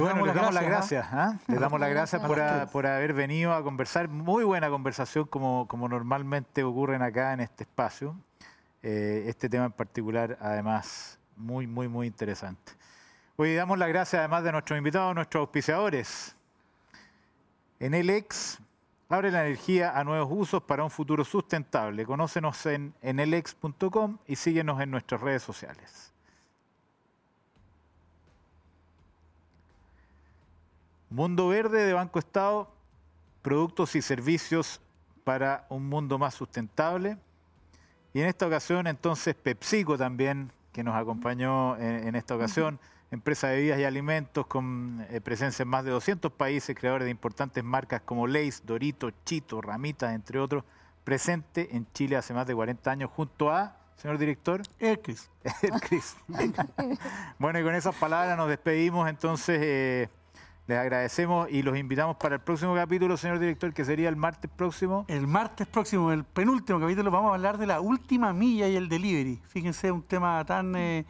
Bueno, 0.00 0.26
les 0.26 0.34
damos 0.34 0.54
las 0.54 0.64
gracias. 0.64 1.06
¿ah? 1.10 1.38
Les 1.46 1.60
damos 1.60 1.80
las 1.80 1.90
gracias 1.90 2.22
por, 2.70 2.86
haber 2.86 3.12
venido 3.12 3.52
a 3.52 3.62
conversar. 3.62 4.08
Muy 4.08 4.44
buena 4.44 4.70
conversación, 4.70 5.26
como, 5.26 5.66
como 5.68 5.88
normalmente 5.88 6.62
ocurren 6.64 7.02
acá 7.02 7.32
en 7.32 7.40
este 7.40 7.64
espacio. 7.64 8.16
Eh, 8.82 9.24
este 9.28 9.48
tema 9.48 9.66
en 9.66 9.72
particular, 9.72 10.38
además, 10.40 11.18
muy, 11.36 11.66
muy, 11.66 11.88
muy 11.88 12.06
interesante. 12.06 12.72
Hoy 13.36 13.54
damos 13.54 13.78
las 13.78 13.88
gracias 13.88 14.20
además 14.20 14.44
de 14.44 14.52
nuestros 14.52 14.78
invitados, 14.78 15.14
nuestros 15.14 15.40
auspiciadores. 15.40 16.36
En 17.80 17.94
Ex 17.94 18.60
abre 19.08 19.30
la 19.30 19.46
energía 19.46 19.98
a 19.98 20.04
nuevos 20.04 20.28
usos 20.30 20.62
para 20.62 20.84
un 20.84 20.90
futuro 20.90 21.24
sustentable. 21.24 22.06
Conócenos 22.06 22.64
en 22.66 22.94
enelex.com 23.02 24.18
y 24.26 24.36
síguenos 24.36 24.80
en 24.80 24.90
nuestras 24.90 25.20
redes 25.20 25.42
sociales. 25.42 26.13
Mundo 31.14 31.46
Verde 31.46 31.86
de 31.86 31.92
Banco 31.92 32.18
Estado, 32.18 32.68
productos 33.40 33.94
y 33.94 34.02
servicios 34.02 34.80
para 35.22 35.64
un 35.68 35.88
mundo 35.88 36.18
más 36.18 36.34
sustentable. 36.34 37.16
Y 38.12 38.20
en 38.20 38.26
esta 38.26 38.48
ocasión 38.48 38.88
entonces 38.88 39.36
PepsiCo 39.36 39.96
también, 39.96 40.50
que 40.72 40.82
nos 40.82 40.96
acompañó 40.96 41.76
en, 41.76 42.16
esta 42.16 42.34
ocasión 42.34 42.80
empresa 43.12 43.46
de 43.46 43.58
bebidas 43.58 43.78
y 43.78 43.84
alimentos 43.84 44.48
con 44.48 45.06
eh, 45.08 45.20
presencia 45.20 45.62
en 45.62 45.68
más 45.68 45.84
de 45.84 45.92
200 45.92 46.32
países, 46.32 46.74
creadores 46.76 47.04
de 47.04 47.12
importantes 47.12 47.62
marcas 47.62 48.00
como 48.00 48.26
Leis, 48.26 48.66
Dorito, 48.66 49.12
Chito, 49.24 49.60
Ramita, 49.60 50.14
entre 50.14 50.40
otros, 50.40 50.64
presente 51.04 51.76
en 51.76 51.86
Chile 51.92 52.16
hace 52.16 52.34
más 52.34 52.48
de 52.48 52.56
40 52.56 52.90
años 52.90 53.10
junto 53.14 53.52
a, 53.52 53.76
señor 53.94 54.18
director, 54.18 54.62
El 54.80 54.98
Cris. 54.98 55.30
bueno, 57.38 57.60
y 57.60 57.62
con 57.62 57.76
esas 57.76 57.94
palabras 57.94 58.36
nos 58.36 58.48
despedimos, 58.48 59.08
entonces 59.08 59.60
eh, 59.62 60.08
les 60.66 60.78
agradecemos 60.78 61.48
y 61.50 61.62
los 61.62 61.76
invitamos 61.76 62.16
para 62.16 62.36
el 62.36 62.40
próximo 62.40 62.74
capítulo, 62.74 63.16
señor 63.16 63.38
director, 63.38 63.72
que 63.74 63.84
sería 63.84 64.08
el 64.08 64.16
martes 64.16 64.50
próximo. 64.50 65.04
El 65.08 65.26
martes 65.26 65.66
próximo, 65.66 66.10
el 66.10 66.24
penúltimo 66.24 66.80
capítulo, 66.80 67.10
vamos 67.10 67.32
a 67.32 67.34
hablar 67.34 67.58
de 67.58 67.66
la 67.66 67.80
última 67.80 68.32
milla 68.32 68.66
y 68.68 68.76
el 68.76 68.88
delivery. 68.88 69.42
Fíjense, 69.48 69.90
un 69.92 70.02
tema 70.02 70.44
tan... 70.44 70.74
Eh, 70.76 71.04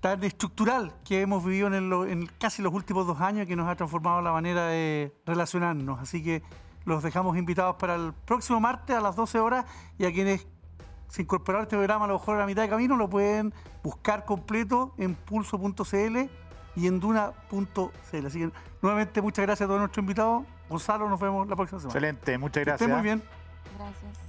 tan 0.00 0.22
estructural 0.22 0.92
que 1.02 1.22
hemos 1.22 1.42
vivido 1.42 1.72
en, 1.72 2.26
casi 2.38 2.60
los 2.60 2.74
últimos 2.74 3.06
dos 3.06 3.22
años 3.22 3.46
que 3.46 3.56
nos 3.56 3.66
ha 3.66 3.74
transformado 3.74 4.20
la 4.20 4.32
manera 4.32 4.66
de 4.66 5.16
relacionarnos. 5.24 5.98
Así 5.98 6.22
que 6.22 6.42
los 6.84 7.02
dejamos 7.02 7.38
invitados 7.38 7.76
para 7.76 7.94
el 7.94 8.12
próximo 8.12 8.60
martes 8.60 8.94
a 8.94 9.00
las 9.00 9.16
12 9.16 9.40
horas 9.40 9.64
y 9.96 10.04
a 10.04 10.12
quienes 10.12 10.46
se 11.08 11.22
incorporaron 11.22 11.62
a 11.62 11.64
este 11.64 11.76
programa 11.76 12.04
a 12.04 12.08
lo 12.08 12.14
mejor 12.18 12.36
a 12.36 12.40
la 12.40 12.46
mitad 12.46 12.60
de 12.60 12.68
camino 12.68 12.96
lo 12.96 13.08
pueden 13.08 13.54
buscar 13.82 14.26
completo 14.26 14.92
en 14.98 15.14
pulso.cl 15.14 16.28
y 16.76 16.86
en 16.86 17.00
duna.cl. 17.00 18.26
Así 18.26 18.38
que 18.38 18.50
nuevamente 18.82 19.22
muchas 19.22 19.44
gracias 19.44 19.66
a 19.66 19.68
todos 19.68 19.80
nuestros 19.80 20.02
invitados. 20.02 20.44
Gonzalo, 20.68 21.08
nos 21.08 21.20
vemos 21.20 21.48
la 21.48 21.56
próxima 21.56 21.80
semana. 21.80 21.98
Excelente, 21.98 22.38
muchas 22.38 22.64
gracias. 22.64 22.88
Que 22.88 22.94
muy 22.94 23.02
bien. 23.02 23.22
Gracias. 23.78 24.23